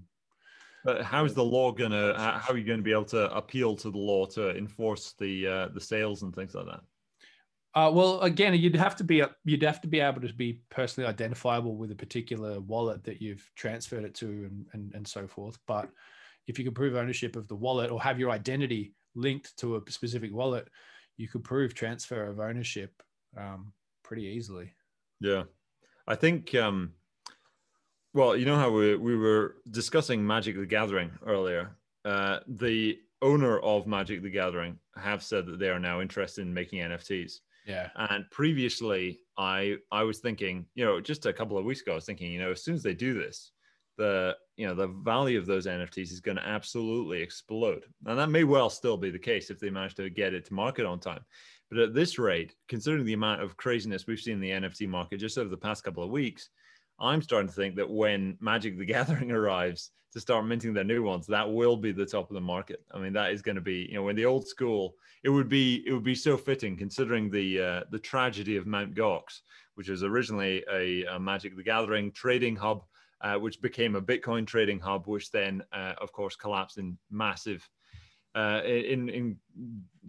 But 0.84 1.02
how's 1.02 1.32
the 1.32 1.44
law 1.44 1.72
gonna? 1.72 2.14
How 2.18 2.32
how 2.38 2.52
are 2.52 2.58
you 2.58 2.64
going 2.64 2.80
to 2.80 2.84
be 2.84 2.92
able 2.92 3.06
to 3.06 3.34
appeal 3.34 3.74
to 3.76 3.90
the 3.90 3.98
law 3.98 4.26
to 4.26 4.54
enforce 4.54 5.14
the 5.18 5.46
uh, 5.46 5.68
the 5.68 5.80
sales 5.80 6.22
and 6.22 6.34
things 6.34 6.54
like 6.54 6.66
that? 6.66 6.82
Uh, 7.74 7.90
well, 7.92 8.20
again, 8.20 8.54
you'd 8.54 8.76
have 8.76 8.94
to 8.94 9.04
be 9.04 9.22
you'd 9.44 9.62
have 9.62 9.80
to 9.80 9.88
be 9.88 9.98
able 9.98 10.20
to 10.20 10.32
be 10.32 10.60
personally 10.70 11.08
identifiable 11.08 11.76
with 11.76 11.90
a 11.90 11.96
particular 11.96 12.60
wallet 12.60 13.02
that 13.02 13.20
you've 13.20 13.50
transferred 13.56 14.04
it 14.04 14.14
to, 14.14 14.26
and 14.26 14.66
and, 14.72 14.94
and 14.94 15.08
so 15.08 15.26
forth. 15.26 15.58
But 15.66 15.90
if 16.46 16.58
you 16.58 16.64
can 16.64 16.74
prove 16.74 16.94
ownership 16.94 17.34
of 17.34 17.48
the 17.48 17.56
wallet 17.56 17.90
or 17.90 18.00
have 18.00 18.18
your 18.18 18.30
identity 18.30 18.94
linked 19.16 19.56
to 19.58 19.76
a 19.76 19.90
specific 19.90 20.32
wallet, 20.32 20.68
you 21.16 21.26
could 21.26 21.42
prove 21.42 21.74
transfer 21.74 22.26
of 22.26 22.38
ownership 22.38 23.02
um, 23.36 23.72
pretty 24.04 24.22
easily. 24.22 24.72
Yeah, 25.20 25.44
I 26.06 26.14
think. 26.14 26.54
Um, 26.54 26.92
well, 28.12 28.36
you 28.36 28.44
know 28.44 28.56
how 28.56 28.70
we 28.70 28.94
we 28.94 29.16
were 29.16 29.56
discussing 29.72 30.24
Magic 30.24 30.56
the 30.56 30.66
Gathering 30.66 31.10
earlier. 31.26 31.76
Uh, 32.04 32.38
the 32.46 32.98
owner 33.20 33.58
of 33.58 33.88
Magic 33.88 34.22
the 34.22 34.30
Gathering 34.30 34.78
have 34.96 35.24
said 35.24 35.46
that 35.46 35.58
they 35.58 35.70
are 35.70 35.80
now 35.80 36.00
interested 36.00 36.42
in 36.42 36.54
making 36.54 36.80
NFTs. 36.80 37.40
Yeah, 37.64 37.88
And 37.96 38.30
previously, 38.30 39.20
I 39.38 39.76
I 39.90 40.02
was 40.02 40.18
thinking, 40.18 40.66
you 40.74 40.84
know, 40.84 41.00
just 41.00 41.26
a 41.26 41.32
couple 41.32 41.56
of 41.56 41.64
weeks 41.64 41.80
ago, 41.80 41.92
I 41.92 41.96
was 41.96 42.04
thinking, 42.04 42.30
you 42.30 42.40
know, 42.40 42.50
as 42.50 42.62
soon 42.62 42.74
as 42.74 42.82
they 42.82 42.94
do 42.94 43.14
this, 43.14 43.52
the 43.96 44.36
you 44.56 44.66
know 44.66 44.74
the 44.74 44.88
value 44.88 45.38
of 45.38 45.46
those 45.46 45.66
NFTs 45.66 46.12
is 46.12 46.20
going 46.20 46.36
to 46.36 46.46
absolutely 46.46 47.22
explode, 47.22 47.84
and 48.06 48.18
that 48.18 48.30
may 48.30 48.44
well 48.44 48.68
still 48.68 48.96
be 48.96 49.10
the 49.10 49.18
case 49.18 49.50
if 49.50 49.58
they 49.58 49.70
manage 49.70 49.94
to 49.94 50.10
get 50.10 50.34
it 50.34 50.44
to 50.46 50.54
market 50.54 50.84
on 50.84 51.00
time. 51.00 51.24
But 51.70 51.78
at 51.78 51.94
this 51.94 52.18
rate, 52.18 52.54
considering 52.68 53.04
the 53.04 53.14
amount 53.14 53.42
of 53.42 53.56
craziness 53.56 54.06
we've 54.06 54.20
seen 54.20 54.34
in 54.34 54.40
the 54.40 54.68
NFT 54.68 54.88
market 54.88 55.18
just 55.18 55.38
over 55.38 55.48
the 55.48 55.56
past 55.56 55.84
couple 55.84 56.02
of 56.02 56.10
weeks, 56.10 56.50
I'm 57.00 57.22
starting 57.22 57.48
to 57.48 57.54
think 57.54 57.76
that 57.76 57.90
when 57.90 58.36
Magic 58.40 58.78
the 58.78 58.84
Gathering 58.94 59.32
arrives 59.32 59.90
to 60.12 60.20
start 60.20 60.46
minting 60.46 60.72
their 60.72 60.84
new 60.84 61.02
ones, 61.02 61.26
that 61.26 61.50
will 61.50 61.76
be 61.76 61.92
the 61.92 62.06
top 62.06 62.30
of 62.30 62.34
the 62.34 62.40
market. 62.40 62.84
I 62.92 62.98
mean, 62.98 63.12
that 63.14 63.32
is 63.32 63.42
going 63.42 63.56
to 63.56 63.60
be, 63.60 63.88
you 63.90 63.94
know, 63.94 64.04
when 64.04 64.16
the 64.16 64.26
old 64.26 64.46
school, 64.46 64.94
it 65.24 65.28
would 65.28 65.48
be, 65.48 65.82
it 65.86 65.92
would 65.92 66.04
be 66.04 66.14
so 66.14 66.36
fitting 66.36 66.76
considering 66.76 67.30
the 67.30 67.60
uh, 67.60 67.80
the 67.90 67.98
tragedy 67.98 68.56
of 68.56 68.66
Mount 68.66 68.94
Gox, 68.94 69.40
which 69.74 69.88
was 69.88 70.04
originally 70.04 70.64
a, 70.72 71.04
a 71.04 71.18
Magic 71.18 71.56
the 71.56 71.62
Gathering 71.62 72.12
trading 72.12 72.54
hub, 72.54 72.84
uh, 73.22 73.34
which 73.34 73.60
became 73.60 73.96
a 73.96 74.02
Bitcoin 74.02 74.46
trading 74.46 74.78
hub, 74.78 75.06
which 75.06 75.30
then, 75.30 75.62
uh, 75.72 75.94
of 76.00 76.12
course, 76.12 76.36
collapsed 76.36 76.78
in 76.78 76.96
massive. 77.10 77.68
Uh, 78.36 78.60
in 78.64 79.08
in 79.08 79.36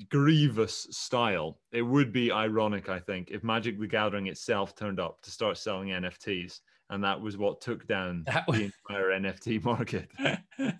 grievous 0.10 0.88
style, 0.90 1.60
it 1.72 1.84
would 1.84 2.12
be 2.12 2.32
ironic, 2.32 2.90
I 2.90 3.00
think, 3.00 3.30
if 3.30 3.44
Magic 3.44 3.80
the 3.80 3.88
Gathering 3.88 4.28
itself 4.28 4.76
turned 4.76 5.00
up 5.00 5.22
to 5.22 5.32
start 5.32 5.58
selling 5.58 5.90
NFTs, 5.90 6.60
and 6.90 7.04
that 7.04 7.20
was 7.22 7.38
what 7.38 7.62
took 7.62 7.88
down 7.88 8.24
That 8.28 8.46
the 8.48 8.72
entire 8.90 9.10
NFT 9.20 9.64
market. 9.66 10.10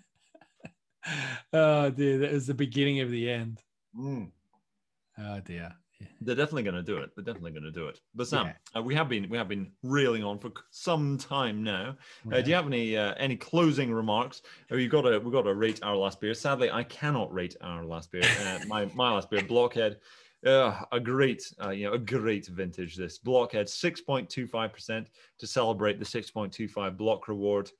oh 1.52 1.90
dear, 1.90 2.18
that 2.18 2.32
was 2.32 2.46
the 2.46 2.54
beginning 2.54 3.00
of 3.00 3.10
the 3.10 3.30
end. 3.30 3.62
Oh 3.98 5.40
dear. 5.44 5.72
They're 6.20 6.34
definitely 6.34 6.64
going 6.64 6.74
to 6.74 6.82
do 6.82 6.98
it. 6.98 7.10
They're 7.16 7.24
definitely 7.24 7.52
going 7.52 7.62
to 7.62 7.70
do 7.70 7.86
it. 7.88 8.00
But 8.14 8.28
Sam, 8.28 8.46
Yeah. 8.46 8.52
uh, 8.78 8.82
we 8.82 8.94
have 8.94 9.08
been 9.08 9.30
we 9.30 9.38
have 9.38 9.48
been 9.48 9.72
reeling 9.82 10.22
on 10.22 10.38
for 10.38 10.52
some 10.70 11.16
time 11.16 11.62
now. 11.64 11.96
Uh, 12.30 12.36
Yeah. 12.36 12.40
do 12.42 12.50
you 12.50 12.54
have 12.56 12.66
any 12.66 12.96
uh, 12.98 13.14
any 13.16 13.34
closing 13.36 13.90
remarks? 13.92 14.42
Oh, 14.70 14.76
you 14.76 14.88
got 14.90 15.02
to 15.02 15.18
we 15.18 15.30
got 15.32 15.42
to 15.42 15.54
rate 15.54 15.80
our 15.82 15.96
last 15.96 16.20
beer. 16.20 16.34
Sadly, 16.34 16.70
I 16.70 16.82
cannot 16.84 17.32
rate 17.32 17.56
our 17.62 17.82
last 17.84 18.12
beer. 18.12 18.22
Uh, 18.24 18.58
my 18.66 18.84
my 18.94 19.10
last 19.14 19.30
beer, 19.30 19.42
Blockhead. 19.42 19.98
Uh, 20.44 20.80
a 20.92 21.00
great, 21.00 21.42
uh, 21.62 21.70
you 21.70 21.86
know, 21.86 21.94
a 21.94 21.98
great 21.98 22.46
vintage. 22.46 22.94
This 22.96 23.18
two 23.18 24.46
five 24.46 24.72
percent 24.72 25.08
to 25.38 25.46
celebrate 25.46 25.98
the 25.98 26.04
six 26.04 26.30
point 26.30 26.52
two 26.52 26.68
five 26.68 26.96
block 26.96 27.28
reward. 27.28 27.70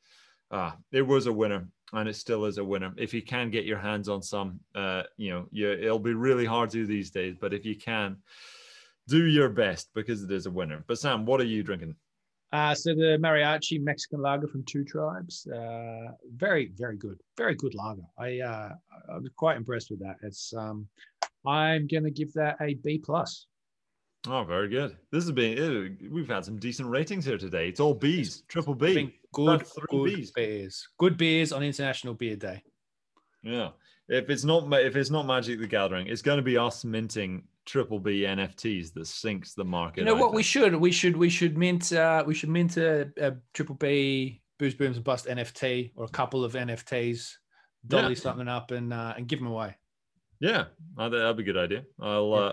Uh, 0.51 0.73
it 0.93 1.03
was 1.03 1.27
a 1.27 1.33
winner, 1.33 1.69
and 1.93 2.09
it 2.09 2.17
still 2.17 2.45
is 2.45 2.59
a 2.59 2.65
winner. 2.65 2.93
If 2.97 3.13
you 3.13 3.23
can 3.23 3.51
get 3.51 3.65
your 3.65 3.79
hands 3.79 4.09
on 4.09 4.23
some, 4.23 4.61
uh, 4.75 5.03
you 5.17 5.31
know, 5.31 5.47
you, 5.51 5.71
it'll 5.71 5.99
be 5.99 6.15
really 6.15 6.45
hard 6.45 6.71
to 6.71 6.87
these 6.87 7.11
days. 7.11 7.37
But 7.41 7.53
if 7.53 7.65
you 7.65 7.77
can, 7.77 8.17
do 9.09 9.27
your 9.27 9.49
best 9.49 9.91
because 9.95 10.23
it 10.23 10.31
is 10.31 10.47
a 10.47 10.51
winner. 10.51 10.83
But 10.87 10.99
Sam, 10.99 11.27
what 11.27 11.41
are 11.41 11.45
you 11.45 11.63
drinking? 11.63 11.95
Uh, 12.53 12.75
so 12.75 12.95
the 12.95 13.19
Mariachi 13.21 13.83
Mexican 13.83 14.21
lager 14.21 14.47
from 14.47 14.63
Two 14.65 14.85
Tribes, 14.85 15.47
uh, 15.49 16.13
very 16.37 16.73
very 16.77 16.97
good, 16.97 17.21
very 17.37 17.55
good 17.55 17.75
lager. 17.75 18.07
I 18.19 18.41
uh, 18.41 18.71
I 19.13 19.19
was 19.19 19.31
quite 19.37 19.57
impressed 19.57 19.91
with 19.91 20.01
that. 20.01 20.17
It's 20.23 20.55
um, 20.55 20.89
I'm 21.47 21.87
gonna 21.87 22.11
give 22.11 22.33
that 22.35 22.57
a 22.61 22.75
B 22.75 22.99
plus. 22.99 23.47
Oh, 24.29 24.45
very 24.45 24.69
good. 24.69 24.97
This 25.13 25.25
has 25.25 25.33
been 25.33 25.99
we've 26.11 26.29
had 26.29 26.45
some 26.45 26.59
decent 26.59 26.89
ratings 26.89 27.25
here 27.25 27.39
today. 27.39 27.69
It's 27.69 27.81
all 27.81 27.95
B's, 27.95 28.43
triple 28.49 28.75
B. 28.75 29.15
Good, 29.33 29.65
good 29.91 30.05
B's. 30.05 30.33
beers. 30.33 30.89
Good 30.99 31.17
beers 31.17 31.53
on 31.53 31.63
International 31.63 32.15
Beer 32.15 32.37
Day. 32.37 32.63
Yeah. 33.43 33.71
If 34.09 34.31
it's 34.31 34.45
not 34.45 34.73
if 34.81 34.97
it's 34.97 35.11
not 35.11 35.27
Magic 35.27 35.61
the 35.61 35.67
Gathering, 35.67 36.07
it's 36.07 36.23
going 36.23 36.39
to 36.39 36.43
be 36.43 36.57
us 36.57 36.85
minting 36.85 37.45
triple 37.65 37.99
B 37.99 38.21
NFTs 38.21 38.93
that 38.95 39.07
sinks 39.07 39.55
the 39.55 39.65
market. 39.65 40.01
You 40.01 40.07
know 40.07 40.15
what? 40.15 40.33
We 40.33 40.43
should 40.43 40.75
we 40.77 40.93
should 40.93 41.17
we 41.17 41.29
should 41.29 41.59
mint 41.59 41.93
uh, 41.93 42.25
we 42.27 42.35
should 42.35 42.49
mint 42.49 42.77
a, 42.77 43.11
a 43.19 43.35
triple 43.53 43.75
B 43.75 44.43
Booze 44.59 44.75
Booms 44.75 44.97
and 44.97 45.05
Bust 45.05 45.27
NFT 45.27 45.93
or 45.97 46.05
a 46.05 46.09
couple 46.09 46.45
of 46.45 46.55
NFTs, 46.55 47.33
dolly 47.87 48.15
yeah. 48.15 48.21
something 48.21 48.49
up 48.49 48.71
and 48.71 48.93
uh, 48.93 49.15
and 49.17 49.27
give 49.27 49.39
them 49.39 49.49
away. 49.49 49.77
Yeah, 50.41 50.65
that'd 50.97 51.37
be 51.37 51.43
a 51.43 51.47
good 51.47 51.57
idea. 51.57 51.85
I'll 52.01 52.31
yeah. 52.31 52.37
uh, 52.37 52.53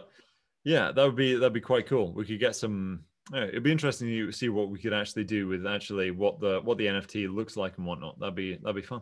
yeah, 0.63 0.91
that 0.91 1.03
would 1.03 1.15
be 1.15 1.35
that'd 1.35 1.53
be 1.53 1.61
quite 1.61 1.87
cool. 1.87 2.13
We 2.13 2.25
could 2.25 2.39
get 2.39 2.55
some. 2.55 3.01
Yeah, 3.33 3.45
it'd 3.45 3.63
be 3.63 3.71
interesting 3.71 4.09
to 4.09 4.31
see 4.31 4.49
what 4.49 4.69
we 4.69 4.79
could 4.79 4.93
actually 4.93 5.23
do 5.23 5.47
with 5.47 5.65
actually 5.65 6.11
what 6.11 6.39
the 6.39 6.61
what 6.63 6.77
the 6.77 6.87
NFT 6.87 7.33
looks 7.33 7.57
like 7.57 7.77
and 7.77 7.85
whatnot. 7.85 8.19
That'd 8.19 8.35
be 8.35 8.57
that'd 8.61 8.75
be 8.75 8.81
fun. 8.81 9.01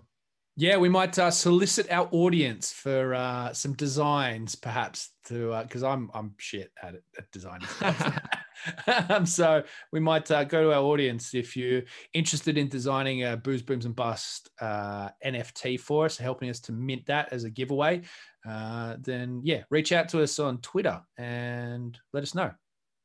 Yeah, 0.57 0.77
we 0.77 0.89
might 0.89 1.17
uh, 1.17 1.31
solicit 1.31 1.89
our 1.91 2.09
audience 2.11 2.71
for 2.71 3.15
uh, 3.15 3.53
some 3.53 3.73
designs, 3.73 4.55
perhaps, 4.55 5.09
to 5.25 5.59
because 5.63 5.83
uh, 5.83 5.89
I'm 5.89 6.11
I'm 6.13 6.33
shit 6.37 6.71
at 6.81 6.95
it 6.95 7.03
at 7.17 7.31
designing 7.31 7.67
stuff. 7.67 8.19
um, 9.09 9.25
so 9.25 9.63
we 9.91 9.99
might 9.99 10.29
uh, 10.31 10.43
go 10.43 10.63
to 10.63 10.73
our 10.73 10.83
audience 10.83 11.33
if 11.33 11.55
you're 11.55 11.83
interested 12.13 12.57
in 12.57 12.67
designing 12.67 13.23
a 13.23 13.37
Booze 13.37 13.61
Booms 13.61 13.85
and 13.85 13.95
Bust 13.95 14.49
uh, 14.59 15.09
NFT 15.25 15.79
for 15.79 16.05
us, 16.05 16.17
helping 16.17 16.49
us 16.49 16.59
to 16.61 16.71
mint 16.71 17.05
that 17.07 17.31
as 17.31 17.43
a 17.43 17.49
giveaway. 17.49 18.01
Uh, 18.47 18.95
then 18.99 19.41
yeah, 19.43 19.63
reach 19.69 19.91
out 19.91 20.09
to 20.09 20.21
us 20.21 20.39
on 20.39 20.59
Twitter 20.59 21.01
and 21.17 21.97
let 22.13 22.23
us 22.23 22.35
know. 22.35 22.51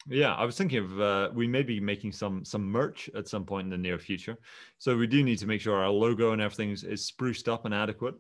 Yeah, 0.08 0.34
I 0.34 0.44
was 0.44 0.56
thinking 0.56 0.78
of 0.78 1.00
uh, 1.00 1.30
we 1.34 1.48
may 1.48 1.62
be 1.62 1.80
making 1.80 2.12
some 2.12 2.44
some 2.44 2.64
merch 2.64 3.10
at 3.16 3.26
some 3.26 3.44
point 3.44 3.64
in 3.66 3.70
the 3.70 3.78
near 3.78 3.98
future. 3.98 4.38
So 4.78 4.96
we 4.96 5.06
do 5.08 5.24
need 5.24 5.38
to 5.38 5.46
make 5.46 5.60
sure 5.60 5.74
our 5.76 5.90
logo 5.90 6.32
and 6.32 6.40
everything 6.40 6.70
is, 6.70 6.84
is 6.84 7.04
spruced 7.04 7.48
up 7.48 7.64
and 7.64 7.74
adequate. 7.74 8.14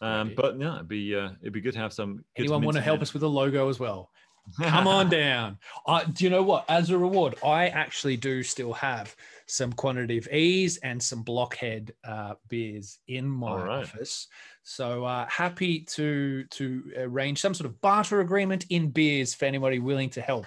Um, 0.00 0.32
but 0.36 0.58
yeah, 0.58 0.76
it'd 0.76 0.88
be 0.88 1.14
uh, 1.14 1.30
it'd 1.40 1.52
be 1.52 1.60
good 1.60 1.74
to 1.74 1.80
have 1.80 1.92
some. 1.92 2.24
Anyone 2.36 2.62
want 2.62 2.76
to 2.76 2.80
help 2.80 3.02
us 3.02 3.12
with 3.12 3.24
a 3.24 3.28
logo 3.28 3.68
as 3.68 3.80
well? 3.80 4.11
Come 4.60 4.86
on 4.86 5.08
down. 5.10 5.58
Uh, 5.86 6.04
do 6.04 6.24
you 6.24 6.30
know 6.30 6.42
what? 6.42 6.64
As 6.68 6.90
a 6.90 6.98
reward, 6.98 7.36
I 7.44 7.68
actually 7.68 8.16
do 8.16 8.42
still 8.42 8.72
have 8.72 9.14
some 9.46 9.72
quantitative 9.72 10.28
ease 10.32 10.78
and 10.78 11.02
some 11.02 11.22
blockhead 11.22 11.92
uh, 12.04 12.34
beers 12.48 12.98
in 13.08 13.28
my 13.28 13.62
right. 13.62 13.82
office. 13.82 14.28
So 14.62 15.04
uh, 15.04 15.26
happy 15.28 15.80
to 15.80 16.44
to 16.44 16.92
arrange 16.96 17.40
some 17.40 17.54
sort 17.54 17.66
of 17.66 17.80
barter 17.80 18.20
agreement 18.20 18.66
in 18.70 18.90
beers 18.90 19.34
for 19.34 19.44
anybody 19.46 19.78
willing 19.78 20.10
to 20.10 20.20
help 20.20 20.46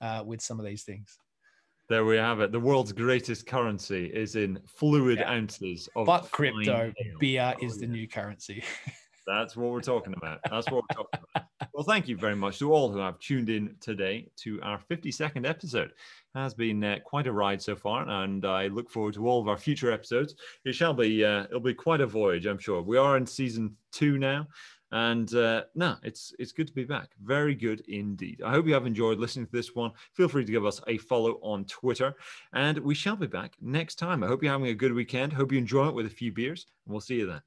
uh, 0.00 0.22
with 0.24 0.40
some 0.40 0.58
of 0.58 0.66
these 0.66 0.82
things. 0.82 1.18
There 1.88 2.04
we 2.04 2.16
have 2.16 2.40
it. 2.40 2.52
The 2.52 2.60
world's 2.60 2.92
greatest 2.92 3.46
currency 3.46 4.06
is 4.06 4.34
in 4.34 4.58
fluid 4.66 5.18
yeah. 5.18 5.30
ounces 5.30 5.88
of. 5.94 6.06
But 6.06 6.30
crypto 6.30 6.92
beer 7.18 7.54
is 7.60 7.78
the 7.78 7.86
new 7.86 8.08
currency. 8.08 8.64
That's 9.26 9.56
what 9.56 9.70
we're 9.70 9.80
talking 9.80 10.14
about. 10.14 10.40
That's 10.50 10.70
what 10.70 10.82
we're 10.82 10.96
talking 10.96 11.20
about. 11.34 11.48
Well, 11.74 11.84
thank 11.84 12.08
you 12.08 12.16
very 12.16 12.36
much 12.36 12.58
to 12.58 12.72
all 12.72 12.90
who 12.90 12.98
have 12.98 13.18
tuned 13.18 13.48
in 13.48 13.76
today 13.80 14.28
to 14.38 14.60
our 14.62 14.78
52nd 14.90 15.48
episode. 15.48 15.90
It 15.90 16.38
has 16.38 16.54
been 16.54 16.82
uh, 16.82 16.98
quite 17.04 17.26
a 17.26 17.32
ride 17.32 17.62
so 17.62 17.76
far, 17.76 18.08
and 18.08 18.44
I 18.44 18.66
look 18.66 18.90
forward 18.90 19.14
to 19.14 19.26
all 19.26 19.40
of 19.40 19.48
our 19.48 19.56
future 19.56 19.92
episodes. 19.92 20.34
It 20.64 20.74
shall 20.74 20.94
be 20.94 21.24
uh, 21.24 21.44
it'll 21.44 21.60
be 21.60 21.74
quite 21.74 22.00
a 22.00 22.06
voyage, 22.06 22.46
I'm 22.46 22.58
sure. 22.58 22.82
We 22.82 22.98
are 22.98 23.16
in 23.16 23.26
season 23.26 23.76
two 23.92 24.18
now, 24.18 24.48
and 24.90 25.32
uh, 25.34 25.64
no, 25.74 25.96
it's 26.02 26.34
it's 26.38 26.52
good 26.52 26.66
to 26.66 26.74
be 26.74 26.84
back. 26.84 27.10
Very 27.22 27.54
good 27.54 27.80
indeed. 27.88 28.42
I 28.44 28.50
hope 28.50 28.66
you 28.66 28.74
have 28.74 28.86
enjoyed 28.86 29.18
listening 29.18 29.46
to 29.46 29.52
this 29.52 29.74
one. 29.74 29.92
Feel 30.14 30.28
free 30.28 30.44
to 30.44 30.52
give 30.52 30.66
us 30.66 30.80
a 30.86 30.98
follow 30.98 31.38
on 31.42 31.64
Twitter, 31.64 32.14
and 32.52 32.78
we 32.78 32.94
shall 32.94 33.16
be 33.16 33.26
back 33.26 33.54
next 33.60 33.96
time. 33.96 34.22
I 34.22 34.26
hope 34.26 34.42
you're 34.42 34.52
having 34.52 34.68
a 34.68 34.74
good 34.74 34.92
weekend. 34.92 35.32
Hope 35.32 35.52
you 35.52 35.58
enjoy 35.58 35.88
it 35.88 35.94
with 35.94 36.06
a 36.06 36.10
few 36.10 36.32
beers, 36.32 36.66
and 36.86 36.92
we'll 36.92 37.00
see 37.00 37.16
you 37.16 37.26
then. 37.26 37.40